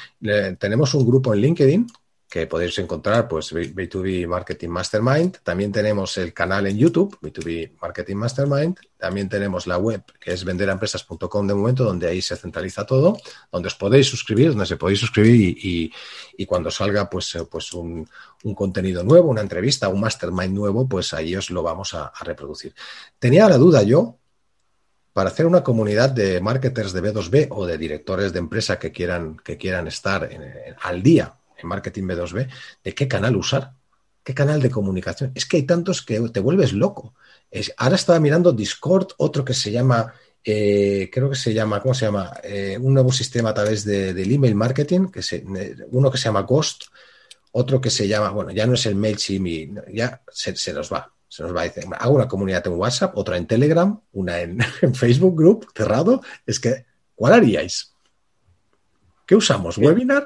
tenemos 0.59 0.94
un 0.94 1.07
grupo 1.07 1.33
en 1.33 1.40
LinkedIn 1.40 1.87
que 2.31 2.47
podéis 2.47 2.79
encontrar, 2.79 3.27
pues 3.27 3.53
B2B 3.53 4.29
Marketing 4.29 4.69
Mastermind. 4.69 5.38
También 5.43 5.73
tenemos 5.73 6.16
el 6.16 6.33
canal 6.33 6.69
en 6.69 6.79
YouTube, 6.79 7.19
B2B 7.21 7.73
Marketing 7.83 8.14
Mastermind. 8.14 8.79
También 8.97 9.29
tenemos 9.29 9.66
la 9.66 9.79
web, 9.79 10.05
que 10.21 10.33
es 10.33 10.45
venderampresas.com 10.45 11.47
de 11.49 11.55
momento, 11.55 11.83
donde 11.83 12.07
ahí 12.07 12.23
se 12.23 12.37
centraliza 12.37 12.87
todo, 12.87 13.19
donde 13.51 13.66
os 13.66 13.75
podéis 13.75 14.07
suscribir, 14.07 14.51
donde 14.51 14.66
se 14.66 14.77
podéis 14.77 15.01
suscribir 15.01 15.59
y, 15.61 16.47
cuando 16.47 16.71
salga 16.71 17.11
pues, 17.11 17.35
eh, 17.35 17.45
pues 17.51 17.73
un, 17.73 18.09
contenido 18.55 19.03
nuevo, 19.03 19.29
una 19.29 19.40
entrevista, 19.40 19.88
un 19.88 20.01
mastermind 20.01 20.55
nuevo, 20.55 20.88
pues 20.88 21.12
ahí 21.12 21.35
os 21.35 21.51
lo 21.51 21.64
vamos 21.64 21.95
a, 21.95 22.12
reproducir. 22.21 22.75
Tenía 23.18 23.49
la 23.49 23.59
duda 23.59 23.83
yo, 23.83 24.18
para 25.12 25.31
hacer 25.31 25.47
una 25.47 25.64
comunidad 25.64 26.11
de 26.11 26.41
marketers 26.41 26.93
de 26.93 27.03
B2B 27.03 27.49
o 27.51 27.66
de 27.66 27.76
directores 27.76 28.33
de 28.33 28.39
empresa 28.39 28.78
que 28.78 28.93
quieran, 28.93 29.37
que 29.43 29.57
quieran 29.57 29.89
estar 29.89 30.31
al 30.81 31.03
día 31.03 31.39
en 31.63 31.69
marketing 31.69 32.05
B2B, 32.05 32.49
de 32.85 32.95
qué 32.95 33.09
canal 33.09 33.37
usar, 33.37 33.73
qué 34.23 34.35
canal 34.35 34.61
de 34.61 34.71
comunicación. 34.71 35.33
Es 35.35 35.47
que 35.47 35.59
hay 35.59 35.63
tantos 35.65 36.03
que 36.03 36.21
te 36.31 36.41
vuelves 36.41 36.73
loco. 36.73 37.15
Es, 37.51 37.73
ahora 37.77 37.97
estaba 37.97 38.21
mirando 38.21 38.53
Discord, 38.53 39.09
otro 39.19 39.45
que 39.45 39.55
se 39.55 39.71
llama, 39.71 40.13
eh, 40.45 41.11
creo 41.13 41.31
que 41.31 41.37
se 41.37 41.53
llama, 41.53 41.81
¿cómo 41.81 41.95
se 41.95 42.07
llama? 42.07 42.33
Eh, 42.43 42.79
un 42.81 42.95
nuevo 42.95 43.13
sistema 43.13 43.51
a 43.51 43.55
través 43.55 43.85
de, 43.85 44.15
del 44.15 44.33
email 44.33 44.55
marketing, 44.55 45.09
que 45.09 45.23
se, 45.23 45.45
uno 45.91 46.11
que 46.11 46.19
se 46.19 46.25
llama 46.25 46.43
Ghost, 46.43 46.85
otro 47.53 47.81
que 47.81 47.91
se 47.91 48.07
llama, 48.07 48.31
bueno, 48.31 48.53
ya 48.53 48.67
no 48.67 48.75
es 48.75 48.87
el 48.87 48.95
MailChimp, 48.95 49.79
ya 49.93 50.23
se, 50.31 50.55
se 50.57 50.73
nos 50.73 50.93
va. 50.93 51.13
Se 51.31 51.45
nos 51.45 51.55
va 51.55 51.61
a 51.61 51.65
decir, 51.65 51.85
hago 51.97 52.15
una 52.17 52.27
comunidad 52.27 52.67
en 52.67 52.73
WhatsApp, 52.73 53.17
otra 53.17 53.37
en 53.37 53.47
Telegram, 53.47 54.01
una 54.13 54.41
en, 54.41 54.61
Facebook 54.95 55.37
Group 55.37 55.69
cerrado. 55.75 56.23
Es 56.45 56.59
que, 56.59 56.87
¿cuál 57.15 57.35
haríais? 57.35 57.95
¿Qué 59.27 59.37
usamos? 59.37 59.79
¿Webinar? 59.79 60.25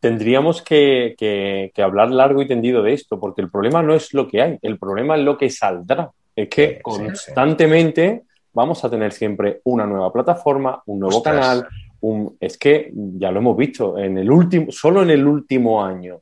Tendríamos 0.00 0.62
que, 0.62 1.14
que, 1.16 1.82
hablar 1.82 2.10
largo 2.10 2.42
y 2.42 2.48
tendido 2.48 2.82
de 2.82 2.92
esto, 2.92 3.20
porque 3.20 3.40
el 3.40 3.50
problema 3.50 3.82
no 3.82 3.94
es 3.94 4.12
lo 4.12 4.26
que 4.26 4.42
hay, 4.42 4.58
el 4.62 4.78
problema 4.78 5.16
es 5.16 5.22
lo 5.22 5.38
que 5.38 5.48
saldrá. 5.48 6.10
Es 6.34 6.48
que 6.48 6.80
constantemente 6.82 8.22
vamos 8.52 8.84
a 8.84 8.90
tener 8.90 9.12
siempre 9.12 9.60
una 9.64 9.86
nueva 9.86 10.12
plataforma, 10.12 10.82
un 10.86 11.00
nuevo 11.00 11.22
canal, 11.22 11.68
un, 12.00 12.36
es 12.40 12.58
que 12.58 12.90
ya 12.94 13.30
lo 13.30 13.38
hemos 13.38 13.56
visto, 13.56 13.96
en 13.98 14.18
el 14.18 14.30
último, 14.30 14.72
solo 14.72 15.02
en 15.02 15.10
el 15.10 15.26
último 15.26 15.84
año, 15.84 16.20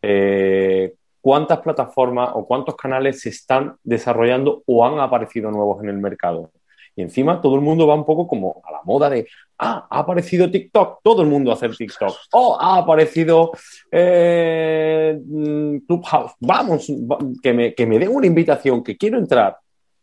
eh, 0.00 0.94
cuántas 1.20 1.58
plataformas 1.58 2.30
o 2.34 2.46
cuántos 2.46 2.76
canales 2.76 3.20
se 3.20 3.30
están 3.30 3.74
desarrollando 3.82 4.62
o 4.64 4.86
han 4.86 5.00
aparecido 5.00 5.50
nuevos 5.50 5.82
en 5.82 5.88
el 5.88 5.98
mercado. 5.98 6.50
Y 6.96 7.02
encima 7.02 7.40
todo 7.42 7.54
el 7.56 7.60
mundo 7.60 7.86
va 7.86 7.94
un 7.94 8.06
poco 8.06 8.26
como 8.26 8.62
a 8.66 8.72
la 8.72 8.80
moda 8.82 9.10
de, 9.10 9.28
ah, 9.58 9.86
ha 9.90 9.98
aparecido 9.98 10.50
TikTok, 10.50 11.00
todo 11.02 11.20
el 11.22 11.28
mundo 11.28 11.52
hace 11.52 11.68
TikTok. 11.68 12.16
Oh, 12.32 12.56
ha 12.58 12.78
aparecido 12.78 13.52
eh, 13.92 15.20
Clubhouse, 15.86 16.32
vamos, 16.40 16.90
que 17.42 17.52
me, 17.52 17.74
que 17.74 17.86
me 17.86 17.98
den 17.98 18.08
una 18.08 18.26
invitación, 18.26 18.82
que 18.82 18.96
quiero 18.96 19.18
entrar. 19.18 19.58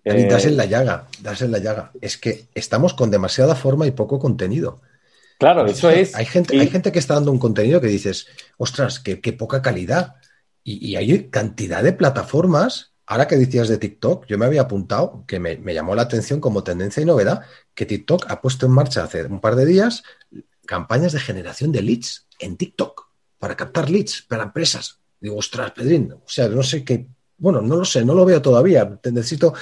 Eh, 0.05 0.27
das 0.29 0.45
en 0.45 0.57
la 0.57 0.65
llaga, 0.65 1.07
das 1.21 1.41
en 1.41 1.51
la 1.51 1.59
llaga. 1.59 1.91
Es 2.01 2.17
que 2.17 2.45
estamos 2.53 2.93
con 2.93 3.09
demasiada 3.09 3.55
forma 3.55 3.87
y 3.87 3.91
poco 3.91 4.19
contenido. 4.19 4.81
Claro, 5.39 5.65
eso 5.65 5.89
es. 5.89 6.15
Hay 6.15 6.25
gente, 6.25 6.59
hay 6.59 6.67
gente 6.67 6.91
que 6.91 6.99
está 6.99 7.15
dando 7.15 7.31
un 7.31 7.39
contenido 7.39 7.81
que 7.81 7.87
dices, 7.87 8.27
ostras, 8.57 8.99
qué, 8.99 9.17
poca 9.33 9.61
calidad. 9.61 10.15
Y, 10.63 10.95
hay 10.95 11.29
cantidad 11.29 11.83
de 11.83 11.93
plataformas. 11.93 12.92
Ahora 13.05 13.27
que 13.27 13.35
decías 13.35 13.67
de 13.67 13.77
TikTok, 13.77 14.25
yo 14.27 14.37
me 14.37 14.45
había 14.45 14.61
apuntado, 14.61 15.25
que 15.27 15.39
me, 15.39 15.57
llamó 15.73 15.95
la 15.95 16.03
atención 16.03 16.39
como 16.39 16.63
tendencia 16.63 17.01
y 17.01 17.05
novedad, 17.05 17.41
que 17.73 17.85
TikTok 17.85 18.25
ha 18.29 18.41
puesto 18.41 18.65
en 18.65 18.71
marcha 18.71 19.03
hace 19.03 19.25
un 19.25 19.41
par 19.41 19.55
de 19.55 19.65
días 19.65 20.03
campañas 20.65 21.11
de 21.11 21.19
generación 21.19 21.71
de 21.71 21.81
leads 21.81 22.27
en 22.39 22.55
TikTok 22.55 23.09
para 23.37 23.55
captar 23.55 23.89
leads 23.89 24.21
para 24.21 24.43
empresas. 24.43 24.99
Digo, 25.19 25.37
ostras, 25.37 25.71
Pedrín, 25.71 26.13
o 26.13 26.27
sea, 26.27 26.47
no 26.47 26.63
sé 26.63 26.83
qué, 26.83 27.07
bueno, 27.37 27.61
no 27.61 27.75
lo 27.75 27.85
sé, 27.85 28.05
no 28.05 28.13
lo 28.13 28.25
veo 28.25 28.41
todavía. 28.41 28.99
necesito, 29.03 29.53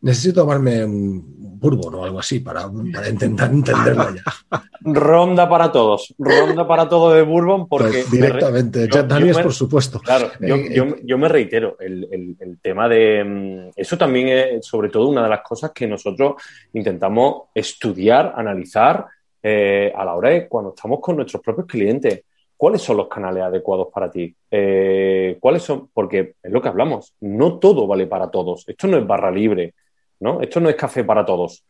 necesito 0.00 0.42
tomarme 0.42 0.84
un 0.84 1.38
bourbon 1.58 1.94
o 1.94 2.04
algo 2.04 2.20
así 2.20 2.40
para, 2.40 2.62
intentar 3.08 3.50
entenderla 3.50 4.14
ya. 4.14 4.60
Ronda 4.80 5.48
para 5.48 5.72
todos, 5.72 6.14
ronda 6.18 6.66
para 6.66 6.88
todo 6.88 7.12
de 7.12 7.22
bourbon 7.22 7.68
porque... 7.68 8.04
Pues 8.08 8.10
directamente, 8.10 8.88
Jack 8.88 9.06
Daniels, 9.06 9.40
por 9.40 9.52
supuesto. 9.52 9.98
Claro, 9.98 10.26
eh, 10.40 10.68
eh, 10.70 11.02
yo, 11.04 11.18
me 11.18 11.28
reitero, 11.28 11.76
el, 11.80 12.58
tema 12.62 12.88
de... 12.88 13.24
Mm, 13.24 13.70
eso 13.74 13.98
también 13.98 14.28
es 14.28 14.66
sobre 14.66 14.88
todo 14.88 15.08
una 15.08 15.24
de 15.24 15.28
las 15.28 15.40
cosas 15.42 15.72
que 15.72 15.86
nosotros 15.86 16.36
intentamos 16.72 17.48
estudiar, 17.54 18.32
analizar 18.36 19.06
eh, 19.42 19.92
a 19.94 20.04
la 20.04 20.14
hora 20.14 20.30
de 20.30 20.48
cuando 20.48 20.72
estamos 20.74 21.00
con 21.00 21.16
nuestros 21.16 21.42
propios 21.42 21.66
clientes. 21.66 22.22
¿Cuáles 22.56 22.80
son 22.80 22.96
los 22.96 23.08
canales 23.08 23.42
adecuados 23.42 23.88
para 23.92 24.10
ti? 24.10 24.34
¿Cuáles 25.40 25.62
son? 25.62 25.90
Porque 25.92 26.34
es 26.42 26.52
lo 26.52 26.60
que 26.60 26.68
hablamos, 26.68 27.14
no 27.20 27.58
todo 27.58 27.86
vale 27.86 28.06
para 28.06 28.30
todos. 28.30 28.64
Esto 28.68 28.88
no 28.88 28.96
es 28.96 29.06
barra 29.06 29.30
libre. 29.30 29.74
¿No? 30.20 30.40
Esto 30.40 30.60
no 30.60 30.68
es 30.68 30.74
café 30.74 31.04
para 31.04 31.24
todos. 31.24 31.64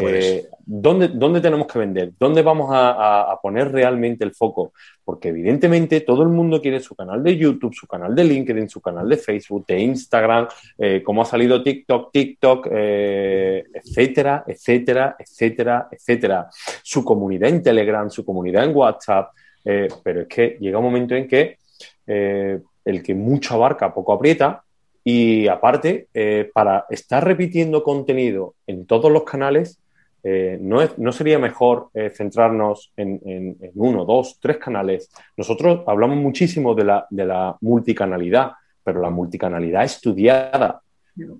Eh, 0.00 0.48
¿dónde, 0.64 1.40
tenemos 1.40 1.66
que 1.66 1.78
vender? 1.78 2.12
¿Dónde 2.18 2.42
vamos 2.42 2.70
a, 2.72 3.38
poner 3.40 3.70
realmente 3.70 4.24
el 4.24 4.34
foco? 4.34 4.72
Porque 5.04 5.28
evidentemente 5.28 6.00
todo 6.00 6.22
el 6.22 6.28
mundo 6.28 6.60
quiere 6.60 6.80
su 6.80 6.96
canal 6.96 7.22
de 7.22 7.36
YouTube, 7.36 7.74
su 7.74 7.86
canal 7.86 8.14
de 8.14 8.24
LinkedIn, 8.24 8.68
su 8.68 8.80
canal 8.80 9.08
de 9.08 9.16
Facebook, 9.16 9.66
de 9.66 9.80
Instagram, 9.80 10.48
eh, 10.78 11.02
como 11.04 11.22
ha 11.22 11.24
salido 11.24 11.62
TikTok, 11.62 12.10
TikTok, 12.12 12.68
eh, 12.72 13.64
etcétera, 13.72 14.44
etcétera, 14.46 15.16
etcétera, 15.18 15.88
etcétera. 15.90 16.48
Su 16.82 17.04
comunidad 17.04 17.50
en 17.50 17.62
Telegram, 17.62 18.10
su 18.10 18.24
comunidad 18.24 18.64
en 18.64 18.74
WhatsApp. 18.74 19.30
pero 19.62 20.22
es 20.22 20.26
que 20.26 20.56
llega 20.60 20.78
un 20.78 20.84
momento 20.84 21.14
en 21.14 21.28
que 21.28 21.58
el 22.06 23.02
que 23.02 23.14
mucho 23.14 23.54
abarca, 23.54 23.94
poco 23.94 24.12
aprieta, 24.12 24.64
y 25.04 25.48
aparte, 25.48 26.08
eh, 26.14 26.50
para 26.52 26.86
estar 26.88 27.24
repitiendo 27.24 27.82
contenido 27.82 28.54
en 28.66 28.86
todos 28.86 29.10
los 29.10 29.24
canales, 29.24 29.80
eh, 30.22 30.56
no, 30.60 30.78
no, 30.98 31.10
sería 31.10 31.40
mejor 31.40 31.88
eh, 31.94 32.10
centrarnos 32.14 32.92
en, 32.96 33.56
uno, 33.74 34.04
dos, 34.04 34.38
tres 34.40 34.58
canales. 34.58 35.10
Nosotros 35.36 35.82
hablamos 35.88 36.16
muchísimo 36.18 36.74
de 36.74 36.84
la, 36.84 37.06
de 37.10 37.26
la 37.26 37.56
multicanalidad, 37.60 38.52
pero 38.84 39.00
la 39.00 39.10
multicanalidad 39.10 39.82
estudiada, 39.82 40.80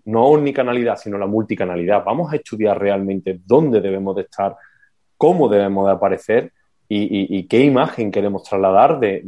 no 0.04 0.26
omnicanalidad, 0.26 0.96
sino 0.96 1.16
la 1.16 1.26
multicanalidad. 1.26 2.04
Vamos 2.04 2.32
a 2.32 2.36
estudiar 2.36 2.80
realmente 2.80 3.40
dónde 3.46 3.80
debemos 3.80 4.16
de 4.16 4.22
estar, 4.22 4.56
cómo 5.16 5.48
debemos 5.48 5.86
de 5.86 5.92
aparecer 5.92 6.52
y, 6.94 7.44
qué 7.44 7.60
imagen 7.60 8.10
queremos 8.10 8.42
trasladar 8.42 9.00
de, 9.00 9.22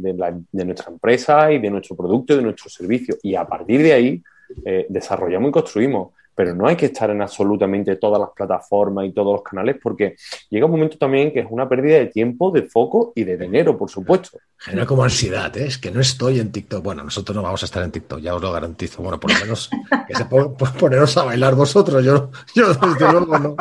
nuestra 0.51 0.91
empresa 0.91 1.51
y 1.51 1.59
de 1.59 1.69
nuestro 1.69 1.95
producto 1.95 2.33
y 2.33 2.37
de 2.37 2.43
nuestro 2.43 2.69
servicio. 2.69 3.17
Y 3.23 3.35
a 3.35 3.45
partir 3.45 3.81
de 3.81 3.93
ahí 3.93 4.23
eh, 4.65 4.85
desarrollamos 4.89 5.49
y 5.49 5.51
construimos. 5.51 6.13
Pero 6.37 6.53
no 6.53 6.67
hay 6.67 6.75
que 6.75 6.87
estar 6.87 7.09
en 7.09 7.21
absolutamente 7.21 7.95
todas 7.95 8.19
las 8.19 8.29
plataformas 8.35 9.05
y 9.05 9.13
todos 9.13 9.35
los 9.35 9.41
canales 9.41 9.77
porque 9.81 10.17
llega 10.49 10.65
un 10.65 10.73
momento 10.73 10.97
también 10.97 11.31
que 11.31 11.39
es 11.39 11.47
una 11.49 11.67
pérdida 11.67 11.97
de 11.97 12.07
tiempo, 12.07 12.51
de 12.51 12.63
foco 12.63 13.13
y 13.15 13.23
de 13.23 13.37
dinero, 13.37 13.77
por 13.77 13.89
supuesto. 13.89 14.37
Genera 14.57 14.85
como 14.85 15.05
ansiedad, 15.05 15.55
¿eh? 15.55 15.67
es 15.67 15.77
que 15.77 15.91
no 15.91 16.01
estoy 16.01 16.41
en 16.41 16.51
TikTok. 16.51 16.83
Bueno, 16.83 17.05
nosotros 17.05 17.33
no 17.37 17.41
vamos 17.41 17.63
a 17.63 17.65
estar 17.67 17.83
en 17.83 17.91
TikTok, 17.91 18.19
ya 18.19 18.35
os 18.35 18.41
lo 18.41 18.51
garantizo. 18.51 19.01
Bueno, 19.01 19.17
por 19.17 19.31
lo 19.31 19.39
menos 19.39 19.69
que 20.05 20.13
se 20.13 20.25
poneros 20.79 21.15
a 21.15 21.23
bailar 21.23 21.55
vosotros. 21.55 22.03
Yo, 22.03 22.29
yo 22.53 22.67
desde 22.67 23.11
luego 23.13 23.39
no 23.39 23.55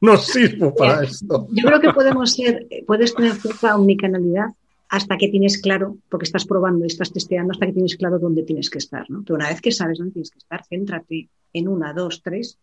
no 0.00 0.16
sirvo 0.16 0.74
para 0.74 1.04
esto. 1.04 1.48
Yo 1.50 1.66
creo 1.66 1.80
que 1.80 1.92
podemos 1.92 2.32
ser, 2.32 2.66
puedes 2.86 3.14
tener 3.14 3.34
cierta 3.34 3.76
omnicanalidad 3.76 4.46
hasta 4.88 5.18
que 5.18 5.28
tienes 5.28 5.60
claro, 5.60 5.98
porque 6.08 6.24
estás 6.24 6.46
probando 6.46 6.84
y 6.84 6.88
estás 6.88 7.12
testeando, 7.12 7.52
hasta 7.52 7.66
que 7.66 7.72
tienes 7.72 7.96
claro 7.96 8.18
dónde 8.18 8.42
tienes 8.42 8.70
que 8.70 8.78
estar, 8.78 9.08
¿no? 9.10 9.22
Pero 9.22 9.36
una 9.36 9.48
vez 9.48 9.60
que 9.60 9.70
sabes 9.70 9.98
dónde 9.98 10.14
tienes 10.14 10.30
que 10.30 10.38
estar, 10.38 10.64
céntrate 10.64 11.28
en 11.52 11.68
una, 11.68 11.92
dos, 11.92 12.22
tres, 12.22 12.58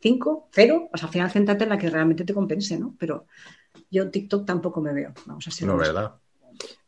cinco, 0.00 0.48
cero, 0.52 0.88
pues 0.90 1.02
al 1.02 1.08
final 1.08 1.30
céntrate 1.30 1.64
en 1.64 1.70
la 1.70 1.78
que 1.78 1.90
realmente 1.90 2.24
te 2.24 2.34
compense, 2.34 2.78
¿no? 2.78 2.94
Pero 2.98 3.26
yo 3.90 4.08
TikTok 4.08 4.46
tampoco 4.46 4.80
me 4.80 4.92
veo, 4.92 5.12
vamos 5.26 5.46
a 5.48 5.50
ser. 5.50 5.66
No, 5.66 5.76
¿verdad? 5.76 6.12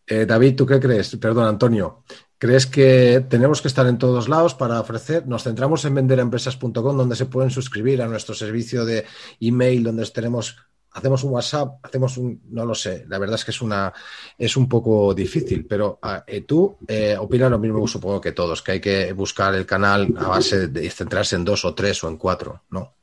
Eh, 0.07 0.25
David, 0.25 0.57
¿tú 0.57 0.65
qué 0.65 0.79
crees? 0.79 1.17
Perdón, 1.17 1.47
Antonio. 1.47 2.05
¿Crees 2.39 2.67
que 2.67 3.27
tenemos 3.29 3.61
que 3.61 3.67
estar 3.67 3.87
en 3.89 3.99
todos 3.99 4.29
lados 4.29 4.55
para 4.55 4.81
ofrecer? 4.81 5.27
Nos 5.27 5.43
centramos 5.43 5.85
en 5.85 5.95
venderempresas.com, 5.95 6.97
donde 6.97 7.17
se 7.17 7.27
pueden 7.27 7.51
suscribir 7.51 8.01
a 8.01 8.07
nuestro 8.07 8.33
servicio 8.33 8.85
de 8.85 9.05
email, 9.41 9.83
donde 9.83 10.07
tenemos, 10.07 10.57
hacemos 10.93 11.25
un 11.25 11.33
WhatsApp, 11.33 11.85
hacemos 11.85 12.17
un, 12.17 12.41
no 12.51 12.65
lo 12.65 12.77
sé, 12.77 13.05
la 13.09 13.19
verdad 13.19 13.35
es 13.35 13.45
que 13.45 13.51
es 13.51 13.61
una, 13.61 13.93
es 14.39 14.57
un 14.57 14.69
poco 14.69 15.13
difícil, 15.15 15.67
pero 15.67 15.99
ah, 16.01 16.23
eh, 16.29 16.43
tú 16.43 16.79
eh, 16.87 17.17
opinas 17.19 17.51
lo 17.51 17.59
mismo, 17.59 17.89
supongo 17.89 18.21
que 18.21 18.31
todos, 18.31 18.63
que 18.63 18.73
hay 18.73 18.81
que 18.81 19.13
buscar 19.13 19.57
el 19.57 19.67
canal 19.67 20.15
a 20.17 20.29
base 20.29 20.69
de 20.69 20.89
centrarse 20.91 21.35
en 21.35 21.45
dos 21.45 21.65
o 21.65 21.75
tres 21.75 22.05
o 22.05 22.09
en 22.09 22.17
cuatro, 22.17 22.63
¿no? 22.71 22.98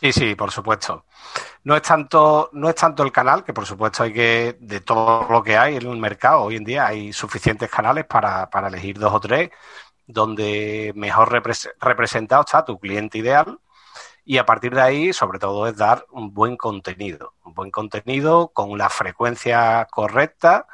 Sí, 0.00 0.12
sí, 0.12 0.34
por 0.34 0.50
supuesto. 0.52 1.06
No 1.64 1.74
es 1.74 1.82
tanto, 1.82 2.50
no 2.52 2.68
es 2.68 2.74
tanto 2.74 3.02
el 3.02 3.12
canal, 3.12 3.42
que 3.44 3.54
por 3.54 3.64
supuesto 3.66 4.02
hay 4.02 4.12
que, 4.12 4.56
de 4.60 4.80
todo 4.80 5.26
lo 5.30 5.42
que 5.42 5.56
hay 5.56 5.76
en 5.76 5.86
el 5.86 5.96
mercado, 5.96 6.42
hoy 6.42 6.56
en 6.56 6.64
día 6.64 6.86
hay 6.86 7.12
suficientes 7.14 7.70
canales 7.70 8.04
para, 8.04 8.50
para 8.50 8.68
elegir 8.68 8.98
dos 8.98 9.14
o 9.14 9.20
tres, 9.20 9.50
donde 10.06 10.92
mejor 10.94 11.32
representado 11.80 12.42
está 12.42 12.64
tu 12.64 12.78
cliente 12.78 13.18
ideal. 13.18 13.58
Y 14.24 14.38
a 14.38 14.46
partir 14.46 14.74
de 14.74 14.82
ahí, 14.82 15.12
sobre 15.12 15.38
todo, 15.38 15.66
es 15.68 15.76
dar 15.76 16.06
un 16.10 16.34
buen 16.34 16.56
contenido, 16.56 17.34
un 17.44 17.54
buen 17.54 17.70
contenido 17.70 18.48
con 18.48 18.76
la 18.78 18.90
frecuencia 18.90 19.86
correcta 19.90 20.66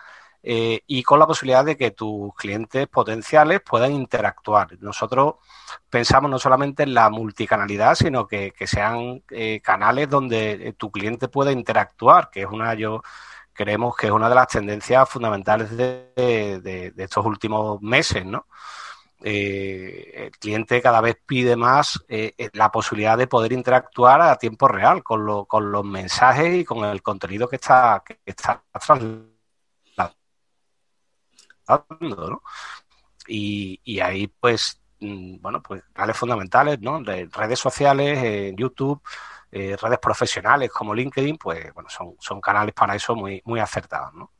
eh, 0.44 0.80
y 0.88 1.04
con 1.04 1.20
la 1.20 1.26
posibilidad 1.26 1.64
de 1.64 1.76
que 1.76 1.92
tus 1.92 2.34
clientes 2.34 2.88
potenciales 2.88 3.60
puedan 3.60 3.92
interactuar. 3.92 4.76
Nosotros 4.80 5.34
pensamos 5.88 6.28
no 6.30 6.38
solamente 6.38 6.82
en 6.82 6.94
la 6.94 7.10
multicanalidad, 7.10 7.94
sino 7.94 8.26
que, 8.26 8.52
sean 8.66 9.22
eh, 9.30 9.60
canales 9.62 10.10
donde 10.10 10.68
eh, 10.68 10.72
tu 10.72 10.90
cliente 10.90 11.28
pueda 11.28 11.52
interactuar, 11.52 12.28
que 12.30 12.42
es 12.42 12.48
una, 12.48 12.74
yo 12.74 13.02
creemos 13.52 13.94
que 13.96 14.06
es 14.06 14.12
una 14.12 14.28
de 14.28 14.34
las 14.34 14.48
tendencias 14.48 15.08
fundamentales 15.08 15.76
de, 15.76 16.92
estos 16.96 17.24
últimos 17.24 17.80
meses, 17.80 18.24
¿no? 18.24 18.46
el 19.24 20.32
cliente 20.40 20.82
cada 20.82 21.00
vez 21.00 21.16
pide 21.24 21.54
más 21.54 22.04
la 22.54 22.72
posibilidad 22.72 23.16
de 23.16 23.28
poder 23.28 23.52
interactuar 23.52 24.20
a 24.20 24.36
tiempo 24.36 24.66
real 24.66 25.04
con, 25.04 25.24
los 25.24 25.84
mensajes 25.84 26.56
y 26.56 26.64
con 26.64 26.84
el 26.84 27.02
contenido 27.02 27.48
que 27.48 27.56
está, 27.56 28.02
que 28.04 28.18
está 28.26 28.62
y, 33.26 34.00
ahí, 34.00 34.26
pues, 34.26 34.80
mm, 35.00 35.36
bueno, 35.40 35.62
pues 35.62 35.82
canales 35.92 36.16
fundamentales, 36.16 36.80
¿no? 36.80 37.02
De 37.02 37.28
redes 37.32 37.58
sociales, 37.58 38.18
eh, 38.22 38.54
YouTube, 38.56 39.00
eh, 39.50 39.76
redes 39.80 39.98
profesionales 39.98 40.70
como 40.70 40.94
LinkedIn, 40.94 41.36
pues, 41.36 41.72
bueno, 41.74 41.88
son, 41.88 42.14
son 42.18 42.40
canales 42.40 42.74
para 42.74 42.94
eso 42.94 43.14
muy, 43.14 43.40
muy 43.44 43.60
acertados, 43.60 44.14
¿no? 44.14 44.30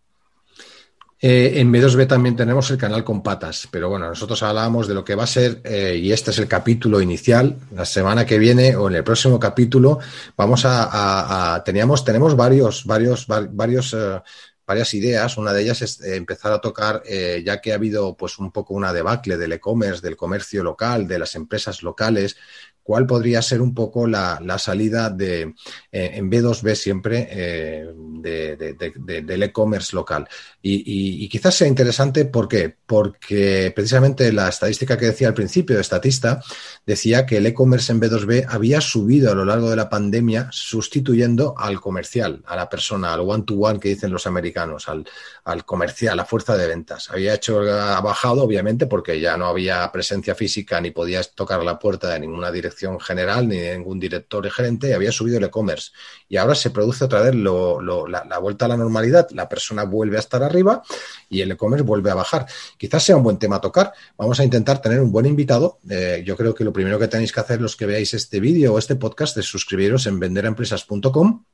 Eh, 1.25 1.61
en 1.61 1.73
B2B 1.73 2.09
también 2.09 2.35
tenemos 2.35 2.69
el 2.73 2.79
canal 2.79 3.05
con 3.05 3.23
patas, 3.23 3.69
pero 3.71 3.89
bueno, 3.89 4.09
nosotros 4.09 4.43
hablábamos 4.43 4.89
de 4.89 4.95
lo 4.95 5.05
que 5.05 5.15
va 5.15 5.23
a 5.23 5.29
ser, 5.29 5.63
y 5.97 6.11
este 6.11 6.33
es 6.33 6.39
el 6.41 6.49
capítulo 6.49 7.01
inicial, 7.01 7.59
la 7.71 7.85
semana 7.85 8.27
que 8.27 8.39
viene 8.39 8.75
o 8.75 8.89
en 8.89 8.97
el 8.97 9.05
próximo 9.05 9.39
capítulo, 9.39 10.01
vamos 10.37 10.65
a, 10.65 11.63
teníamos, 11.65 12.05
tenemos 12.05 12.35
varios, 12.35 12.85
varios, 12.85 13.29
varios, 13.29 13.95
eh, 13.95 14.21
varias 14.67 14.95
ideas. 14.95 15.37
Una 15.37 15.53
de 15.53 15.63
ellas 15.63 15.83
es 15.83 16.01
empezar 16.01 16.53
a 16.53 16.61
tocar, 16.61 17.03
ya 17.45 17.61
que 17.61 17.73
ha 17.73 17.77
habido 17.77 18.17
pues 18.17 18.39
un 18.39 18.53
poco 18.53 18.75
una 18.75 18.93
debacle 18.93 19.37
del 19.37 19.53
e-commerce, 19.53 20.03
del 20.03 20.17
comercio 20.17 20.63
local, 20.63 21.07
de 21.09 21.19
las 21.19 21.35
empresas 21.35 21.83
locales, 21.83 22.37
cuál 22.83 23.07
podría 23.07 23.43
ser 23.43 23.61
un 23.61 23.75
poco 23.75 24.07
la, 24.07 24.41
salida 24.59 25.11
de, 25.11 25.55
eh, 25.91 26.11
en 26.15 26.31
B2B 26.31 26.75
siempre 26.75 27.29
eh, 27.31 27.87
del 27.95 29.43
e-commerce 29.43 29.95
local. 29.95 30.29
Y, 30.61 31.29
quizás 31.29 31.55
sea 31.55 31.69
interesante, 31.69 32.25
¿por 32.25 32.49
qué? 32.49 32.77
Porque 32.87 33.73
precisamente 33.75 34.33
la 34.33 34.49
estadística 34.49 34.97
que 34.97 35.07
decía 35.07 35.29
al 35.29 35.35
principio 35.35 35.77
de 35.77 35.85
Statista 35.85 36.43
decía 36.87 37.27
que 37.27 37.39
el 37.39 37.47
e-commerce 37.47 37.93
en 37.93 38.01
B2B 38.01 38.47
había 38.49 38.81
subido 38.81 39.33
a 39.33 39.35
lo 39.35 39.45
largo 39.45 39.71
de 39.71 39.77
la 39.77 39.89
pandemia 39.89 40.49
sustituyendo 40.53 41.55
al 41.57 41.81
comercial, 41.81 42.43
a 42.47 42.57
la 42.57 42.69
persona, 42.69 43.13
al 43.13 43.21
one-to-one 43.21 43.81
que 43.81 43.91
dicen 43.91 44.13
los 44.13 44.27
americanos, 44.27 44.89
al, 44.89 45.05
al 45.45 45.65
comercial, 45.65 46.13
a 46.13 46.17
la 46.17 46.25
fuerza 46.25 46.57
de 46.57 46.67
ventas. 46.67 47.11
Había 47.11 47.35
hecho, 47.35 47.61
ha 47.61 48.01
bajado 48.01 48.43
obviamente 48.43 48.87
porque 48.87 49.21
ya 49.21 49.37
no 49.37 49.47
había 49.47 49.91
presencia 49.91 50.35
física 50.35 50.81
ni 50.81 50.91
podías 50.91 51.35
tocar 51.35 51.63
la 51.63 51.79
puerta 51.79 52.11
de 52.11 52.21
ninguna 52.21 52.51
dirección 52.51 52.72
general 53.01 53.49
ni 53.49 53.59
ningún 53.59 54.01
director 54.01 54.45
y 54.47 54.51
gerente 54.51 54.95
había 54.95 55.13
subido 55.13 55.39
el 55.39 55.45
e-commerce. 55.45 55.91
Y 56.29 56.37
ahora 56.37 56.55
se 56.55 56.71
produce 56.71 57.05
otra 57.05 57.21
vez 57.21 57.35
la, 57.35 58.39
vuelta 58.39 58.65
a 58.65 58.69
la 58.69 58.77
normalidad, 58.77 59.29
la 59.31 59.49
persona 59.49 59.85
vuelve 59.85 60.17
a 60.17 60.21
estar 60.21 60.43
arriba 60.43 60.83
y 61.29 61.41
el 61.41 61.53
e-commerce 61.53 61.85
vuelve 61.85 62.11
a 62.11 62.15
bajar. 62.15 62.47
Quizás 62.77 63.03
sea 63.03 63.17
un 63.17 63.23
buen 63.23 63.39
tema 63.39 63.57
a 63.57 63.61
tocar. 63.61 63.93
Vamos 64.17 64.41
a 64.41 64.45
intentar 64.45 64.81
tener 64.81 65.01
un 65.01 65.13
buen 65.13 65.27
invitado. 65.27 65.79
Eh, 65.89 66.23
yo 66.25 66.37
creo 66.37 66.55
que 66.55 66.65
lo 66.65 66.73
primero 66.73 66.99
que 66.99 67.09
tenéis 67.09 67.33
que 67.33 67.41
hacer 67.41 67.61
los 67.61 67.77
que 67.77 67.87
veáis 67.87 68.15
este 68.15 68.41
vídeo 68.41 68.75
o 68.75 68.79
este 68.79 68.97
podcast 68.97 69.37
es 69.39 69.47
suscribiros 69.47 70.07
en 70.07 70.19
venderempresas.com 70.19 71.45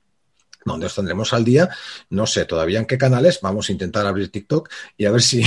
donde 0.65 0.87
os 0.87 0.95
tendremos 0.95 1.33
al 1.33 1.45
día. 1.45 1.69
No 2.11 2.27
sé 2.27 2.45
todavía 2.45 2.79
en 2.79 2.87
qué 2.87 2.99
canales. 2.99 3.41
Vamos 3.43 3.69
a 3.69 3.73
intentar 3.73 4.07
abrir 4.07 4.31
TikTok 4.31 4.69
y 4.97 5.05
a 5.05 5.11
ver 5.11 5.23
si 5.23 5.43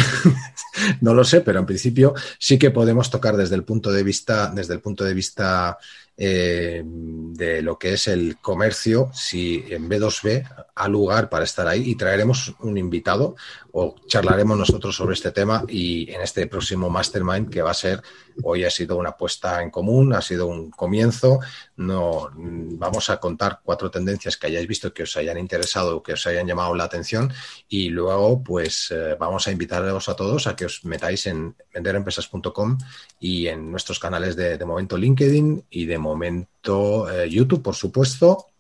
no 1.01 1.13
lo 1.13 1.23
sé, 1.23 1.41
pero 1.41 1.59
en 1.59 1.65
principio 1.65 2.13
sí 2.39 2.57
que 2.57 2.71
podemos 2.71 3.09
tocar 3.09 3.37
desde 3.37 3.55
el 3.55 3.63
punto 3.63 3.91
de 3.91 4.03
vista, 4.03 4.51
desde 4.53 4.73
el 4.73 4.79
punto 4.79 5.03
de 5.03 5.13
vista 5.13 5.77
eh, 6.23 6.83
de 6.85 7.61
lo 7.63 7.79
que 7.79 7.93
es 7.93 8.07
el 8.07 8.37
comercio, 8.39 9.09
si 9.11 9.63
en 9.69 9.89
B2B 9.89 10.67
ha 10.75 10.87
lugar 10.87 11.29
para 11.29 11.45
estar 11.45 11.67
ahí 11.67 11.89
y 11.89 11.95
traeremos 11.95 12.53
un 12.59 12.77
invitado 12.77 13.35
o 13.71 13.95
charlaremos 14.07 14.57
nosotros 14.57 14.95
sobre 14.95 15.15
este 15.15 15.31
tema 15.31 15.63
y 15.67 16.11
en 16.11 16.21
este 16.21 16.45
próximo 16.45 16.91
mastermind 16.91 17.49
que 17.49 17.63
va 17.63 17.71
a 17.71 17.73
ser, 17.73 18.03
hoy 18.43 18.63
ha 18.63 18.69
sido 18.69 18.97
una 18.97 19.11
puesta 19.17 19.61
en 19.61 19.69
común, 19.69 20.13
ha 20.13 20.21
sido 20.21 20.47
un 20.47 20.71
comienzo, 20.71 21.39
no 21.77 22.29
vamos 22.35 23.09
a 23.09 23.17
contar 23.17 23.59
cuatro 23.63 23.89
tendencias 23.89 24.37
que 24.37 24.47
hayáis 24.47 24.67
visto 24.67 24.93
que 24.93 25.03
os 25.03 25.15
hayan 25.17 25.37
interesado 25.37 26.01
que 26.01 26.13
os 26.13 26.27
hayan 26.27 26.47
llamado 26.47 26.75
la 26.75 26.85
atención. 26.85 27.31
Y 27.67 27.89
luego 27.89 28.43
pues 28.43 28.91
eh, 28.91 29.15
vamos 29.19 29.47
a 29.47 29.51
invitaros 29.51 30.09
a 30.09 30.15
todos 30.15 30.47
a 30.47 30.55
que 30.55 30.65
os 30.65 30.83
metáis 30.85 31.25
en 31.27 31.55
venderempresas.com 31.73 32.77
y 33.19 33.47
en 33.47 33.71
nuestros 33.71 33.99
canales 33.99 34.35
de, 34.35 34.57
de 34.57 34.65
momento 34.65 34.97
LinkedIn 34.97 35.65
y 35.69 35.85
de 35.85 35.97
momento 35.97 37.09
eh, 37.11 37.29
YouTube, 37.29 37.61
por 37.61 37.75
supuesto, 37.75 38.50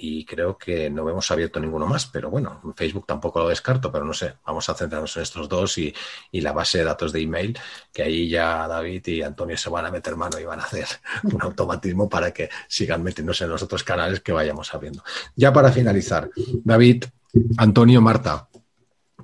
y 0.00 0.24
creo 0.24 0.56
que 0.56 0.88
no 0.88 1.08
hemos 1.08 1.30
abierto 1.30 1.60
ninguno 1.60 1.86
más, 1.86 2.06
pero 2.06 2.30
bueno, 2.30 2.60
Facebook 2.74 3.06
tampoco 3.06 3.40
lo 3.40 3.48
descarto, 3.48 3.92
pero 3.92 4.04
no 4.04 4.14
sé, 4.14 4.34
vamos 4.46 4.68
a 4.68 4.74
centrarnos 4.74 5.14
en 5.16 5.22
estos 5.22 5.48
dos 5.48 5.76
y, 5.78 5.94
la 6.32 6.52
base 6.52 6.78
de 6.78 6.84
datos 6.84 7.12
de 7.12 7.20
email, 7.20 7.58
que 7.92 8.02
ahí 8.02 8.28
ya 8.28 8.66
David 8.66 9.06
y 9.08 9.22
Antonio 9.22 9.58
se 9.58 9.68
van 9.68 9.84
a 9.84 9.90
meter 9.90 10.16
mano 10.16 10.40
y 10.40 10.44
van 10.44 10.60
a 10.60 10.62
hacer 10.62 10.86
un 11.24 11.42
automatismo 11.42 12.08
para 12.08 12.32
que 12.32 12.48
sigan 12.66 13.02
metiéndose 13.02 13.44
en 13.44 13.50
los 13.50 13.62
otros 13.62 13.84
canales 13.84 14.20
que 14.20 14.32
vayamos 14.32 14.72
abriendo. 14.72 15.04
Ya 15.36 15.52
para 15.52 15.70
finalizar, 15.70 16.30
David, 16.64 17.04
Antonio, 17.58 18.00
Marta, 18.00 18.48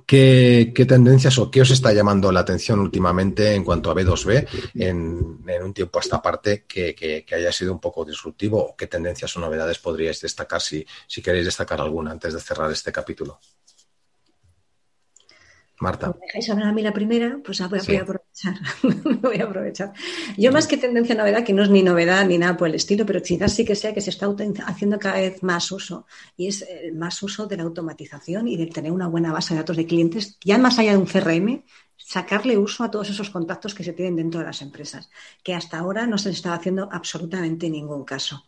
¿Qué, 0.07 0.85
tendencias 0.87 1.37
o 1.37 1.51
qué 1.51 1.59
os 1.59 1.69
está 1.69 1.91
llamando 1.91 2.31
la 2.31 2.39
atención 2.39 2.79
últimamente 2.79 3.53
en 3.53 3.65
cuanto 3.65 3.91
a 3.91 3.93
B2B 3.93 4.47
en, 4.75 5.63
un 5.63 5.73
tiempo 5.73 5.99
a 5.99 6.01
esta 6.01 6.21
parte 6.21 6.63
que, 6.65 7.25
haya 7.29 7.51
sido 7.51 7.73
un 7.73 7.81
poco 7.81 8.05
disruptivo? 8.05 8.57
¿O 8.69 8.77
qué 8.77 8.87
tendencias 8.87 9.35
o 9.35 9.41
novedades 9.41 9.79
podríais 9.79 10.21
destacar 10.21 10.61
si 10.61 10.85
queréis 11.21 11.45
destacar 11.45 11.81
alguna 11.81 12.11
antes 12.11 12.33
de 12.33 12.39
cerrar 12.39 12.71
este 12.71 12.93
capítulo? 12.93 13.41
Marta. 15.79 16.07
¿Me 16.07 16.25
dejáis 16.25 16.49
hablar 16.49 16.69
a 16.69 16.73
mí 16.73 16.81
la 16.81 16.93
primera? 16.93 17.39
Pues 17.43 17.59
voy, 17.59 17.97
a 17.97 18.01
aprovechar. 18.01 18.55
voy 19.21 19.37
a 19.37 19.43
aprovechar. 19.43 19.93
Yo 20.35 20.51
más 20.51 20.65
que 20.65 20.77
tendencia 20.77 21.13
a 21.13 21.19
novedad, 21.19 21.43
que 21.43 21.53
no 21.53 21.61
es 21.61 21.69
ni 21.69 21.83
novedad 21.83 22.25
ni 22.25 22.39
nada 22.39 22.57
por 22.57 22.67
el 22.67 22.75
estilo, 22.75 23.05
pero 23.05 23.21
quizás 23.21 23.53
sí 23.53 23.63
que 23.63 23.75
sea 23.75 23.93
que 23.93 24.01
se 24.01 24.09
está 24.09 24.27
haciendo 24.65 24.97
cada 24.97 25.17
vez 25.17 25.43
más 25.43 25.71
uso 25.71 26.07
y 26.35 26.47
es 26.47 26.63
el 26.67 26.95
más 26.95 27.21
uso 27.21 27.45
de 27.45 27.57
la 27.57 27.63
automatización 27.63 28.47
y 28.47 28.57
de 28.57 28.65
tener 28.67 28.91
una 28.91 29.07
buena 29.07 29.31
base 29.31 29.53
de 29.53 29.59
datos 29.59 29.77
de 29.77 29.85
clientes, 29.85 30.37
ya 30.43 30.57
más 30.57 30.79
allá 30.79 30.91
de 30.93 30.97
un 30.97 31.05
CRM, 31.05 31.63
sacarle 31.95 32.57
uso 32.57 32.83
a 32.83 32.89
todos 32.89 33.09
esos 33.09 33.29
contactos 33.29 33.75
que 33.75 33.83
se 33.83 33.93
tienen 33.93 34.15
dentro 34.15 34.39
de 34.39 34.47
las 34.47 34.61
empresas, 34.61 35.09
que 35.43 35.53
hasta 35.53 35.77
ahora 35.77 36.07
no 36.07 36.17
se 36.17 36.29
les 36.29 36.37
estaba 36.37 36.55
haciendo 36.55 36.89
absolutamente 36.91 37.69
ningún 37.69 38.03
caso. 38.03 38.45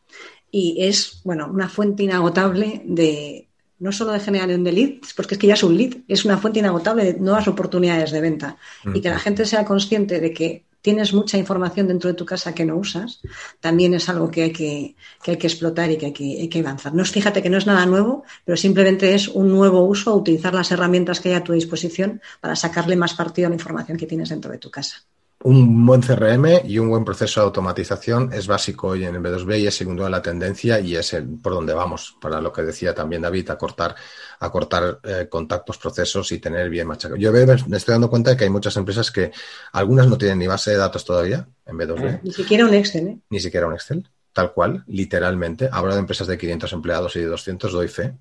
Y 0.50 0.78
es, 0.80 1.22
bueno, 1.24 1.48
una 1.48 1.70
fuente 1.70 2.04
inagotable 2.04 2.82
de, 2.86 3.49
no 3.80 3.92
solo 3.92 4.12
de 4.12 4.20
generación 4.20 4.64
de 4.64 4.72
leads, 4.72 5.14
porque 5.14 5.36
es 5.36 5.40
que 5.40 5.48
ya 5.48 5.54
es 5.54 5.64
un 5.64 5.78
lead, 5.78 5.98
es 6.08 6.26
una 6.26 6.38
fuente 6.38 6.60
inagotable 6.60 7.06
de 7.06 7.20
nuevas 7.20 7.48
oportunidades 7.48 8.12
de 8.12 8.22
venta. 8.22 8.58
Y 8.94 9.02
que 9.02 9.10
la 9.10 9.20
gente 9.20 9.46
sea 9.46 9.66
consciente 9.66 10.20
de 10.20 10.34
que 10.34 10.66
tienes 10.82 11.14
mucha 11.14 11.38
información 11.38 11.88
dentro 11.88 12.10
de 12.10 12.14
tu 12.14 12.26
casa 12.26 12.54
que 12.54 12.66
no 12.66 12.78
usas, 12.78 13.22
también 13.60 13.94
es 13.94 14.08
algo 14.10 14.32
que 14.32 14.44
hay 14.44 14.52
que, 14.52 14.96
hay 15.26 15.38
que 15.38 15.48
explotar 15.48 15.92
y 15.92 15.98
que 15.98 16.08
hay 16.08 16.50
que, 16.50 16.60
avanzar. 16.60 16.94
No, 16.94 17.04
fíjate 17.04 17.42
que 17.42 17.50
no 17.50 17.58
es 17.58 17.68
nada 17.68 17.86
nuevo, 17.86 18.24
pero 18.46 18.58
simplemente 18.58 19.14
es 19.14 19.28
un 19.28 19.50
nuevo 19.50 19.82
uso, 19.82 20.16
utilizar 20.16 20.54
las 20.54 20.72
herramientas 20.72 21.20
que 21.20 21.30
hay 21.30 21.36
a 21.36 21.44
tu 21.44 21.54
disposición 21.54 22.22
para 22.40 22.56
sacarle 22.56 22.96
más 22.96 23.14
partido 23.14 23.48
a 23.48 23.50
la 23.50 23.56
información 23.56 23.98
que 23.98 24.08
tienes 24.08 24.30
dentro 24.30 24.52
de 24.52 24.58
tu 24.58 24.70
casa 24.70 25.04
un 25.44 25.86
buen 25.86 26.02
CRM 26.02 26.66
y 26.66 26.80
un 26.80 26.90
buen 26.90 27.06
proceso 27.06 27.40
de 27.40 27.46
automatización 27.46 28.34
es 28.34 28.48
básico 28.48 28.90
hoy 28.90 29.06
en 29.06 29.16
el 29.16 29.22
B2B 29.22 29.60
y 29.60 29.68
es 29.68 29.76
segundo 29.76 30.04
de 30.04 30.10
la 30.10 30.22
tendencia 30.22 30.80
y 30.82 30.98
es 30.98 31.14
el, 31.14 31.28
por 31.42 31.54
donde 31.54 31.74
vamos, 31.74 32.18
para 32.20 32.42
lo 32.42 32.52
que 32.52 32.64
decía 32.64 32.94
también 32.94 33.22
David, 33.22 33.50
acortar, 33.50 33.96
acortar 34.40 35.00
eh, 35.04 35.28
contactos, 35.30 35.78
procesos 35.78 36.32
y 36.34 36.40
tener 36.40 36.70
bien 36.70 36.88
machacado. 36.88 37.18
Yo 37.18 37.32
me 37.32 37.78
estoy 37.78 37.94
dando 37.94 38.10
cuenta 38.10 38.32
de 38.32 38.38
que 38.38 38.44
hay 38.44 38.50
muchas 38.50 38.76
empresas 38.76 39.12
que 39.12 39.32
algunas 39.72 40.08
no 40.08 40.18
tienen 40.18 40.40
ni 40.40 40.48
base 40.48 40.72
de 40.72 40.78
datos 40.78 41.06
todavía 41.06 41.48
en 41.66 41.78
B2B. 41.78 42.20
Ni 42.22 42.34
siquiera 42.34 42.66
un 42.66 42.74
Excel, 42.74 43.08
¿eh? 43.08 43.20
Ni 43.30 43.40
siquiera 43.40 43.66
un 43.66 43.74
Excel, 43.74 44.10
tal 44.34 44.52
cual, 44.52 44.84
literalmente. 44.88 45.70
Hablo 45.72 45.94
de 45.94 46.00
empresas 46.00 46.28
de 46.28 46.38
500 46.38 46.74
empleados 46.74 47.16
y 47.16 47.20
de 47.20 47.28
200, 47.28 47.72
doy 47.72 47.88
fe. 47.88 48.18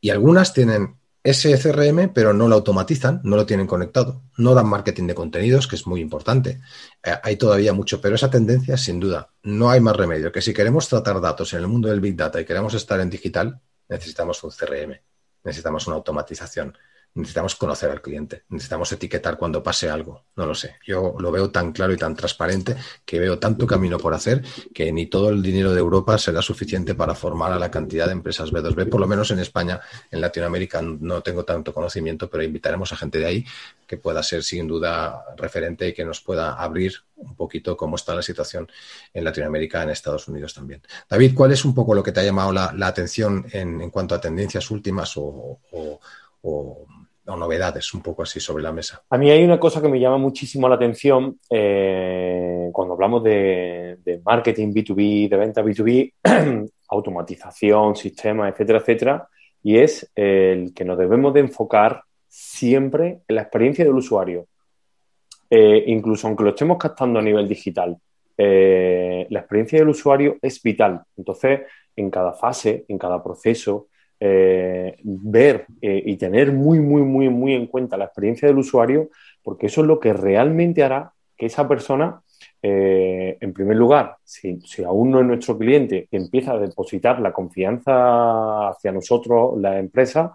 Y 0.00 0.10
algunas 0.10 0.52
tienen 0.52 0.96
ese 1.26 1.58
CRM, 1.58 2.12
pero 2.14 2.32
no 2.32 2.46
lo 2.46 2.54
automatizan, 2.54 3.20
no 3.24 3.34
lo 3.34 3.44
tienen 3.44 3.66
conectado, 3.66 4.22
no 4.36 4.54
dan 4.54 4.68
marketing 4.68 5.08
de 5.08 5.14
contenidos, 5.16 5.66
que 5.66 5.74
es 5.74 5.84
muy 5.84 6.00
importante. 6.00 6.60
Eh, 7.02 7.14
hay 7.20 7.36
todavía 7.36 7.72
mucho, 7.72 8.00
pero 8.00 8.14
esa 8.14 8.30
tendencia, 8.30 8.76
sin 8.76 9.00
duda, 9.00 9.32
no 9.42 9.68
hay 9.68 9.80
más 9.80 9.96
remedio 9.96 10.30
que 10.30 10.40
si 10.40 10.54
queremos 10.54 10.88
tratar 10.88 11.20
datos 11.20 11.52
en 11.52 11.60
el 11.60 11.66
mundo 11.66 11.88
del 11.88 12.00
Big 12.00 12.14
Data 12.14 12.40
y 12.40 12.44
queremos 12.44 12.74
estar 12.74 13.00
en 13.00 13.10
digital, 13.10 13.60
necesitamos 13.88 14.42
un 14.44 14.52
CRM, 14.52 15.00
necesitamos 15.42 15.86
una 15.88 15.96
automatización 15.96 16.78
necesitamos 17.16 17.56
conocer 17.56 17.90
al 17.90 18.02
cliente, 18.02 18.44
necesitamos 18.50 18.92
etiquetar 18.92 19.36
cuando 19.36 19.62
pase 19.62 19.88
algo, 19.88 20.24
no 20.36 20.46
lo 20.46 20.54
sé. 20.54 20.76
Yo 20.86 21.16
lo 21.18 21.32
veo 21.32 21.50
tan 21.50 21.72
claro 21.72 21.92
y 21.92 21.96
tan 21.96 22.14
transparente 22.14 22.76
que 23.04 23.18
veo 23.18 23.38
tanto 23.38 23.66
camino 23.66 23.98
por 23.98 24.14
hacer 24.14 24.44
que 24.74 24.92
ni 24.92 25.06
todo 25.06 25.30
el 25.30 25.42
dinero 25.42 25.72
de 25.72 25.80
Europa 25.80 26.18
será 26.18 26.42
suficiente 26.42 26.94
para 26.94 27.14
formar 27.14 27.52
a 27.52 27.58
la 27.58 27.70
cantidad 27.70 28.06
de 28.06 28.12
empresas 28.12 28.52
B2B, 28.52 28.88
por 28.88 29.00
lo 29.00 29.06
menos 29.06 29.30
en 29.30 29.38
España, 29.38 29.80
en 30.10 30.20
Latinoamérica 30.20 30.82
no 30.82 31.22
tengo 31.22 31.44
tanto 31.44 31.72
conocimiento, 31.72 32.28
pero 32.28 32.42
invitaremos 32.42 32.92
a 32.92 32.96
gente 32.96 33.18
de 33.18 33.26
ahí 33.26 33.44
que 33.86 33.96
pueda 33.96 34.22
ser 34.22 34.42
sin 34.42 34.66
duda 34.66 35.24
referente 35.36 35.88
y 35.88 35.94
que 35.94 36.04
nos 36.04 36.20
pueda 36.20 36.54
abrir 36.54 36.94
un 37.16 37.34
poquito 37.34 37.76
cómo 37.76 37.96
está 37.96 38.14
la 38.14 38.22
situación 38.22 38.68
en 39.14 39.24
Latinoamérica, 39.24 39.82
en 39.82 39.90
Estados 39.90 40.28
Unidos 40.28 40.52
también. 40.52 40.82
David, 41.08 41.34
¿cuál 41.34 41.52
es 41.52 41.64
un 41.64 41.74
poco 41.74 41.94
lo 41.94 42.02
que 42.02 42.12
te 42.12 42.20
ha 42.20 42.24
llamado 42.24 42.52
la, 42.52 42.86
atención 42.86 43.46
en, 43.52 43.90
cuanto 43.90 44.14
a 44.14 44.20
tendencias 44.20 44.70
últimas 44.70 45.16
o 45.16 45.58
o 46.46 46.86
novedades 47.34 47.92
un 47.94 48.02
poco 48.02 48.22
así 48.22 48.38
sobre 48.38 48.62
la 48.62 48.72
mesa. 48.72 49.02
A 49.10 49.18
mí 49.18 49.30
hay 49.30 49.42
una 49.42 49.58
cosa 49.58 49.82
que 49.82 49.88
me 49.88 49.98
llama 49.98 50.18
muchísimo 50.18 50.68
la 50.68 50.76
atención 50.76 51.40
eh, 51.50 52.68
cuando 52.72 52.94
hablamos 52.94 53.24
de, 53.24 54.20
marketing 54.24 54.72
B2B, 54.72 55.28
de 55.28 55.36
venta 55.36 55.62
B2B, 55.62 56.12
automatización, 56.88 57.96
sistemas, 57.96 58.52
etcétera, 58.52 58.78
etcétera, 58.78 59.28
y 59.62 59.78
es 59.78 60.10
el 60.14 60.72
que 60.72 60.84
nos 60.84 60.98
debemos 60.98 61.34
de 61.34 61.40
enfocar 61.40 62.02
siempre 62.28 63.22
en 63.26 63.34
la 63.34 63.42
experiencia 63.42 63.84
del 63.84 63.94
usuario. 63.94 64.46
Eh, 65.50 65.84
incluso 65.86 66.26
aunque 66.26 66.44
lo 66.44 66.50
estemos 66.50 66.76
captando 66.78 67.18
a 67.18 67.22
nivel 67.22 67.48
digital, 67.48 67.96
eh, 68.38 69.26
la 69.30 69.40
experiencia 69.40 69.78
del 69.78 69.88
usuario 69.88 70.36
es 70.42 70.62
vital. 70.62 71.02
Entonces, 71.16 71.62
en 71.94 72.10
cada 72.10 72.32
fase, 72.32 72.84
en 72.88 72.98
cada 72.98 73.22
proceso, 73.22 73.88
eh, 74.18 74.96
ver 75.02 75.66
eh, 75.82 76.02
y 76.06 76.16
tener 76.16 76.50
muy, 76.52 76.80
muy, 76.80 77.02
muy, 77.02 77.28
muy 77.28 77.54
en 77.54 77.66
cuenta 77.66 77.96
la 77.96 78.06
experiencia 78.06 78.48
del 78.48 78.58
usuario, 78.58 79.10
porque 79.42 79.66
eso 79.66 79.82
es 79.82 79.86
lo 79.86 80.00
que 80.00 80.12
realmente 80.12 80.82
hará 80.82 81.12
que 81.36 81.46
esa 81.46 81.68
persona, 81.68 82.22
eh, 82.62 83.36
en 83.40 83.52
primer 83.52 83.76
lugar, 83.76 84.16
si, 84.24 84.58
aún 84.86 85.10
no 85.10 85.20
es 85.20 85.26
nuestro 85.26 85.58
cliente, 85.58 86.08
empieza 86.10 86.52
a 86.52 86.58
depositar 86.58 87.20
la 87.20 87.32
confianza 87.32 88.68
hacia 88.70 88.90
nosotros, 88.90 89.60
la 89.60 89.78
empresa, 89.78 90.34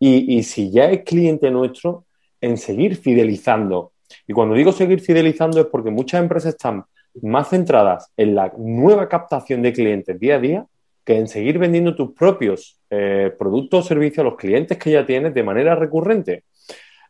y, 0.00 0.42
si 0.44 0.70
ya 0.70 0.90
es 0.90 1.02
cliente 1.02 1.50
nuestro, 1.50 2.04
en 2.40 2.56
seguir 2.56 2.96
fidelizando. 2.96 3.92
Y 4.26 4.32
cuando 4.32 4.54
digo 4.54 4.72
seguir 4.72 5.00
fidelizando 5.00 5.60
es 5.60 5.66
porque 5.66 5.90
muchas 5.90 6.22
empresas 6.22 6.54
están 6.54 6.84
más 7.20 7.48
centradas 7.50 8.10
en 8.16 8.36
la 8.36 8.52
nueva 8.56 9.08
captación 9.08 9.60
de 9.60 9.72
clientes 9.72 10.18
día 10.20 10.36
a 10.36 10.38
día 10.38 10.66
que 11.08 11.16
en 11.16 11.26
seguir 11.26 11.58
vendiendo 11.58 11.96
tus 11.96 12.12
propios 12.12 12.78
eh, 12.90 13.32
productos 13.38 13.82
o 13.82 13.88
servicios 13.88 14.18
a 14.18 14.28
los 14.28 14.36
clientes 14.36 14.76
que 14.76 14.90
ya 14.90 15.06
tienes 15.06 15.32
de 15.32 15.42
manera 15.42 15.74
recurrente. 15.74 16.44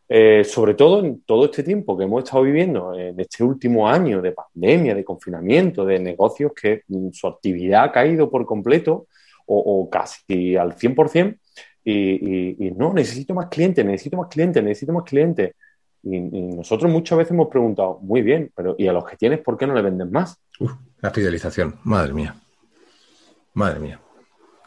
Eh, 0.07 0.45
sobre 0.45 0.73
todo 0.73 1.03
en 1.03 1.21
todo 1.23 1.43
este 1.43 1.63
tiempo 1.63 1.97
que 1.97 2.05
hemos 2.05 2.23
estado 2.23 2.43
viviendo, 2.43 2.97
en 2.97 3.19
este 3.19 3.43
último 3.43 3.89
año 3.89 4.21
de 4.21 4.31
pandemia, 4.31 4.95
de 4.95 5.03
confinamiento, 5.03 5.83
de 5.83 5.99
negocios 5.99 6.53
que 6.55 6.83
mm, 6.87 7.09
su 7.11 7.27
actividad 7.27 7.83
ha 7.83 7.91
caído 7.91 8.31
por 8.31 8.45
completo 8.45 9.07
o, 9.45 9.89
casi 9.89 10.55
al 10.55 10.77
100%, 10.77 11.37
y, 11.83 12.67
y, 12.67 12.71
no, 12.71 12.93
necesito 12.93 13.33
más 13.33 13.47
clientes, 13.47 13.83
necesito 13.83 14.15
más 14.15 14.29
clientes, 14.29 14.63
necesito 14.63 14.93
más 14.93 15.03
clientes. 15.03 15.55
Y, 16.03 16.19
nosotros 16.21 16.89
muchas 16.89 17.17
veces 17.17 17.31
hemos 17.31 17.49
preguntado, 17.49 17.99
muy 18.01 18.21
bien, 18.21 18.49
pero 18.55 18.75
¿y 18.77 18.87
a 18.87 18.93
los 18.93 19.03
que 19.03 19.17
tienes 19.17 19.39
por 19.39 19.57
qué 19.57 19.67
no 19.67 19.73
le 19.73 19.81
vendes 19.81 20.09
más? 20.09 20.41
la 21.01 21.09
fidelización, 21.09 21.79
madre 21.83 22.13
mía. 22.13 22.35
Madre 23.59 23.79
mía. 23.81 23.99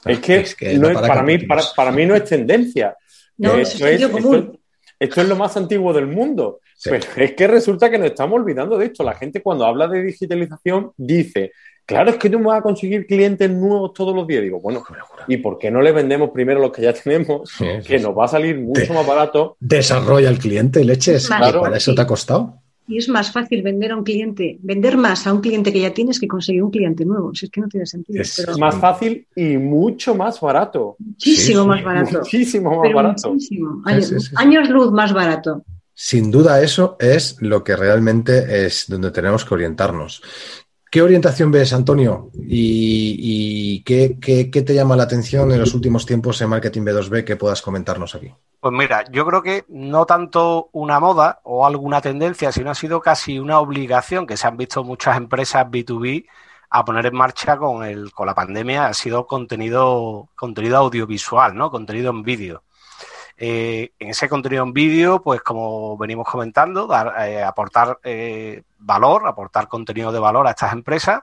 Es 0.05 0.19
que, 0.55 0.79
para, 0.93 1.23
mí, 1.23 1.39
para, 1.39 1.93
mí 1.93 2.05
no 2.05 2.15
es 2.15 2.25
tendencia. 2.25 2.95
No, 3.39 3.55
esto, 3.55 3.87
es, 3.87 4.03
esto, 4.03 5.21
es, 5.21 5.29
lo 5.29 5.37
más 5.37 5.57
antiguo 5.57 5.93
del 5.93 6.07
mundo. 6.07 6.61
Pero 6.85 7.25
es 7.25 7.33
que 7.33 7.47
resulta 7.47 7.89
que 7.89 7.99
nos 7.99 8.09
estamos 8.09 8.39
olvidando 8.39 8.77
de 8.77 8.87
esto. 8.87 9.03
La 9.03 9.15
gente 9.15 9.41
cuando 9.41 9.65
habla 9.65 9.89
de 9.89 10.03
digitalización 10.03 10.93
dice, 10.97 11.53
claro, 11.87 12.11
es 12.11 12.17
que 12.17 12.29
tú 12.29 12.39
vas 12.41 12.59
a 12.59 12.63
conseguir 12.63 13.07
clientes 13.07 13.49
nuevos 13.49 13.95
todos 13.95 14.15
los 14.15 14.27
días. 14.27 14.43
Digo, 14.43 14.61
bueno, 14.61 14.85
¿y 15.29 15.39
por 15.39 15.59
qué 15.59 15.71
no 15.71 15.81
le 15.81 15.93
vendemos 15.93 16.31
primero 16.31 16.61
los 16.61 16.73
que 16.73 16.83
ya 16.83 16.93
tenemos? 16.93 17.51
que 17.87 17.99
nos 17.99 18.17
va 18.17 18.27
a 18.27 18.29
salir 18.29 18.59
mucho 18.59 18.93
más 18.93 19.07
barato. 19.07 19.57
Desarrolla 19.61 20.29
el 20.29 20.39
cliente, 20.39 20.85
leches. 20.85 21.29
Claro, 21.29 21.63
para 21.63 21.79
eso 21.79 21.95
te 21.95 22.03
ha 22.03 22.07
costado. 22.07 22.62
Y 22.87 22.99
es 22.99 23.09
más 23.09 23.31
fácil 23.31 23.63
vender 23.63 23.93
a 23.93 23.97
un 23.97 24.03
cliente, 24.03 24.59
vender 24.61 24.97
más 24.97 25.27
a 25.27 25.33
un 25.33 25.41
cliente 25.41 25.73
que 25.73 25.81
ya 25.81 25.95
tienes 25.95 26.19
que 26.19 26.27
conseguir 26.27 26.63
un 26.63 26.71
cliente 26.71 27.05
nuevo. 27.05 27.35
Si 27.35 27.47
es 27.47 27.51
que 27.51 27.61
no 27.61 27.69
tiene 27.69 27.87
sentido. 27.87 28.21
Es 28.21 28.59
más 28.59 28.75
fácil 28.77 29.27
y 29.37 29.57
mucho 29.57 30.15
más 30.15 30.41
barato. 30.41 30.97
Muchísimo 30.99 31.65
más 31.67 31.83
barato. 31.85 32.19
Muchísimo 32.19 32.83
más 32.83 32.93
barato. 32.93 33.37
Años, 34.37 34.69
luz 34.69 34.91
más 34.91 35.13
barato. 35.13 35.65
Sin 35.95 36.31
duda 36.31 36.61
eso 36.63 36.97
es 36.99 37.37
lo 37.41 37.63
que 37.63 37.77
realmente 37.77 38.67
es 38.67 38.87
donde 38.89 39.11
tenemos 39.11 39.45
que 39.45 39.55
orientarnos. 39.55 40.23
¿Qué 40.93 41.01
orientación 41.01 41.51
ves, 41.51 41.73
Antonio? 41.73 42.29
¿Y, 42.35 43.83
qué, 43.83 44.19
qué, 44.21 44.45
te 44.45 44.75
llama 44.75 44.95
la 44.95 45.05
atención 45.05 45.51
en 45.51 45.59
los 45.59 45.73
últimos 45.73 46.05
tiempos 46.05 46.39
en 46.43 46.51
Marketing 46.51 46.83
B2B 46.83 47.25
que 47.25 47.37
puedas 47.37 47.63
comentarnos 47.63 48.15
aquí? 48.15 48.31
Pues 48.61 48.75
mira, 48.75 49.03
yo 49.11 49.25
creo 49.25 49.43
que 49.43 49.65
no 49.69 50.05
tanto 50.05 50.69
una 50.73 51.01
moda 51.01 51.41
o 51.45 51.65
alguna 51.65 52.03
tendencia, 52.03 52.53
sino 52.53 52.71
ha 52.71 52.75
sido 52.75 53.01
casi 53.01 53.39
una 53.39 53.59
obligación 53.59 54.27
que 54.27 54.37
se 54.37 54.47
han 54.47 54.59
visto 54.59 54.85
muchas 54.85 55.17
empresas 55.17 55.65
B2B 55.65 56.27
a 56.69 56.85
poner 56.85 57.07
en 57.07 57.17
marcha 57.17 57.57
con, 57.57 57.87
el, 57.87 58.13
con 58.13 58.27
la 58.27 58.35
pandemia, 58.35 58.89
ha 58.89 58.93
sido 58.93 59.27
contenido, 59.27 60.29
contenido 60.37 60.77
audiovisual, 60.77 61.57
¿no? 61.57 61.71
Contenido 61.71 62.11
en 62.11 62.23
vídeo. 62.23 62.65
Eh, 63.37 63.93
en 63.99 64.11
ese 64.11 64.29
contenido 64.29 64.63
en 64.65 64.73
vídeo, 64.73 65.23
pues 65.23 65.41
como 65.43 65.97
venimos 65.97 66.27
comentando, 66.29 66.87
dar, 66.87 67.15
eh, 67.29 67.43
aportar 67.43 67.99
eh, 68.05 68.63
valor, 68.79 69.27
aportar 69.27 69.69
contenido 69.69 70.13
de 70.13 70.19
valor 70.19 70.47
a 70.47 70.51
estas 70.51 70.73
empresas. 70.73 71.23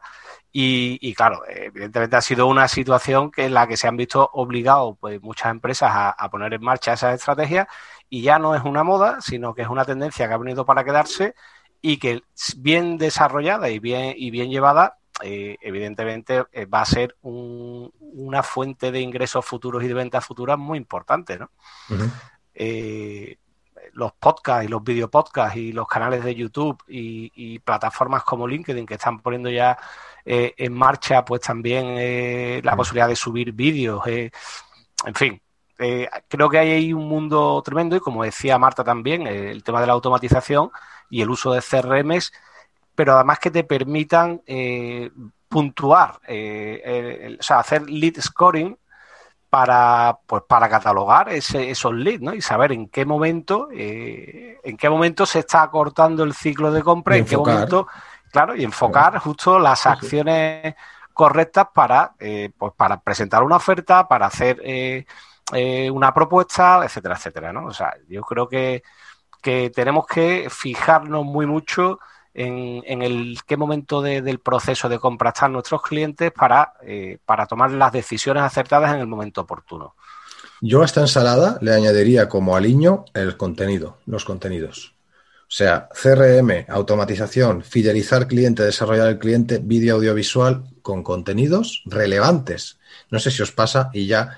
Y, 0.51 1.14
claro, 1.14 1.43
evidentemente 1.47 2.16
ha 2.16 2.22
sido 2.22 2.47
una 2.47 2.68
situación 2.68 3.30
que 3.30 3.45
en 3.45 3.53
la 3.53 3.68
que 3.68 3.78
se 3.78 3.88
han 3.88 3.97
visto 3.97 4.28
obligados 4.34 4.97
pues, 4.99 5.22
muchas 5.22 5.51
empresas 5.51 5.91
a, 5.93 6.30
poner 6.32 6.53
en 6.55 6.64
marcha 6.64 6.93
esas 6.93 7.14
estrategias. 7.14 7.68
Y 8.10 8.24
ya 8.24 8.39
no 8.39 8.55
es 8.55 8.64
una 8.64 8.84
moda, 8.84 9.22
sino 9.22 9.53
que 9.53 9.62
es 9.62 9.68
una 9.68 9.86
tendencia 9.86 10.28
que 10.28 10.34
ha 10.34 10.38
venido 10.38 10.66
para 10.66 10.84
quedarse 10.84 11.36
y 11.82 11.97
que 11.97 12.24
bien 12.57 12.97
desarrollada 12.97 13.70
y 13.70 13.80
bien, 13.80 14.16
y 14.18 14.32
bien 14.32 14.49
llevada, 14.49 14.97
eh, 15.22 15.57
evidentemente 15.61 16.45
eh, 16.51 16.65
va 16.65 16.82
a 16.82 16.86
ser 16.86 17.15
una 17.22 18.43
fuente 18.43 18.91
de 18.91 19.01
ingresos 19.01 19.45
futuros 19.45 19.84
y 19.84 19.88
de 19.88 19.93
ventas 19.93 20.26
futuras 20.26 20.57
muy 20.57 20.78
importante, 20.78 21.38
¿no? 21.38 21.49
Eh, 22.53 23.38
los 23.93 24.13
podcasts 24.13 24.65
y 24.65 24.67
los 24.67 24.84
videopodcasts 24.84 25.57
y 25.57 25.72
los 25.72 25.88
canales 25.88 26.24
de 26.24 26.36
YouTube 26.36 26.82
y 26.88 27.59
plataformas 27.59 28.24
como 28.24 28.47
LinkedIn 28.47 28.86
que 28.86 28.95
están 28.95 29.20
poniendo 29.20 29.49
ya 29.49 29.78
eh, 30.26 30.53
en 30.57 30.74
marcha 30.74 31.26
pues 31.26 31.41
también 31.41 32.61
la 32.63 32.76
posibilidad 32.76 33.07
de 33.07 33.15
subir 33.15 33.51
vídeos, 33.51 34.05
en 34.05 35.15
fin. 35.15 35.41
creo 36.28 36.49
que 36.49 36.59
hay 36.59 36.72
ahí 36.72 36.93
un 36.93 37.07
mundo 37.07 37.61
tremendo 37.65 37.95
y 37.95 37.99
como 37.99 38.24
decía 38.24 38.59
Marta 38.59 38.84
también, 38.84 39.26
el 39.28 39.63
tema 39.63 39.82
de 39.82 39.88
la 39.88 39.93
automatización 39.93 40.72
y 41.09 41.22
el 41.22 41.30
uso 41.30 41.51
de 41.53 41.61
CRMs, 41.61 42.32
pero 42.99 43.15
además 43.15 43.39
que 43.39 43.49
te 43.49 43.63
permitan 43.63 44.41
puntuar, 45.47 46.19
o 46.27 47.43
sea, 47.43 47.59
hacer 47.59 47.89
lead 47.89 48.19
scoring 48.19 48.77
para 49.49 50.19
pues 50.27 50.43
para 50.47 50.67
catalogar 50.67 51.29
esos 51.29 51.93
leads 51.93 52.21
¿no? 52.21 52.33
y 52.33 52.41
saber 52.41 52.73
en 52.73 52.89
qué 52.89 53.05
momento 53.05 53.69
en 53.71 54.75
qué 54.77 54.89
momento 54.89 55.25
se 55.25 55.39
está 55.39 55.63
acortando 55.63 56.23
el 56.23 56.33
ciclo 56.33 56.71
de 56.71 56.83
compra 56.83 57.15
en 57.15 57.25
qué 57.25 57.37
momento 57.37 57.87
Claro, 58.31 58.55
y 58.55 58.63
enfocar 58.63 59.17
justo 59.17 59.57
las 59.59 59.85
acciones 59.87 60.75
correctas 61.13 61.67
para, 61.73 62.13
eh, 62.19 62.51
pues 62.55 62.73
para 62.77 62.99
presentar 63.01 63.43
una 63.43 63.55
oferta, 63.55 64.07
para 64.07 64.27
hacer 64.27 64.61
eh, 64.63 65.05
eh, 65.51 65.89
una 65.89 66.13
propuesta, 66.13 66.81
etcétera, 66.83 67.15
etcétera, 67.15 67.51
¿no? 67.51 67.65
O 67.65 67.73
sea, 67.73 67.95
yo 68.07 68.21
creo 68.21 68.47
que, 68.47 68.83
que 69.41 69.71
tenemos 69.71 70.05
que 70.05 70.47
fijarnos 70.49 71.25
muy 71.25 71.45
mucho 71.47 71.99
en, 72.34 73.01
el 73.01 73.39
qué 73.45 73.57
momento 73.57 74.01
del 74.01 74.39
proceso 74.39 74.88
de 74.89 74.99
compra 74.99 75.30
están 75.30 75.53
nuestros 75.53 75.82
clientes 75.82 76.32
para, 76.32 76.73
para 77.25 77.45
tomar 77.45 77.71
las 77.71 77.91
decisiones 77.91 78.43
acertadas 78.43 78.93
en 78.93 79.01
el 79.01 79.07
momento 79.07 79.41
oportuno. 79.41 79.95
Yo 80.61 80.82
a 80.82 80.86
esta 80.86 81.01
ensalada 81.01 81.57
le 81.61 81.73
añadiría 81.73 82.27
como 82.27 82.55
aliño 82.55 83.05
el 83.13 83.38
contenido, 83.38 83.97
los 84.05 84.25
contenidos. 84.25 84.93
O 85.49 85.51
sea, 85.51 85.89
CRM, 85.93 86.65
automatización, 86.67 87.63
fidelizar 87.63 88.27
cliente, 88.27 88.61
desarrollar 88.63 89.07
el 89.07 89.17
cliente, 89.17 89.57
vídeo 89.57 89.95
audiovisual 89.95 90.63
con 90.84 91.01
contenidos 91.01 91.82
relevantes. 91.86 92.77
No 93.09 93.19
sé 93.19 93.32
si 93.32 93.41
os 93.41 93.51
pasa 93.51 93.89
y 93.91 94.05
ya 94.05 94.38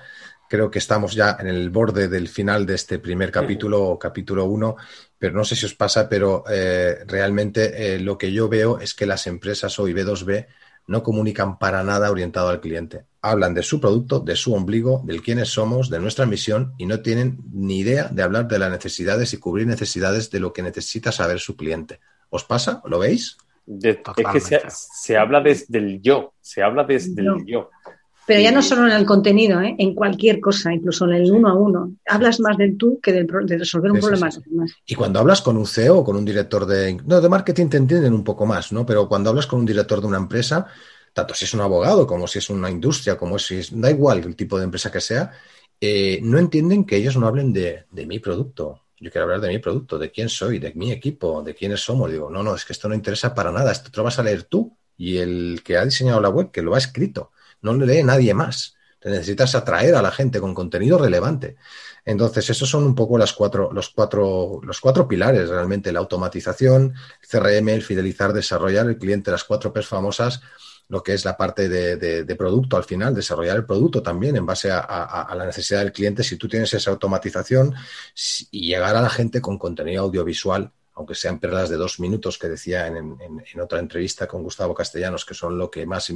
creo 0.52 0.70
que 0.70 0.80
estamos 0.80 1.14
ya 1.14 1.38
en 1.40 1.46
el 1.46 1.70
borde 1.70 2.08
del 2.08 2.28
final 2.28 2.66
de 2.66 2.74
este 2.74 2.98
primer 2.98 3.32
capítulo 3.32 3.84
o 3.84 3.98
capítulo 3.98 4.44
1, 4.44 4.76
pero 5.18 5.32
no 5.32 5.46
sé 5.46 5.56
si 5.56 5.64
os 5.64 5.72
pasa, 5.74 6.10
pero 6.10 6.44
eh, 6.46 7.04
realmente 7.06 7.94
eh, 7.94 7.98
lo 7.98 8.18
que 8.18 8.30
yo 8.32 8.50
veo 8.50 8.78
es 8.78 8.92
que 8.92 9.06
las 9.06 9.26
empresas 9.26 9.78
hoy 9.78 9.94
B2B 9.94 10.46
no 10.88 11.02
comunican 11.02 11.58
para 11.58 11.82
nada 11.82 12.10
orientado 12.10 12.50
al 12.50 12.60
cliente. 12.60 13.06
Hablan 13.22 13.54
de 13.54 13.62
su 13.62 13.80
producto, 13.80 14.20
de 14.20 14.36
su 14.36 14.52
ombligo, 14.52 15.00
del 15.06 15.22
quiénes 15.22 15.48
somos, 15.48 15.88
de 15.88 16.00
nuestra 16.00 16.26
misión 16.26 16.74
y 16.76 16.84
no 16.84 17.00
tienen 17.00 17.38
ni 17.50 17.78
idea 17.78 18.08
de 18.08 18.22
hablar 18.22 18.46
de 18.46 18.58
las 18.58 18.70
necesidades 18.70 19.32
y 19.32 19.38
cubrir 19.38 19.66
necesidades 19.66 20.30
de 20.30 20.40
lo 20.40 20.52
que 20.52 20.62
necesita 20.62 21.12
saber 21.12 21.40
su 21.40 21.56
cliente. 21.56 22.00
¿Os 22.28 22.44
pasa? 22.44 22.82
¿Lo 22.84 22.98
veis? 22.98 23.38
es 23.66 23.98
que 24.50 24.70
se, 24.70 25.16
habla 25.16 25.40
desde 25.40 25.78
el 25.78 26.02
yo, 26.02 26.34
se 26.40 26.62
habla 26.62 26.84
desde 26.84 27.22
el 27.22 27.46
yo. 27.46 27.70
Pero 28.24 28.40
ya 28.40 28.52
no 28.52 28.62
solo 28.62 28.86
en 28.86 28.92
el 28.92 29.04
contenido, 29.04 29.60
¿eh? 29.60 29.74
en 29.78 29.94
cualquier 29.94 30.38
cosa, 30.40 30.72
incluso 30.72 31.06
en 31.06 31.14
el 31.14 31.30
uno 31.30 31.48
a 31.48 31.54
uno. 31.54 31.96
Hablas 32.06 32.38
más 32.38 32.56
del 32.56 32.76
tú 32.76 33.00
que 33.02 33.12
de, 33.12 33.26
resolver 33.58 33.90
un 33.90 33.98
problema. 33.98 34.30
Y 34.86 34.94
cuando 34.94 35.18
hablas 35.18 35.42
con 35.42 35.56
un 35.56 35.66
CEO 35.66 35.98
o 35.98 36.04
con 36.04 36.16
un 36.16 36.24
director 36.24 36.64
de... 36.64 37.00
No, 37.04 37.20
de 37.20 37.28
marketing 37.28 37.66
te 37.68 37.78
entienden 37.78 38.12
un 38.12 38.22
poco 38.22 38.46
más, 38.46 38.70
¿no? 38.72 38.86
Pero 38.86 39.08
cuando 39.08 39.30
hablas 39.30 39.48
con 39.48 39.58
un 39.60 39.66
director 39.66 40.00
de 40.00 40.06
una 40.06 40.18
empresa, 40.18 40.66
tanto 41.12 41.34
si 41.34 41.46
es 41.46 41.54
un 41.54 41.62
abogado 41.62 42.06
como 42.06 42.28
si 42.28 42.38
es 42.38 42.48
una 42.48 42.70
industria, 42.70 43.16
como 43.16 43.40
si 43.40 43.56
es... 43.56 43.80
Da 43.80 43.90
igual 43.90 44.18
el 44.18 44.36
tipo 44.36 44.56
de 44.56 44.64
empresa 44.64 44.92
que 44.92 45.00
sea, 45.00 45.32
eh, 45.80 46.20
no 46.22 46.38
entienden 46.38 46.84
que 46.84 46.96
ellos 46.96 47.16
no 47.16 47.26
hablen 47.26 47.52
de, 47.52 47.86
de 47.90 48.06
mi 48.06 48.20
producto. 48.20 48.82
Yo 49.00 49.10
quiero 49.10 49.24
hablar 49.24 49.40
de 49.40 49.48
mi 49.48 49.58
producto, 49.58 49.98
de 49.98 50.12
quién 50.12 50.28
soy, 50.28 50.60
de 50.60 50.72
mi 50.74 50.92
equipo, 50.92 51.42
de 51.42 51.56
quiénes 51.56 51.80
somos. 51.80 52.08
Digo, 52.08 52.30
no, 52.30 52.44
no, 52.44 52.54
es 52.54 52.64
que 52.64 52.72
esto 52.72 52.88
no 52.88 52.94
interesa 52.94 53.34
para 53.34 53.50
nada. 53.50 53.72
Esto 53.72 53.90
te 53.90 53.96
lo 53.96 54.04
vas 54.04 54.20
a 54.20 54.22
leer 54.22 54.44
tú 54.44 54.76
y 54.96 55.16
el 55.16 55.60
que 55.64 55.76
ha 55.76 55.84
diseñado 55.84 56.20
la 56.20 56.28
web, 56.28 56.52
que 56.52 56.62
lo 56.62 56.76
ha 56.76 56.78
escrito 56.78 57.32
no 57.62 57.74
le 57.74 57.86
lee 57.86 58.02
nadie 58.02 58.34
más. 58.34 58.74
Te 59.00 59.10
necesitas 59.10 59.54
atraer 59.54 59.94
a 59.96 60.02
la 60.02 60.12
gente 60.12 60.40
con 60.40 60.54
contenido 60.54 60.98
relevante. 60.98 61.56
Entonces, 62.04 62.50
esos 62.50 62.68
son 62.68 62.84
un 62.84 62.94
poco 62.94 63.16
las 63.16 63.32
cuatro, 63.32 63.72
los, 63.72 63.90
cuatro, 63.90 64.60
los 64.62 64.80
cuatro 64.80 65.08
pilares 65.08 65.48
realmente, 65.48 65.92
la 65.92 66.00
automatización, 66.00 66.94
CRM, 67.28 67.68
el 67.68 67.82
fidelizar, 67.82 68.32
desarrollar 68.32 68.86
el 68.86 68.98
cliente, 68.98 69.30
las 69.30 69.44
cuatro 69.44 69.72
P's 69.72 69.86
famosas, 69.86 70.40
lo 70.88 71.02
que 71.02 71.14
es 71.14 71.24
la 71.24 71.36
parte 71.36 71.68
de, 71.68 72.36
producto 72.36 72.76
al 72.76 72.84
final, 72.84 73.14
desarrollar 73.14 73.56
el 73.56 73.64
producto 73.64 74.02
también 74.02 74.36
en 74.36 74.44
base 74.44 74.70
a, 74.70 75.32
la 75.34 75.46
necesidad 75.46 75.80
del 75.80 75.92
cliente. 75.92 76.24
Si 76.24 76.36
tú 76.36 76.48
tienes 76.48 76.74
esa 76.74 76.90
automatización 76.90 77.74
y 78.50 78.66
llegar 78.66 78.96
a 78.96 79.00
la 79.00 79.10
gente 79.10 79.40
con 79.40 79.58
contenido 79.58 80.02
audiovisual, 80.02 80.72
aunque 80.94 81.14
sean 81.14 81.38
perlas 81.38 81.70
de 81.70 81.76
dos 81.76 82.00
minutos 82.00 82.38
que 82.38 82.48
decía 82.48 82.86
en, 82.86 83.16
otra 83.60 83.78
entrevista 83.78 84.26
con 84.26 84.42
Gustavo 84.42 84.74
Castellanos, 84.74 85.24
que 85.24 85.34
son 85.34 85.56
lo 85.58 85.70
que 85.70 85.86
más 85.86 86.12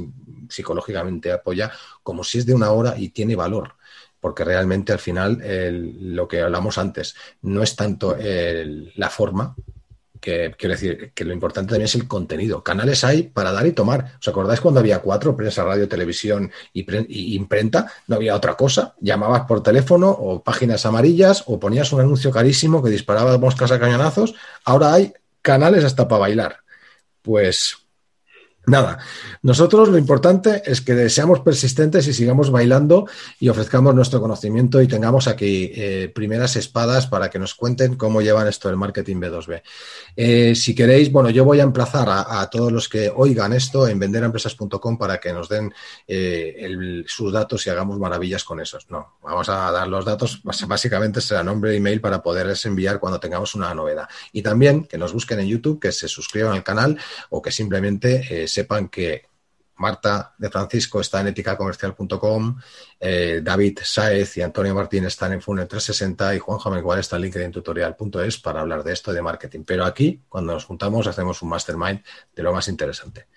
psicológicamente 0.49 1.31
apoya, 1.31 1.71
como 2.03 2.23
si 2.23 2.39
es 2.39 2.45
de 2.45 2.53
una 2.53 2.71
hora 2.71 2.97
y 2.97 3.09
tiene 3.09 3.35
valor. 3.35 3.75
Porque 4.19 4.43
realmente 4.43 4.93
al 4.93 4.99
final 4.99 5.41
lo 5.99 6.27
que 6.27 6.41
hablamos 6.41 6.77
antes 6.77 7.15
no 7.41 7.61
es 7.61 7.75
tanto 7.75 8.15
la 8.17 9.09
forma, 9.09 9.55
que 10.19 10.53
quiero 10.57 10.73
decir 10.73 11.11
que 11.13 11.25
lo 11.25 11.33
importante 11.33 11.69
también 11.69 11.85
es 11.85 11.95
el 11.95 12.07
contenido. 12.07 12.63
Canales 12.63 13.03
hay 13.03 13.23
para 13.23 13.51
dar 13.51 13.65
y 13.65 13.71
tomar. 13.71 14.13
¿Os 14.19 14.27
acordáis 14.27 14.61
cuando 14.61 14.79
había 14.79 14.99
cuatro, 14.99 15.35
prensa, 15.35 15.63
radio, 15.63 15.87
televisión 15.87 16.51
y, 16.73 17.35
imprenta? 17.35 17.91
No 18.07 18.17
había 18.17 18.35
otra 18.35 18.55
cosa. 18.55 18.95
Llamabas 18.99 19.41
por 19.41 19.63
teléfono 19.63 20.09
o 20.09 20.43
páginas 20.43 20.85
amarillas 20.85 21.43
o 21.47 21.59
ponías 21.59 21.91
un 21.93 22.01
anuncio 22.01 22.31
carísimo 22.31 22.83
que 22.83 22.89
disparaba 22.89 23.37
moscas 23.37 23.71
a 23.71 23.79
cañonazos. 23.79 24.35
Ahora 24.65 24.93
hay 24.93 25.13
canales 25.41 25.83
hasta 25.83 26.07
para 26.07 26.19
bailar. 26.19 26.57
Pues 27.21 27.86
Nada, 28.67 28.99
nosotros 29.43 29.87
lo 29.87 29.97
importante 29.97 30.61
es 30.65 30.81
que 30.81 31.07
seamos 31.07 31.39
persistentes 31.39 32.05
y 32.05 32.13
sigamos 32.13 32.51
bailando 32.51 33.07
y 33.39 33.47
ofrezcamos 33.47 33.95
nuestro 33.95 34.19
conocimiento 34.19 34.81
y 34.81 34.89
tengamos 34.89 35.29
aquí 35.29 35.71
eh, 35.73 36.11
primeras 36.13 36.57
espadas 36.57 37.07
para 37.07 37.29
que 37.29 37.39
nos 37.39 37.55
cuenten 37.55 37.95
cómo 37.95 38.21
llevan 38.21 38.45
esto 38.49 38.67
del 38.67 38.75
marketing 38.75 39.21
B2B. 39.21 39.61
Eh, 40.17 40.53
si 40.53 40.75
queréis, 40.75 41.13
bueno, 41.13 41.29
yo 41.29 41.45
voy 41.45 41.61
a 41.61 41.63
emplazar 41.63 42.09
a, 42.09 42.45
todos 42.49 42.73
los 42.73 42.89
que 42.89 43.09
oigan 43.15 43.53
esto 43.53 43.87
en 43.87 43.99
venderampresas.com 43.99 44.97
para 44.97 45.17
que 45.17 45.31
nos 45.31 45.47
den 45.47 45.73
eh, 46.05 47.05
sus 47.07 47.31
datos 47.31 47.65
y 47.67 47.69
hagamos 47.69 47.97
maravillas 47.97 48.43
con 48.43 48.59
esos. 48.59 48.91
No, 48.91 49.15
vamos 49.23 49.47
a 49.47 49.71
dar 49.71 49.87
los 49.87 50.03
datos, 50.03 50.41
básicamente 50.43 51.21
será 51.21 51.41
nombre 51.41 51.71
e 51.71 51.77
email 51.77 52.01
para 52.01 52.21
poderles 52.21 52.65
enviar 52.65 52.99
cuando 52.99 53.17
tengamos 53.17 53.55
una 53.55 53.73
novedad. 53.73 54.09
Y 54.33 54.41
también 54.41 54.83
que 54.83 54.97
nos 54.97 55.13
busquen 55.13 55.39
en 55.39 55.47
YouTube, 55.47 55.79
que 55.79 55.93
se 55.93 56.09
suscriban 56.09 56.51
al 56.51 56.65
canal 56.65 56.99
o 57.29 57.41
que 57.41 57.53
simplemente 57.53 58.45
sepan 58.57 58.89
que 58.89 59.23
Marta 59.75 60.33
de 60.39 60.49
Francisco 60.49 60.99
está 60.99 61.21
en 61.21 61.27
eticacomercial.com, 61.27 62.59
eh, 62.99 63.41
David 63.43 63.79
Saez 63.83 64.37
y 64.37 64.41
Antonio 64.41 64.73
Martín 64.73 65.05
están 65.05 65.33
en 65.33 65.41
Funnel 65.41 65.67
360 65.67 66.35
y 66.35 66.39
Juan 66.39 66.57
Jamel 66.57 66.99
está 66.99 67.17
en 67.17 67.21
LinkedIn 67.21 67.51
Tutorial.es 67.51 68.39
para 68.39 68.61
hablar 68.61 68.83
de 68.83 68.93
esto 68.93 69.13
de 69.13 69.21
marketing. 69.21 69.63
Pero 69.65 69.85
aquí, 69.85 70.23
cuando 70.27 70.53
nos 70.53 70.65
juntamos, 70.65 71.05
hacemos 71.05 71.43
un 71.43 71.49
mastermind 71.49 72.01
de 72.35 72.43
lo 72.43 72.51
más 72.51 72.67
interesante. 72.67 73.27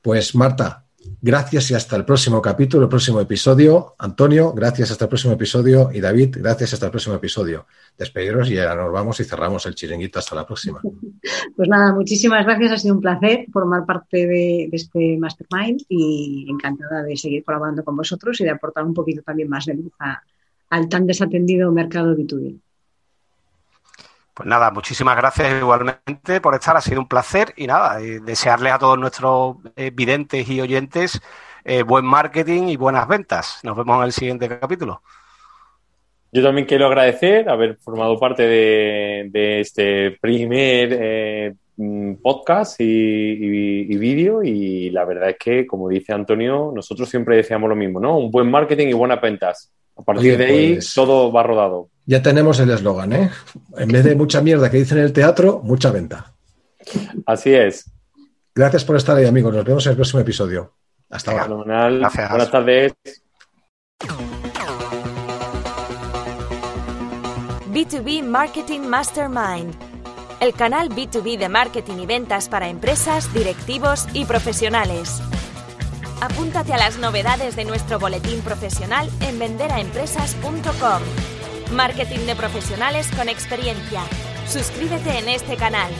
Pues 0.00 0.36
Marta, 0.36 0.86
Gracias 1.22 1.70
y 1.70 1.74
hasta 1.74 1.96
el 1.96 2.04
próximo 2.04 2.40
capítulo, 2.40 2.84
el 2.84 2.88
próximo 2.88 3.20
episodio. 3.20 3.94
Antonio, 3.98 4.52
gracias 4.52 4.90
hasta 4.90 5.04
el 5.04 5.08
próximo 5.08 5.34
episodio. 5.34 5.90
Y 5.92 6.00
David, 6.00 6.36
gracias 6.38 6.74
hasta 6.74 6.86
el 6.86 6.90
próximo 6.90 7.14
episodio. 7.14 7.66
Despediros 7.96 8.50
y 8.50 8.58
ahora 8.58 8.82
nos 8.82 8.92
vamos 8.92 9.20
y 9.20 9.24
cerramos 9.24 9.64
el 9.66 9.74
chiringuito. 9.74 10.18
Hasta 10.18 10.34
la 10.34 10.46
próxima. 10.46 10.80
Pues 11.54 11.68
nada, 11.68 11.92
muchísimas 11.92 12.46
gracias. 12.46 12.72
Ha 12.72 12.78
sido 12.78 12.94
un 12.94 13.02
placer 13.02 13.44
formar 13.52 13.84
parte 13.84 14.26
de, 14.26 14.70
este 14.72 15.18
Mastermind 15.18 15.82
y 15.88 16.46
encantada 16.48 17.02
de 17.02 17.16
seguir 17.16 17.44
colaborando 17.44 17.84
con 17.84 17.96
vosotros 17.96 18.40
y 18.40 18.44
de 18.44 18.50
aportar 18.50 18.84
un 18.84 18.94
poquito 18.94 19.20
también 19.20 19.48
más 19.48 19.66
de 19.66 19.74
luz 19.74 19.92
al 20.70 20.88
tan 20.88 21.06
desatendido 21.06 21.70
mercado 21.72 22.16
B2B. 22.16 22.58
Pues 24.40 24.48
nada, 24.48 24.70
muchísimas 24.70 25.18
gracias 25.18 25.60
igualmente 25.60 26.40
por 26.40 26.54
estar, 26.54 26.74
ha 26.74 26.80
sido 26.80 26.98
un 26.98 27.06
placer 27.06 27.52
y 27.56 27.66
nada, 27.66 27.98
desearles 27.98 28.72
a 28.72 28.78
todos 28.78 28.98
nuestros 28.98 29.56
eh, 29.76 29.90
videntes 29.92 30.48
y 30.48 30.62
oyentes 30.62 31.20
eh, 31.62 31.82
buen 31.82 32.06
marketing 32.06 32.68
y 32.68 32.76
buenas 32.76 33.06
ventas. 33.06 33.60
Nos 33.64 33.76
vemos 33.76 33.98
en 33.98 34.04
el 34.04 34.12
siguiente 34.12 34.48
capítulo. 34.48 35.02
Yo 36.32 36.42
también 36.42 36.66
quiero 36.66 36.86
agradecer 36.86 37.50
haber 37.50 37.76
formado 37.82 38.18
parte 38.18 38.44
de, 38.44 39.60
este 39.60 40.12
primer 40.12 40.88
eh, 40.98 41.54
mm, 41.76 42.14
podcast 42.22 42.80
y, 42.80 43.94
vídeo 43.98 44.42
y 44.42 44.88
la 44.88 45.04
verdad 45.04 45.28
es 45.28 45.36
que, 45.36 45.66
como 45.66 45.86
dice 45.86 46.14
Antonio, 46.14 46.72
nosotros 46.74 47.10
siempre 47.10 47.36
decíamos 47.36 47.68
lo 47.68 47.76
mismo, 47.76 48.00
¿no? 48.00 48.16
Un 48.16 48.30
buen 48.30 48.50
marketing 48.50 48.86
y 48.86 48.94
buenas 48.94 49.20
ventas. 49.20 49.70
A 50.00 50.02
partir 50.02 50.38
de 50.38 50.44
ahí 50.46 50.74
pues 50.74 50.94
todo 50.94 51.30
va 51.30 51.42
rodado. 51.42 51.88
Ya 52.06 52.22
tenemos 52.22 52.58
el 52.58 52.70
eslogan, 52.70 53.12
¿eh? 53.12 53.30
En 53.76 53.88
vez 53.88 54.02
de 54.02 54.14
mucha 54.14 54.40
mierda 54.40 54.70
que 54.70 54.78
dicen 54.78 54.98
en 54.98 55.04
el 55.04 55.12
teatro, 55.12 55.60
mucha 55.62 55.90
venta. 55.90 56.32
Así 57.26 57.52
es. 57.52 57.90
Gracias 58.54 58.84
por 58.84 58.96
estar 58.96 59.16
ahí, 59.16 59.26
amigos. 59.26 59.54
Nos 59.54 59.64
vemos 59.64 59.84
en 59.86 59.90
el 59.90 59.96
próximo 59.96 60.20
episodio. 60.20 60.72
Hasta 61.10 61.46
luego. 61.46 61.64
Buenas 61.64 62.50
tardes. 62.50 62.94
B2B 67.72 68.24
Marketing 68.24 68.80
Mastermind, 68.80 69.74
el 70.40 70.54
canal 70.54 70.88
B2B 70.88 71.38
de 71.38 71.48
marketing 71.48 71.98
y 71.98 72.06
ventas 72.06 72.48
para 72.48 72.68
empresas, 72.68 73.32
directivos 73.34 74.08
y 74.14 74.24
profesionales. 74.24 75.22
Apúntate 76.20 76.74
a 76.74 76.76
las 76.76 76.98
novedades 76.98 77.56
de 77.56 77.64
nuestro 77.64 77.98
boletín 77.98 78.42
profesional 78.42 79.08
en 79.20 79.38
venderaempresas.com. 79.38 81.02
Marketing 81.74 82.26
de 82.26 82.36
profesionales 82.36 83.08
con 83.16 83.28
experiencia. 83.30 84.02
Suscríbete 84.46 85.18
en 85.18 85.28
este 85.30 85.56
canal. 85.56 85.90